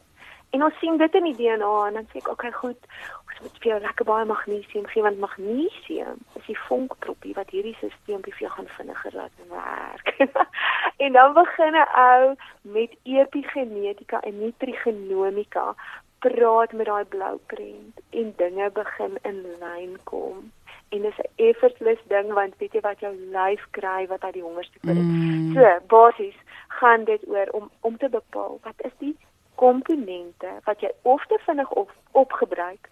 En 0.52 0.64
ons 0.64 0.80
sien 0.80 0.98
dit 0.98 1.14
in 1.16 1.24
die 1.24 1.36
DNA 1.36 1.72
en 1.88 1.94
dan 1.94 2.08
sê 2.12 2.18
ek, 2.20 2.28
"Oké, 2.28 2.32
okay, 2.32 2.52
goed. 2.52 2.82
Ons 3.28 3.40
moet 3.42 3.58
vir 3.62 3.72
jou 3.72 3.80
lekker 3.80 4.06
baie 4.06 4.26
magnesium 4.26 4.88
gee 4.88 5.04
want 5.04 5.20
magnesium 5.20 6.18
is 6.36 6.46
die 6.46 6.60
vonkproppie 6.68 7.34
wat 7.34 7.50
hierdie 7.50 7.76
stelsel 7.76 8.20
vir 8.22 8.38
jou 8.38 8.52
gaan 8.52 8.68
vinniger 8.68 9.12
laat 9.14 9.38
werk." 9.50 10.16
en 11.04 11.12
dan 11.14 11.34
begin 11.34 11.76
'n 11.76 11.88
ou 11.96 12.36
met 12.62 12.92
epigenetika 13.04 14.20
en 14.20 14.40
nutrigenomika 14.40 15.76
praat 16.20 16.72
met 16.72 16.86
daai 16.86 17.06
blou 17.06 17.40
prent 17.46 18.02
en 18.10 18.34
dinge 18.38 18.70
begin 18.72 19.18
in 19.22 19.46
lyn 19.60 19.98
kom. 20.04 20.52
En 20.90 21.02
dis 21.02 21.18
'n 21.18 21.32
effortless 21.36 22.02
ding 22.08 22.34
want 22.34 22.54
weet 22.58 22.74
jy 22.74 22.80
wat 22.80 23.00
jou 23.00 23.16
lyf 23.16 23.64
kry 23.72 24.08
wat 24.08 24.24
uit 24.24 24.34
die 24.34 24.48
hongerste 24.48 24.80
kom. 24.80 24.98
Mm. 24.98 25.54
So, 25.54 25.80
basies 25.88 26.38
gaan 26.68 27.04
dit 27.04 27.28
oor 27.28 27.48
om 27.52 27.72
om 27.80 27.98
te 27.98 28.10
bepaal 28.10 28.60
wat 28.64 28.78
is 28.78 28.96
die 28.98 29.18
komponente 29.62 30.50
wat 30.65 30.82
jy 30.82 30.89
of 31.02 31.26
te 31.30 31.38
vinnig 31.45 31.69
op 31.84 31.91
opgebruik 32.12 32.89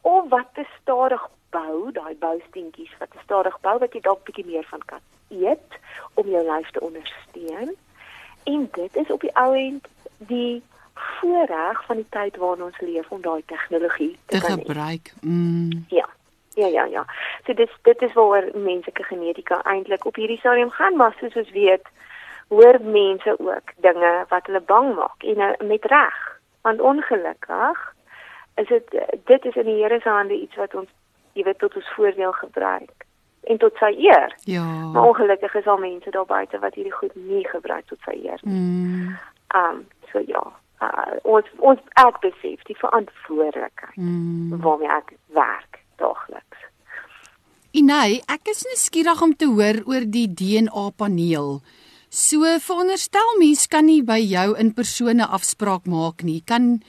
of 0.00 0.28
wat 0.28 0.46
te 0.54 0.64
stadig 0.80 1.22
bou, 1.50 1.90
daai 1.92 2.14
bousteentjies 2.22 2.94
wat 3.00 3.10
te 3.10 3.22
stadig 3.24 3.58
bou 3.66 3.78
wat 3.82 3.94
jy 3.94 4.02
dalk 4.04 4.22
bietjie 4.28 4.46
meer 4.46 4.66
van 4.70 4.82
kan 4.92 5.02
eet 5.34 5.78
om 6.14 6.28
jou 6.30 6.42
lyf 6.46 6.70
te 6.70 6.80
ondersteun. 6.80 7.74
En 8.46 8.68
dit 8.72 8.96
is 8.96 9.10
op 9.10 9.20
die 9.20 9.34
ou 9.34 9.50
end 9.58 9.88
die 10.30 10.62
voorreg 10.94 11.82
van 11.86 11.96
die 11.96 12.08
tyd 12.14 12.36
waarin 12.36 12.68
ons 12.68 12.78
leef 12.80 13.10
om 13.10 13.20
daai 13.20 13.42
tegnologie 13.46 14.14
te, 14.26 14.38
te 14.38 14.46
gebruik. 14.46 15.12
Mm. 15.20 15.84
Ja. 15.88 16.08
Ja 16.56 16.66
ja 16.66 16.84
ja. 16.84 17.04
So 17.44 17.54
dit 17.54 17.70
dit 17.82 18.02
is 18.02 18.12
waar 18.12 18.46
menslike 18.54 19.02
genetika 19.02 19.60
eintlik 19.62 20.04
op 20.04 20.14
hierdie 20.14 20.38
stadium 20.38 20.70
gaan, 20.70 20.96
maar 20.96 21.16
soos 21.20 21.34
ons 21.36 21.50
weet, 21.50 21.84
hoor 22.48 22.78
mense 22.82 23.34
ook 23.38 23.72
dinge 23.76 24.24
wat 24.28 24.46
hulle 24.46 24.60
bang 24.60 24.94
maak 24.94 25.22
en 25.22 25.38
uh, 25.38 25.68
met 25.68 25.84
reg. 25.84 26.18
Want 26.62 26.80
ongelukkig 26.80 27.94
is 28.54 28.68
dit 28.68 28.94
dit 29.24 29.44
is 29.44 29.54
in 29.54 29.64
die 29.64 29.82
Here 29.82 30.00
se 30.00 30.08
hande 30.08 30.40
iets 30.40 30.56
wat 30.56 30.74
ons 30.74 30.88
jy 31.32 31.44
weet 31.44 31.58
tot 31.58 31.76
ons 31.76 31.94
voordeel 31.94 32.32
gebruik 32.32 33.06
en 33.46 33.58
tot 33.58 33.76
sy 33.78 33.92
eer. 33.98 34.36
Ja. 34.44 34.64
Maar 34.64 35.10
ongelukkig 35.12 35.54
is 35.54 35.66
al 35.66 35.78
mense 35.78 36.10
daar 36.10 36.26
buite 36.26 36.58
wat 36.58 36.74
hierdie 36.74 36.94
goed 36.94 37.14
nie 37.14 37.44
gebruik 37.48 37.86
tot 37.86 38.00
sy 38.04 38.16
eer 38.22 38.40
nie. 38.42 38.60
Mm. 38.60 39.18
Um 39.54 39.84
so 40.12 40.22
ja 40.26 40.44
uh, 40.82 41.16
ons 41.22 41.48
ons 41.58 41.80
ek 42.02 42.20
besef 42.24 42.62
die 42.68 42.78
verantwoordelikheid 42.80 43.96
mm. 43.96 44.60
waarmee 44.64 44.90
ek 44.92 45.14
werk 45.36 45.80
daagliks. 46.00 46.64
Inai, 47.76 48.22
ek 48.32 48.48
is 48.52 48.64
nuuskierig 48.64 49.20
om 49.22 49.34
te 49.36 49.48
hoor 49.50 49.82
oor 49.84 50.06
die 50.08 50.28
DNA 50.32 50.86
paneel. 50.96 51.58
So 52.08 52.46
veronderstel 52.62 53.36
mens 53.38 53.66
kan 53.66 53.86
nie 53.86 54.02
by 54.02 54.18
jou 54.22 54.54
in 54.58 54.72
persone 54.74 55.26
afspraak 55.26 55.86
maak 55.90 56.22
nie. 56.22 56.40
Kan 56.46 56.82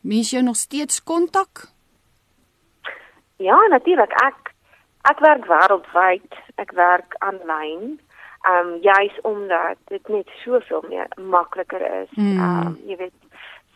mens 0.00 0.30
jou 0.30 0.42
nog 0.42 0.56
steeds 0.56 1.02
kontak? 1.02 1.66
Ja, 3.36 3.56
natuurlik. 3.68 4.12
Ek 4.22 4.54
ek 5.10 5.20
werk 5.24 5.48
wêreldwyd. 5.48 6.38
Ek 6.56 6.72
werk 6.76 7.16
aanlyn. 7.18 7.98
Ehm 8.40 8.68
um, 8.68 8.78
juis 8.80 9.16
omdat 9.22 9.76
dit 9.88 10.08
net 10.08 10.28
soveel 10.44 10.84
meer 10.88 11.08
makliker 11.16 11.82
is. 12.02 12.12
Ehm 12.16 12.66
um, 12.66 12.78
jy 12.86 12.96
weet 12.96 13.18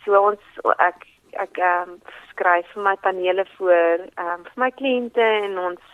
so 0.04 0.20
ons 0.30 0.62
ek 0.78 1.04
ek 1.32 1.58
ehm 1.58 1.96
um, 1.96 1.98
skryf 2.30 2.70
vir 2.72 2.82
my 2.86 2.96
panele 3.02 3.44
voor 3.56 4.06
ehm 4.06 4.30
um, 4.34 4.46
vir 4.48 4.62
my 4.64 4.70
kliënte 4.78 5.26
en 5.48 5.58
ons 5.58 5.93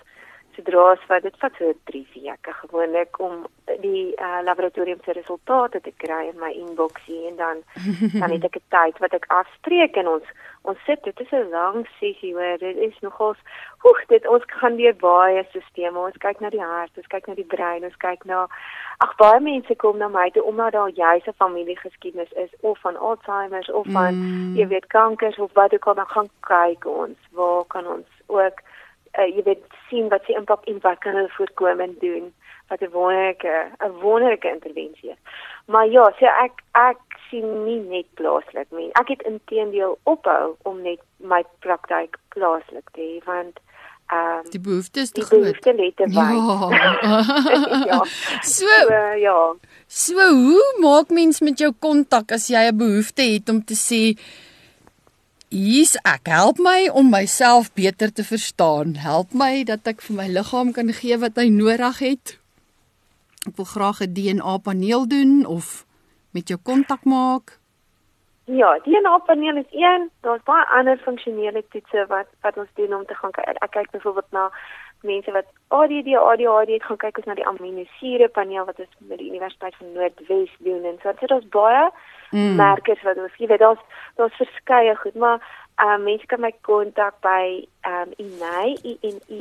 sodra 0.60 0.92
as 0.92 0.98
wat 1.08 1.22
dit 1.22 1.36
vat 1.40 1.52
so 1.58 1.72
3 1.84 2.06
weke 2.14 2.52
gewoonlik 2.52 3.18
om 3.18 3.46
die 3.80 4.12
uh, 4.16 4.40
laboratorium 4.44 4.98
se 5.04 5.12
resultate 5.12 5.80
te 5.80 5.92
kry 5.96 6.28
in 6.28 6.38
my 6.40 6.50
inboxie 6.52 7.26
en 7.28 7.36
dan 7.36 7.62
dan 8.20 8.30
het 8.30 8.44
ek 8.44 8.56
'n 8.56 8.68
tyd 8.68 8.98
wat 8.98 9.12
ek 9.12 9.26
afspreek 9.28 9.96
en 9.96 10.08
ons 10.08 10.26
ons 10.62 10.78
sit 10.86 11.02
dit 11.04 11.20
is 11.20 11.32
'n 11.32 11.50
lang 11.50 11.86
sessie 11.98 12.34
hoor 12.34 12.58
dit 12.58 12.76
is 12.76 13.00
nogals 13.00 13.38
hoeg 13.78 14.00
dit 14.08 14.26
ons 14.26 14.42
gaan 14.46 14.76
deur 14.76 14.96
baie 14.96 15.44
stelsels 15.44 15.96
ons 15.96 16.22
kyk 16.24 16.40
na 16.40 16.50
die 16.50 16.66
hart 16.72 16.96
ons 16.96 17.06
kyk 17.06 17.26
na 17.26 17.34
die 17.34 17.50
brein 17.54 17.84
ons 17.84 17.96
kyk 17.96 18.24
na 18.24 18.48
ag 18.98 19.16
baie 19.16 19.40
mense 19.40 19.74
kom 19.76 19.98
na 19.98 20.08
my 20.08 20.30
toe 20.30 20.44
omdat 20.44 20.72
daar 20.72 20.90
juis 20.90 21.26
'n 21.26 21.40
familiegeskiedenis 21.42 22.32
is 22.32 22.52
of 22.60 22.78
van 22.78 22.96
Alzheimer 22.96 23.64
of 23.72 23.86
van 23.92 24.14
mm. 24.14 24.56
jy 24.56 24.66
weet 24.66 24.86
kankers 24.86 25.38
of 25.38 25.52
wat 25.52 25.74
ook 25.74 25.86
al 25.86 25.94
dan 25.94 26.06
gaan 26.14 26.30
kyk 26.40 26.84
ons 26.84 27.18
waar 27.32 27.64
kan 27.64 27.86
ons 27.86 28.08
ook 28.26 28.60
uh, 29.18 29.28
jy 29.36 29.42
weet 29.42 29.64
sien 29.88 30.08
wat 30.08 30.24
se 30.24 30.32
impak 30.32 30.64
en 30.70 30.78
wat 30.82 30.98
kan 30.98 31.14
hulle 31.14 31.32
voorkom 31.36 31.80
en 31.80 31.96
doen 32.00 32.32
wat 32.70 32.80
'n 32.80 32.90
wonderlike 32.90 33.54
'n 33.78 33.92
wonderlike 34.00 34.48
intervensie 34.48 35.10
is. 35.10 35.20
Maar 35.66 35.86
ja, 35.86 36.12
so 36.18 36.26
ek 36.26 36.62
ek 36.72 37.00
sien 37.30 37.64
nie 37.64 37.80
net 37.80 38.06
plaaslik 38.14 38.70
nie. 38.70 38.90
Ek 38.92 39.08
het 39.08 39.22
intedeel 39.22 39.98
ophou 40.02 40.56
om 40.62 40.82
net 40.82 41.00
my 41.16 41.42
praktyk 41.58 42.18
plaaslik 42.28 42.90
te 42.92 43.00
hê 43.00 43.24
want 43.24 43.58
ehm 44.10 44.38
um, 44.38 44.50
die 44.50 44.60
behoefte 44.60 45.00
is 45.00 45.10
te 45.10 45.20
groot. 45.20 45.30
Die 45.30 45.40
behoefte 45.40 45.72
lê 45.74 45.88
te 45.94 46.06
wyd. 46.10 46.38
Ja. 47.02 47.86
ja. 47.90 47.98
So, 48.42 48.66
so 48.66 49.00
ja. 49.26 49.54
So 49.86 50.28
hoe 50.28 50.78
maak 50.80 51.08
mens 51.08 51.40
met 51.40 51.58
jou 51.58 51.72
kontak 51.78 52.32
as 52.32 52.48
jy 52.48 52.64
'n 52.70 52.76
behoefte 52.76 53.22
het 53.22 53.48
om 53.48 53.64
te 53.64 53.74
sê 53.74 54.02
hier's 55.50 55.96
ek. 56.06 56.30
Help 56.30 56.58
my 56.62 56.88
om 56.94 57.10
myself 57.10 57.72
beter 57.74 58.12
te 58.14 58.24
verstaan. 58.24 58.94
Help 58.94 59.34
my 59.34 59.64
dat 59.66 59.86
ek 59.90 60.02
vir 60.06 60.16
my 60.16 60.28
liggaam 60.30 60.72
kan 60.72 60.92
gee 60.94 61.18
wat 61.18 61.38
hy 61.38 61.48
nodig 61.50 61.98
het. 61.98 62.36
Ek 63.48 63.56
wil 63.58 63.66
graag 63.66 64.00
'n 64.00 64.14
DNA 64.14 64.58
paneel 64.58 65.08
doen 65.08 65.46
of 65.46 65.84
met 66.30 66.48
jou 66.48 66.58
kontak 66.62 67.04
maak. 67.04 67.58
Ja, 68.44 68.78
DNA 68.84 69.18
paneel 69.18 69.56
is 69.56 69.70
een. 69.70 70.10
Daar's 70.20 70.42
baie 70.42 70.66
ander 70.66 70.98
funksionele 70.98 71.64
toetse 71.70 72.06
wat 72.08 72.26
wat 72.42 72.56
ons 72.56 72.70
doen 72.74 72.94
om 72.94 73.06
te 73.06 73.14
gaan 73.14 73.30
kyk. 73.30 73.62
Ek 73.62 73.70
kyk 73.70 73.90
byvoorbeeld 73.90 74.30
na 74.30 74.50
mense 75.02 75.32
wat 75.32 75.46
ADD, 75.68 76.16
ADHD 76.16 76.68
het 76.68 76.82
gaan 76.82 76.96
kyk 76.96 77.16
ons 77.16 77.26
na 77.26 77.34
die 77.34 77.46
aminosure 77.46 78.28
paneel 78.28 78.64
wat 78.64 78.78
ons 78.78 78.94
met 78.98 79.18
die 79.18 79.28
Universiteit 79.28 79.76
van 79.76 79.92
Noordwes 79.92 80.56
doen 80.58 80.84
en 80.84 80.98
so 81.02 81.12
dit 81.20 81.30
is 81.30 81.48
baie 81.48 81.90
mm. 82.30 82.56
merkers 82.56 83.02
wat 83.02 83.18
ons 83.18 83.36
weet 83.38 83.58
daar's 83.58 83.82
daar's 84.16 84.36
verskeie 84.36 84.96
goed 84.96 85.14
maar 85.14 85.38
uh, 85.84 85.98
mense 85.98 86.26
kan 86.26 86.40
my 86.40 86.52
kontak 86.66 87.20
by 87.24 87.64
um 87.88 88.12
Inay 88.18 88.76
I 88.84 88.98
N 89.02 89.20
E 89.28 89.40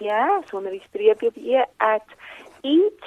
sonder 0.50 0.72
die 0.72 0.84
streepie 0.88 1.32
op 1.32 1.38
e 1.38 1.64
at 1.78 2.08
eat 2.62 3.04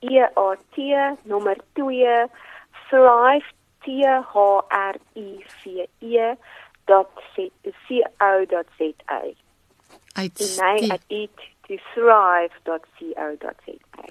e 0.00 0.22
a 0.22 0.48
t 0.74 0.76
nommer 1.22 1.56
2 1.74 2.28
thrive 2.88 3.48
t 3.84 4.04
h 4.04 4.34
r 4.70 4.96
i 5.14 5.28
v 5.62 5.88
e 6.00 6.34
c 7.86 8.02
o 8.20 8.32
z 8.78 8.80
a 9.06 9.22
Inay 10.18 10.90
at 10.90 11.04
eat 11.08 11.38
thrive.co.za. 11.68 12.94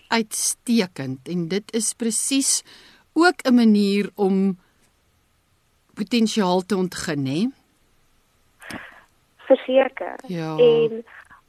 Uitstekend 0.08 1.28
en 1.28 1.48
dit 1.48 1.74
is 1.74 1.94
presies 1.94 2.64
ook 3.14 3.42
'n 3.44 3.54
manier 3.54 4.10
om 4.16 4.60
potensiaal 5.98 6.66
te 6.66 6.78
ontgin, 6.78 7.26
hè? 7.26 7.44
Verseker. 9.50 10.20
Ja. 10.28 10.56
En 10.58 11.06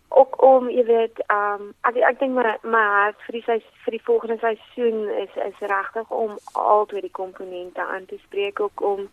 ook 0.08 0.42
om, 0.42 0.70
jy 0.70 0.84
weet, 0.84 1.24
ehm 1.26 1.62
um, 1.62 1.72
ek 1.88 1.96
ek 2.10 2.20
dink 2.20 2.36
my 2.36 2.54
my 2.62 2.84
hart 2.92 3.24
vir 3.26 3.38
die 3.38 3.44
vir 3.84 3.96
die 3.96 4.04
volgende 4.04 4.38
seisoen 4.40 5.08
is 5.24 5.34
is 5.48 5.66
regtig 5.72 6.10
om 6.10 6.38
al 6.52 6.86
twee 6.86 7.04
die 7.04 7.18
komponente 7.22 7.84
aan 7.84 8.06
te 8.06 8.18
spreek 8.26 8.60
ook 8.60 8.80
om 8.92 9.10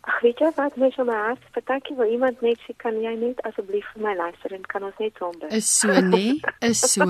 Ag 0.00 0.20
weet 0.24 0.38
jy 0.40 0.48
wat 0.56 0.76
my 0.80 0.88
so 0.90 1.04
maar, 1.04 1.36
partykie 1.52 1.94
wil 1.96 2.08
iemand 2.08 2.40
net 2.40 2.60
sê 2.64 2.72
kan 2.80 2.96
jy 3.02 3.10
net 3.20 3.40
asseblief 3.44 3.84
vir 3.92 4.02
my 4.06 4.14
luister 4.16 4.54
en 4.56 4.62
kan 4.72 4.86
ons 4.88 4.96
net 5.02 5.18
sonder. 5.20 5.52
Is 5.52 5.68
so 5.68 5.92
nê? 6.06 6.40
Is 6.64 6.80
so. 6.80 7.04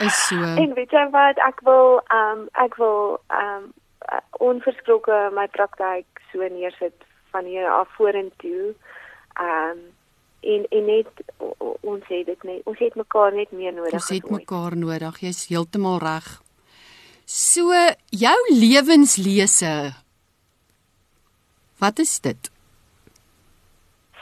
Is 0.00 0.16
so. 0.28 0.40
en 0.62 0.72
weet 0.78 0.94
jy 0.96 1.04
wat 1.12 1.42
ek 1.50 1.60
wil 1.68 2.00
ehm 2.00 2.40
um, 2.40 2.48
ek 2.64 2.80
wil 2.80 3.20
ehm 3.28 3.68
um, 3.68 3.68
onverskrokke 4.40 5.18
my 5.36 5.46
praktyk 5.52 6.19
so 6.32 6.48
neersit 6.48 7.06
van 7.30 7.44
hier 7.44 7.68
af 7.70 7.88
vorentoe. 7.96 8.74
Ehm 9.38 9.78
um, 9.78 9.88
en 10.40 10.62
en 10.72 10.86
net 10.88 11.08
ons 11.84 12.04
sê 12.08 12.22
dit 12.24 12.44
net 12.48 12.62
ons 12.64 12.78
het 12.80 12.94
mekaar 12.96 13.34
net 13.36 13.50
meer 13.52 13.74
nodig. 13.76 13.98
Ons 13.98 14.08
het 14.08 14.30
mekaar 14.30 14.76
nodig. 14.76 15.18
Jy's 15.20 15.42
heeltemal 15.50 15.98
reg. 16.00 16.30
So 17.28 17.74
jou 18.10 18.38
lewenslese 18.48 19.92
Wat 21.80 21.98
is 21.98 22.20
dit? 22.20 22.50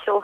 So. 0.05 0.23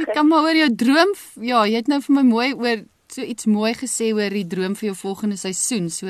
Ek 0.00 0.14
kom 0.16 0.30
maar 0.32 0.46
oor 0.48 0.56
jou 0.56 0.70
droom. 0.80 1.12
Ja, 1.44 1.66
jy 1.68 1.76
het 1.82 1.90
nou 1.92 2.00
vir 2.06 2.16
my 2.16 2.24
mooi 2.24 2.48
oor 2.56 2.78
so 3.12 3.20
iets 3.22 3.46
mooi 3.46 3.74
gesê 3.76 4.14
oor 4.16 4.32
die 4.32 4.46
droom 4.48 4.74
vir 4.78 4.90
jou 4.90 4.96
volgende 5.02 5.36
seisoen. 5.38 5.90
So 5.92 6.08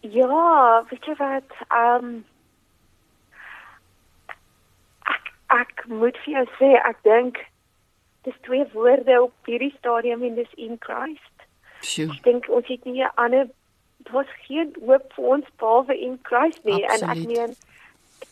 Ja, 0.00 0.84
weet 0.88 1.04
jy 1.04 1.14
wat? 1.18 1.52
Ehm 1.68 2.04
um, 2.04 2.24
ek 5.10 5.30
ek 5.60 5.84
moet 5.88 6.16
vir 6.24 6.32
jou 6.38 6.46
sê, 6.58 6.70
ek 6.88 7.02
dink 7.04 7.38
dis 8.24 8.36
twee 8.46 8.64
woorde 8.72 9.22
op 9.22 9.34
hierdie 9.48 9.74
stadium 9.78 10.22
en 10.22 10.34
dis 10.34 10.52
in 10.56 10.76
Christ. 10.80 11.36
Sjoe. 11.82 12.10
Ek 12.12 12.22
dink 12.24 12.48
ons 12.48 12.66
het 12.68 12.84
nie 12.84 13.02
'n 13.04 13.10
ander 13.16 13.48
daar's 14.08 14.32
geen 14.46 14.74
hoop 14.86 15.12
vir 15.12 15.24
ons 15.24 15.46
behalwe 15.58 15.94
in 16.00 16.18
Christus 16.22 16.64
nie 16.64 16.84
Absoluut. 16.88 17.02
en 17.02 17.18
ek 17.18 17.26
meen 17.26 17.54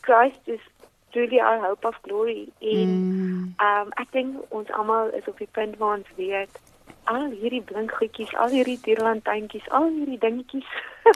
Christus 0.01 0.59
is 0.59 1.15
really 1.15 1.39
our 1.39 1.59
hope 1.59 1.85
of 1.87 1.95
glory 2.01 2.47
en 2.61 2.89
Mm. 2.89 3.53
ehm 3.59 3.81
um, 3.81 3.91
ek 3.97 4.11
dink 4.11 4.51
ons 4.51 4.69
almal 4.71 5.07
is 5.13 5.27
op 5.27 5.37
die 5.37 5.47
punt 5.51 5.77
waar 5.77 5.97
ons 5.97 6.07
weet 6.15 6.49
al 7.03 7.29
hierdie 7.31 7.61
blink 7.61 7.91
goedjies, 7.91 8.35
al 8.35 8.49
hierdie 8.53 8.79
dierlantuintjies, 8.85 9.69
al 9.69 9.89
hierdie 9.89 10.17
dingetjies. 10.21 10.65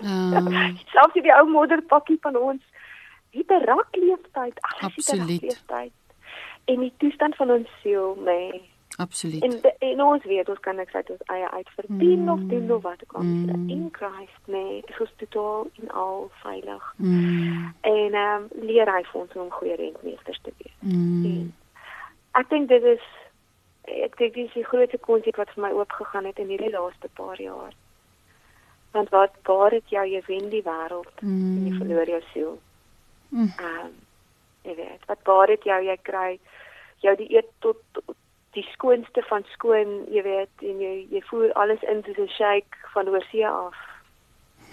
Ah. 0.01 0.45
Selfs 0.93 1.13
die 1.21 1.33
ou 1.37 1.45
modderpakkie 1.49 2.17
van 2.21 2.37
ons 2.37 2.61
die 3.33 3.45
berak 3.49 3.95
leeftyd, 3.97 4.59
alles 4.61 4.95
Absoluut. 4.97 5.41
leeftyd. 5.41 5.91
En 6.65 6.79
die 6.79 6.93
toestand 6.97 7.35
van 7.35 7.49
ons 7.51 7.69
siel, 7.81 8.13
nee. 8.25 8.61
Absoluut. 8.97 9.41
En 9.43 9.73
en 9.89 10.01
ons 10.05 10.23
weet 10.23 10.49
ons 10.49 10.59
kan 10.59 10.75
niks 10.75 10.93
uit 10.93 11.09
ons 11.09 11.23
eie 11.33 11.49
uit 11.49 11.69
verdien 11.75 12.21
Mm. 12.23 12.29
of 12.29 12.39
doen 12.49 12.71
of 12.71 12.81
wat 12.81 13.01
ook 13.03 13.13
al. 13.13 13.23
Mm. 13.23 13.69
In 13.69 13.89
Christ, 13.91 14.41
nee, 14.45 14.83
is 14.85 14.99
ons 14.99 15.13
totaal 15.17 15.67
en 15.81 15.91
al 15.91 16.31
veilig. 16.43 16.93
Mm. 16.97 17.73
En 17.81 18.13
ehm 18.13 18.43
um, 18.43 18.65
leer 18.67 18.93
hy 18.95 19.01
vir 19.03 19.21
ons 19.21 19.33
om 19.33 19.49
goeie 19.51 19.75
rentmeesters 19.75 20.39
te 20.41 20.53
wees. 20.57 20.75
Mm. 20.79 21.53
Ek 22.31 22.49
dink 22.49 22.67
dit 22.69 22.83
is 22.83 23.01
ek 23.87 24.17
dink 24.17 24.33
dis 24.33 24.53
die 24.53 24.63
grootste 24.65 24.97
konsep 24.97 25.35
wat 25.35 25.49
vir 25.55 25.63
my 25.63 25.71
oopgegaan 25.71 26.25
het 26.25 26.39
in 26.39 26.47
hierdie 26.47 26.71
laaste 26.71 27.09
paar 27.13 27.41
jaar. 27.41 27.73
Want 28.91 29.09
wat 29.09 29.33
waar 29.43 29.71
het 29.71 29.89
jou 29.89 30.05
jy 30.07 30.21
wen 30.27 30.49
die 30.49 30.63
wêreld 30.63 31.21
en 31.21 31.65
jy 31.65 31.71
Mm. 31.71 31.77
verloor 31.77 32.05
jou 32.07 32.21
siel. 32.33 32.59
Mm. 33.29 33.53
Ehm 33.59 33.85
um, 33.85 33.93
jy 34.63 34.75
weet, 34.75 35.05
wat 35.07 35.19
waar 35.23 35.47
het 35.47 35.63
jou 35.63 35.81
jy 35.83 35.97
kry 36.01 36.39
jou 37.03 37.15
die 37.15 37.35
eet 37.35 37.49
tot, 37.59 37.77
tot 37.91 38.15
die 38.53 38.67
skoonste 38.71 39.21
van 39.27 39.43
skoon, 39.51 40.05
jy 40.11 40.21
weet, 40.23 40.53
en 40.61 40.79
jy 40.79 41.07
jy 41.11 41.21
voer 41.21 41.51
alles 41.53 41.81
in 41.83 42.03
soos 42.03 42.17
'n 42.17 42.27
shake 42.27 42.77
van 42.93 43.09
oorsee 43.09 43.47
af. 43.47 43.75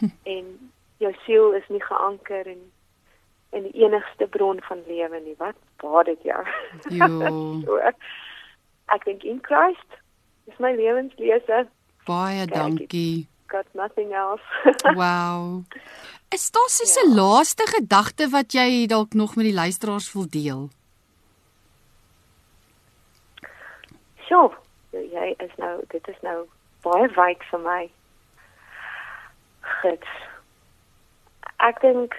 en 0.35 0.71
jou 0.99 1.13
siel 1.25 1.53
is 1.53 1.69
nie 1.69 1.83
geanker 1.83 2.47
in 2.47 2.71
in 3.53 3.63
die 3.63 3.83
enigste 3.85 4.27
bron 4.27 4.61
van 4.63 4.79
lewe 4.87 5.21
nie. 5.21 5.35
Wat 5.39 5.57
waar 5.83 6.05
dit 6.05 6.23
jou? 6.23 6.45
Jo. 6.91 7.07
so, 7.65 7.81
ek 8.95 9.05
dink 9.05 9.25
in 9.25 9.41
Christ 9.41 9.99
is 10.47 10.59
my 10.59 10.73
lewenslese. 10.75 11.67
Baie 12.07 12.47
Kyk, 12.47 12.55
dankie. 12.55 13.29
Got 13.49 13.67
nothing 13.75 14.13
else. 14.13 14.43
Wow. 15.01 15.65
Is 16.31 16.51
daar 16.51 16.69
so 16.69 16.85
'n 16.85 17.15
laaste 17.15 17.67
gedagte 17.67 18.29
wat 18.29 18.53
jy 18.53 18.87
dalk 18.87 19.15
nog 19.15 19.37
met 19.37 19.45
die 19.45 19.55
luisteraars 19.55 20.13
wil 20.13 20.29
deel? 20.29 20.71
"Sjoe, 24.27 24.55
jy 24.93 25.35
is 25.39 25.55
nou 25.57 25.83
dit 25.89 26.09
is 26.09 26.21
nou 26.23 26.47
baie 26.83 27.09
wyd 27.09 27.43
vir 27.51 27.61
my." 27.61 27.91
Goed. 29.61 30.07
Ek 31.59 31.81
dink 31.81 32.15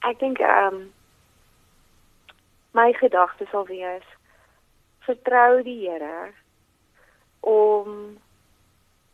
ek 0.00 0.18
dink 0.18 0.38
ehm 0.38 0.74
um, 0.74 0.92
my 2.72 2.92
gedagte 2.92 3.46
sal 3.50 3.66
wees 3.66 4.04
vertrou 5.10 5.62
die 5.66 5.78
Here 5.84 6.32
om 7.40 8.18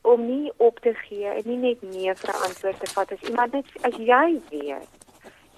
om 0.06 0.22
nie 0.26 0.52
op 0.62 0.78
te 0.84 0.92
gee 0.94 1.26
en 1.26 1.42
nie 1.50 1.58
net 1.58 1.82
nee 1.82 2.14
vir 2.14 2.30
'n 2.34 2.44
antwoord 2.48 2.80
te 2.80 2.90
vat. 2.94 3.12
As 3.12 3.28
iemand 3.28 3.52
net 3.52 3.66
as 3.82 3.96
jy 3.96 4.40
weet 4.50 4.88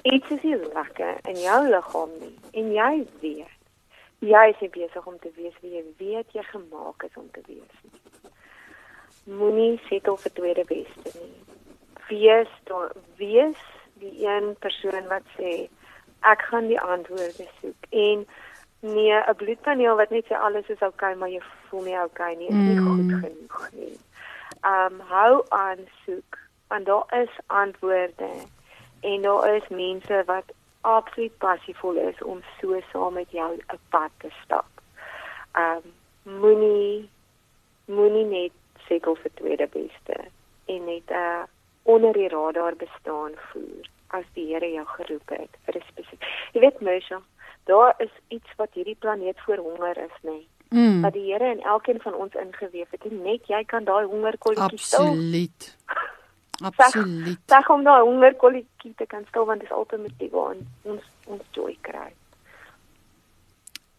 iets 0.03 0.31
is 0.31 0.43
nie 0.43 0.57
lekker 0.57 1.15
in 1.29 1.37
jou 1.37 1.61
liggaam 1.69 2.11
nie 2.21 2.37
en 2.53 2.73
jy 2.73 3.07
weet 3.21 3.57
jy 4.19 4.45
is 4.55 4.71
besig 4.71 5.07
om 5.07 5.19
te 5.19 5.31
wees 5.37 5.57
wie 5.61 5.75
jy 5.77 5.85
weet 5.99 6.33
jy 6.33 6.43
gemaak 6.43 7.03
is 7.03 7.17
om 7.17 7.31
te 7.31 7.43
wees 7.47 7.77
moenie 9.29 9.77
settle 9.89 10.17
vir 10.17 10.33
tweede 10.33 10.65
beste 10.69 11.13
nie. 11.19 11.35
Wees 12.09 12.53
daar 12.65 12.93
wees 13.21 13.61
die 14.01 14.15
een 14.25 14.55
persoon 14.63 15.09
wat 15.11 15.27
sê 15.37 15.69
ek 16.27 16.45
gaan 16.51 16.71
die 16.71 16.81
antwoorde 16.81 17.47
soek. 17.61 17.89
En 17.91 18.25
nee 18.81 19.13
'n 19.13 19.37
bloedpaneel 19.37 19.97
wat 19.97 20.11
net 20.11 20.25
sê 20.27 20.35
alles 20.35 20.69
is 20.69 20.81
oukei 20.81 21.13
okay, 21.13 21.15
maar 21.15 21.29
jy 21.31 21.43
voel 21.69 21.83
nie 21.83 21.99
oukei 21.99 22.33
okay 22.33 22.37
nie 22.37 22.49
is 22.49 22.55
nie 22.55 22.79
mm. 22.81 22.87
goed 22.87 23.13
genoeg 23.25 23.71
nie 23.73 23.97
um 24.75 25.01
hou 25.01 25.45
aan 25.49 25.83
soek 26.05 26.39
want 26.69 26.87
daar 26.87 27.21
is 27.23 27.35
antwoorde 27.47 28.31
en 29.01 29.23
daar 29.23 29.55
is 29.55 29.69
mense 29.69 30.23
wat 30.27 30.45
absoluut 30.81 31.39
passievol 31.39 31.97
is 31.97 32.23
om 32.23 32.43
so 32.61 32.81
saam 32.93 33.13
met 33.13 33.31
jou 33.31 33.57
'n 33.57 33.79
pad 33.89 34.11
te 34.19 34.31
stap. 34.45 34.71
Um 35.53 35.83
moenie 36.41 37.11
moenie 37.85 38.25
net 38.25 38.53
sekel 38.89 39.15
vir 39.15 39.31
tweede 39.35 39.67
beste 39.67 40.17
en 40.65 40.85
net 40.85 41.11
'n 41.11 41.15
uh, 41.15 41.43
onder 41.83 42.13
die 42.13 42.29
radar 42.29 42.77
bestaan 42.77 43.33
voer 43.35 43.87
as 44.09 44.25
die 44.35 44.47
Here 44.53 44.71
jou 44.73 44.87
geroep 44.87 45.29
het 45.29 45.57
vir 45.65 45.77
'n 45.77 45.85
spesifiek. 45.89 46.23
Jy 46.53 46.61
weet 46.61 46.81
Mersha, 46.81 47.21
daar 47.65 47.95
is 47.99 48.15
iets 48.29 48.51
wat 48.57 48.73
hierdie 48.73 48.97
planeet 48.99 49.41
voor 49.41 49.57
honger 49.57 49.97
is, 49.99 50.17
nê. 50.23 50.31
Nee 50.31 50.47
mm. 50.71 51.01
wat 51.01 51.13
die 51.13 51.33
Here 51.33 51.51
in 51.53 51.61
elkeen 51.61 52.01
van 52.01 52.15
ons 52.15 52.35
ingeweef 52.35 52.91
het 52.91 53.05
en 53.11 53.23
net 53.23 53.47
jy 53.47 53.63
kan 53.65 53.85
daai 53.85 54.07
hongerkolletjie 54.07 54.79
stil. 54.79 55.07
Absoluut. 55.07 55.77
Absoluut. 56.71 57.41
Sag 57.47 57.71
om 57.71 57.85
daai 57.87 58.03
hongerkolletjie 58.03 58.95
te 58.97 59.07
kan 59.07 59.25
stil 59.29 59.47
want 59.47 59.63
dit 59.63 59.71
is 59.71 59.77
ultimatief 59.77 60.35
waar 60.35 60.57
ons 60.57 61.07
ons 61.27 61.45
joy 61.57 61.77
kry. 61.87 62.11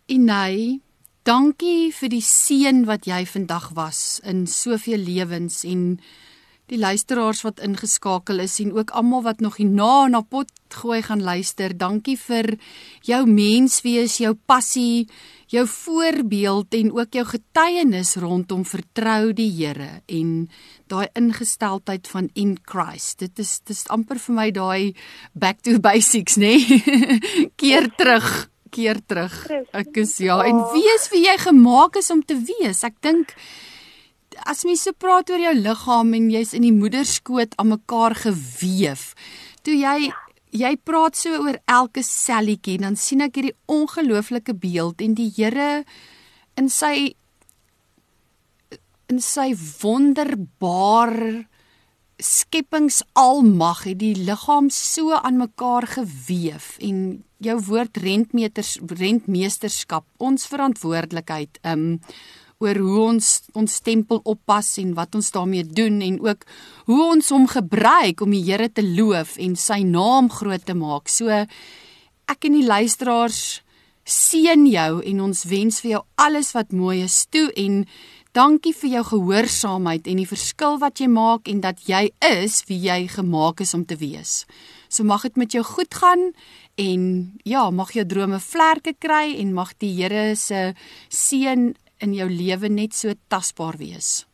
Inai, 0.10 0.82
dankie 1.28 1.91
vir 1.93 2.12
die 2.12 2.26
seën 2.26 2.86
wat 2.89 3.05
jy 3.07 3.22
vandag 3.30 3.72
was 3.78 4.20
in 4.26 4.47
soveel 4.49 5.05
lewens 5.05 5.62
en 5.64 5.99
die 6.70 6.80
luisteraars 6.80 7.41
wat 7.45 7.61
ingeskakel 7.65 8.43
is 8.43 8.59
en 8.61 8.74
ook 8.78 8.93
almal 8.97 9.24
wat 9.26 9.41
nog 9.41 9.57
hierna 9.57 10.07
na 10.07 10.22
pot 10.22 10.51
gooi 10.70 11.01
gaan 11.01 11.24
luister. 11.26 11.74
Dankie 11.74 12.17
vir 12.17 12.55
jou 13.05 13.24
menswees, 13.26 14.20
jou 14.22 14.36
passie, 14.45 15.07
jou 15.49 15.65
voorbeeld 15.67 16.76
en 16.78 16.91
ook 16.93 17.17
jou 17.17 17.26
getuienis 17.26 18.15
rondom 18.22 18.65
vertrou 18.70 19.34
die 19.34 19.49
Here 19.49 20.01
en 20.05 20.49
daai 20.91 21.07
ingesteldheid 21.17 22.07
van 22.07 22.30
in 22.34 22.57
Christ. 22.61 23.20
Dit 23.26 23.39
is 23.39 23.57
dit 23.65 23.76
is 23.76 23.88
amper 23.89 24.22
vir 24.22 24.36
my 24.36 24.49
daai 24.53 24.93
back 25.34 25.63
to 25.65 25.80
basics, 25.89 26.38
nê? 26.38 26.57
Nee? 26.61 27.49
keer 27.57 27.89
terug, 27.97 28.49
keer 28.70 29.01
terug. 29.07 29.34
Ek 29.74 29.97
is 29.97 30.17
ja, 30.22 30.38
en 30.45 30.61
wees 30.76 31.09
wie 31.13 31.26
jy 31.26 31.38
gemaak 31.49 31.97
is 31.97 32.11
om 32.13 32.22
te 32.22 32.38
wees. 32.38 32.84
Ek 32.86 33.01
dink 33.01 33.34
as 34.45 34.63
mens 34.67 34.83
so 34.85 34.95
praat 34.95 35.29
oor 35.29 35.41
jou 35.41 35.53
liggaam 35.57 36.13
en 36.17 36.31
jy's 36.31 36.53
in 36.57 36.65
die 36.67 36.75
moederskoot 36.75 37.55
aan 37.57 37.73
mekaar 37.75 38.15
gewewe. 38.23 38.95
Toe 39.63 39.75
jy 39.75 40.11
jy 40.49 40.71
praat 40.81 41.17
so 41.19 41.43
oor 41.43 41.59
elke 41.69 42.01
selletjie, 42.05 42.79
dan 42.81 42.95
sien 42.97 43.21
ek 43.21 43.35
hierdie 43.37 43.57
ongelooflike 43.69 44.55
beeld 44.57 45.03
en 45.05 45.13
die 45.17 45.29
Here 45.35 45.83
in 46.57 46.71
sy 46.73 47.13
in 49.09 49.21
sy 49.25 49.51
wonderbaar 49.81 51.13
skepingsalmag 52.19 53.85
het 53.87 54.01
die 54.01 54.13
liggaam 54.17 54.67
so 54.73 55.15
aan 55.15 55.39
mekaar 55.39 55.87
gewewe 55.87 56.59
en 56.83 56.99
jou 57.39 57.55
woord 57.69 57.97
rentmeters 58.03 58.75
rentmeesterskap 58.99 60.05
ons 60.19 60.45
verantwoordelikheid 60.51 61.61
um 61.63 61.85
oor 62.60 62.76
hoe 62.84 62.99
ons 63.05 63.28
ons 63.55 63.80
tempel 63.86 64.20
oppas 64.28 64.74
en 64.82 64.91
wat 64.97 65.16
ons 65.16 65.32
daarmee 65.32 65.64
doen 65.64 66.01
en 66.03 66.20
ook 66.26 66.43
hoe 66.91 66.99
ons 67.05 67.32
hom 67.32 67.47
gebruik 67.47 68.22
om 68.22 68.36
die 68.36 68.43
Here 68.49 68.68
te 68.68 68.84
loof 68.84 69.38
en 69.39 69.55
sy 69.55 69.80
naam 69.88 70.28
groot 70.34 70.66
te 70.68 70.76
maak. 70.76 71.07
So 71.07 71.32
ek 71.32 72.47
en 72.49 72.60
die 72.60 72.68
luisteraars 72.68 73.62
seën 74.10 74.66
jou 74.68 74.91
en 75.05 75.26
ons 75.30 75.43
wens 75.47 75.80
vir 75.84 75.95
jou 75.95 76.03
alles 76.20 76.51
wat 76.57 76.76
mooi 76.76 76.99
is 77.05 77.24
toe 77.32 77.47
en 77.55 77.84
dankie 78.36 78.74
vir 78.76 78.97
jou 78.97 79.03
gehoorsaamheid 79.14 80.07
en 80.10 80.20
die 80.22 80.30
verskil 80.30 80.80
wat 80.84 80.99
jy 80.99 81.07
maak 81.10 81.47
en 81.49 81.62
dat 81.64 81.82
jy 81.88 82.10
is 82.26 82.62
wie 82.68 82.80
jy 82.89 83.05
gemaak 83.10 83.64
is 83.64 83.74
om 83.78 83.86
te 83.86 83.97
wees. 84.01 84.43
So 84.89 85.07
mag 85.07 85.24
dit 85.24 85.38
met 85.38 85.53
jou 85.55 85.64
goed 85.64 85.93
gaan 85.93 86.32
en 86.80 87.03
ja, 87.47 87.70
mag 87.72 87.93
jou 87.95 88.05
drome 88.05 88.39
vlerke 88.43 88.95
kry 88.99 89.38
en 89.39 89.55
mag 89.55 89.78
die 89.80 89.93
Here 89.95 90.36
se 90.36 90.74
seën 91.07 91.72
in 91.99 92.13
jou 92.13 92.29
lewe 92.29 92.69
net 92.69 92.95
so 92.95 93.13
tasbaar 93.27 93.77
wees. 93.77 94.25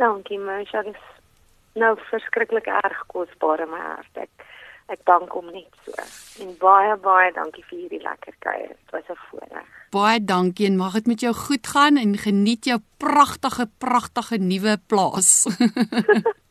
Dankie, 0.00 0.38
Marsha. 0.38 0.82
Dit 0.82 0.94
is 0.94 1.80
nou 1.80 1.94
verskriklik 2.10 2.66
erg 2.66 3.02
kosbaar 3.12 3.64
in 3.64 3.72
my 3.72 3.80
hart. 3.80 4.22
Ek 4.26 4.44
ek 4.86 5.00
dank 5.08 5.32
hom 5.34 5.48
net 5.50 5.72
so. 5.84 5.92
En 6.44 6.52
baie 6.60 6.94
baie 7.02 7.32
dankie 7.34 7.64
vir 7.66 7.78
hierdie 7.80 8.02
lekker 8.04 8.36
kuier. 8.44 8.68
Dit 8.68 8.92
was 8.94 9.08
'n 9.10 9.18
voorreg. 9.30 9.70
Baie 9.90 10.20
dankie 10.24 10.66
en 10.66 10.76
mag 10.76 10.92
dit 10.92 11.06
met 11.06 11.20
jou 11.20 11.34
goed 11.34 11.66
gaan 11.66 11.96
en 11.96 12.16
geniet 12.16 12.64
jou 12.64 12.78
pragtige 12.98 13.66
pragtige 13.78 14.38
nuwe 14.38 14.78
plaas. 14.86 15.46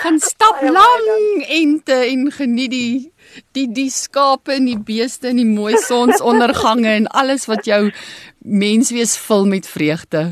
gaan 0.00 0.18
stap 0.18 0.62
lang 0.62 1.44
ente 1.48 1.94
en 1.94 2.30
geniet 2.32 2.70
die 2.70 3.12
die 3.56 3.66
die 3.72 3.90
skape 3.90 4.52
en 4.52 4.68
die 4.68 4.78
beeste 4.78 5.28
en 5.28 5.40
die 5.40 5.48
mooi 5.48 5.76
sonsondergange 5.76 6.88
en 6.88 7.06
alles 7.06 7.46
wat 7.48 7.64
jou 7.64 7.90
menswees 8.38 9.16
vul 9.18 9.46
met 9.46 9.68
vreugde. 9.68 10.24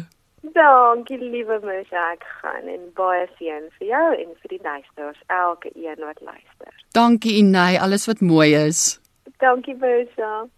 Dankie 0.52 1.18
liewe 1.18 1.60
mens, 1.62 1.88
ek 1.94 2.24
gaan 2.40 2.68
en 2.68 2.88
baie 2.98 3.26
seën 3.38 3.68
vir 3.78 3.86
jou 3.86 4.06
en 4.16 4.32
vir 4.42 4.52
die 4.56 4.62
luisters, 4.64 5.20
elke 5.28 5.70
een 5.74 6.00
wat 6.02 6.20
luister. 6.20 6.72
Dankie 6.96 7.36
Inay, 7.38 7.78
alles 7.78 8.08
wat 8.10 8.20
mooi 8.20 8.54
is. 8.56 8.98
Dankie 9.38 9.76
Bersa. 9.78 10.48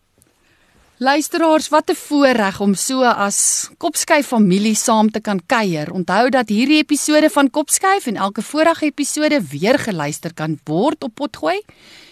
Luisteraars, 1.03 1.69
wat 1.69 1.91
'n 1.91 1.95
voorreg 1.95 2.61
om 2.61 2.75
so 2.75 3.03
as 3.03 3.69
Kopskyf 3.77 4.27
familie 4.27 4.75
saam 4.75 5.11
te 5.11 5.21
kan 5.21 5.41
kuier. 5.47 5.93
Onthou 5.93 6.29
dat 6.29 6.49
hierdie 6.49 6.77
episode 6.77 7.31
van 7.31 7.51
Kopskyf 7.51 8.07
en 8.07 8.17
elke 8.17 8.43
vorige 8.43 8.85
episode 8.85 9.43
weer 9.51 9.79
geluister 9.79 10.35
kan 10.35 10.61
word 10.65 11.03
op 11.05 11.15
Potgooi. 11.15 11.63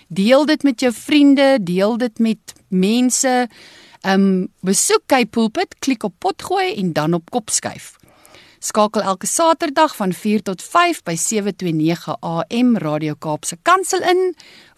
Deel 0.09 0.47
dit 0.47 0.63
met 0.63 0.81
jou 0.81 0.93
vriende, 0.93 1.59
deel 1.61 1.97
dit 1.97 2.19
met 2.19 2.39
mense 2.69 3.49
Um 4.07 4.49
besoek 4.61 5.03
Cape 5.07 5.27
Pulpit, 5.27 5.75
klik 5.79 6.03
op 6.03 6.15
potgooi 6.19 6.75
en 6.75 6.93
dan 6.93 7.15
op 7.15 7.31
kopskuif. 7.31 8.01
Skakel 8.59 9.01
elke 9.01 9.27
Saterdag 9.27 9.95
van 9.97 10.13
4 10.13 10.43
tot 10.43 10.63
5 10.63 11.03
by 11.03 11.15
729 11.17 12.17
AM 12.21 12.77
Radio 12.77 13.15
Kaapse 13.19 13.57
Kansel 13.63 14.03
in 14.05 14.35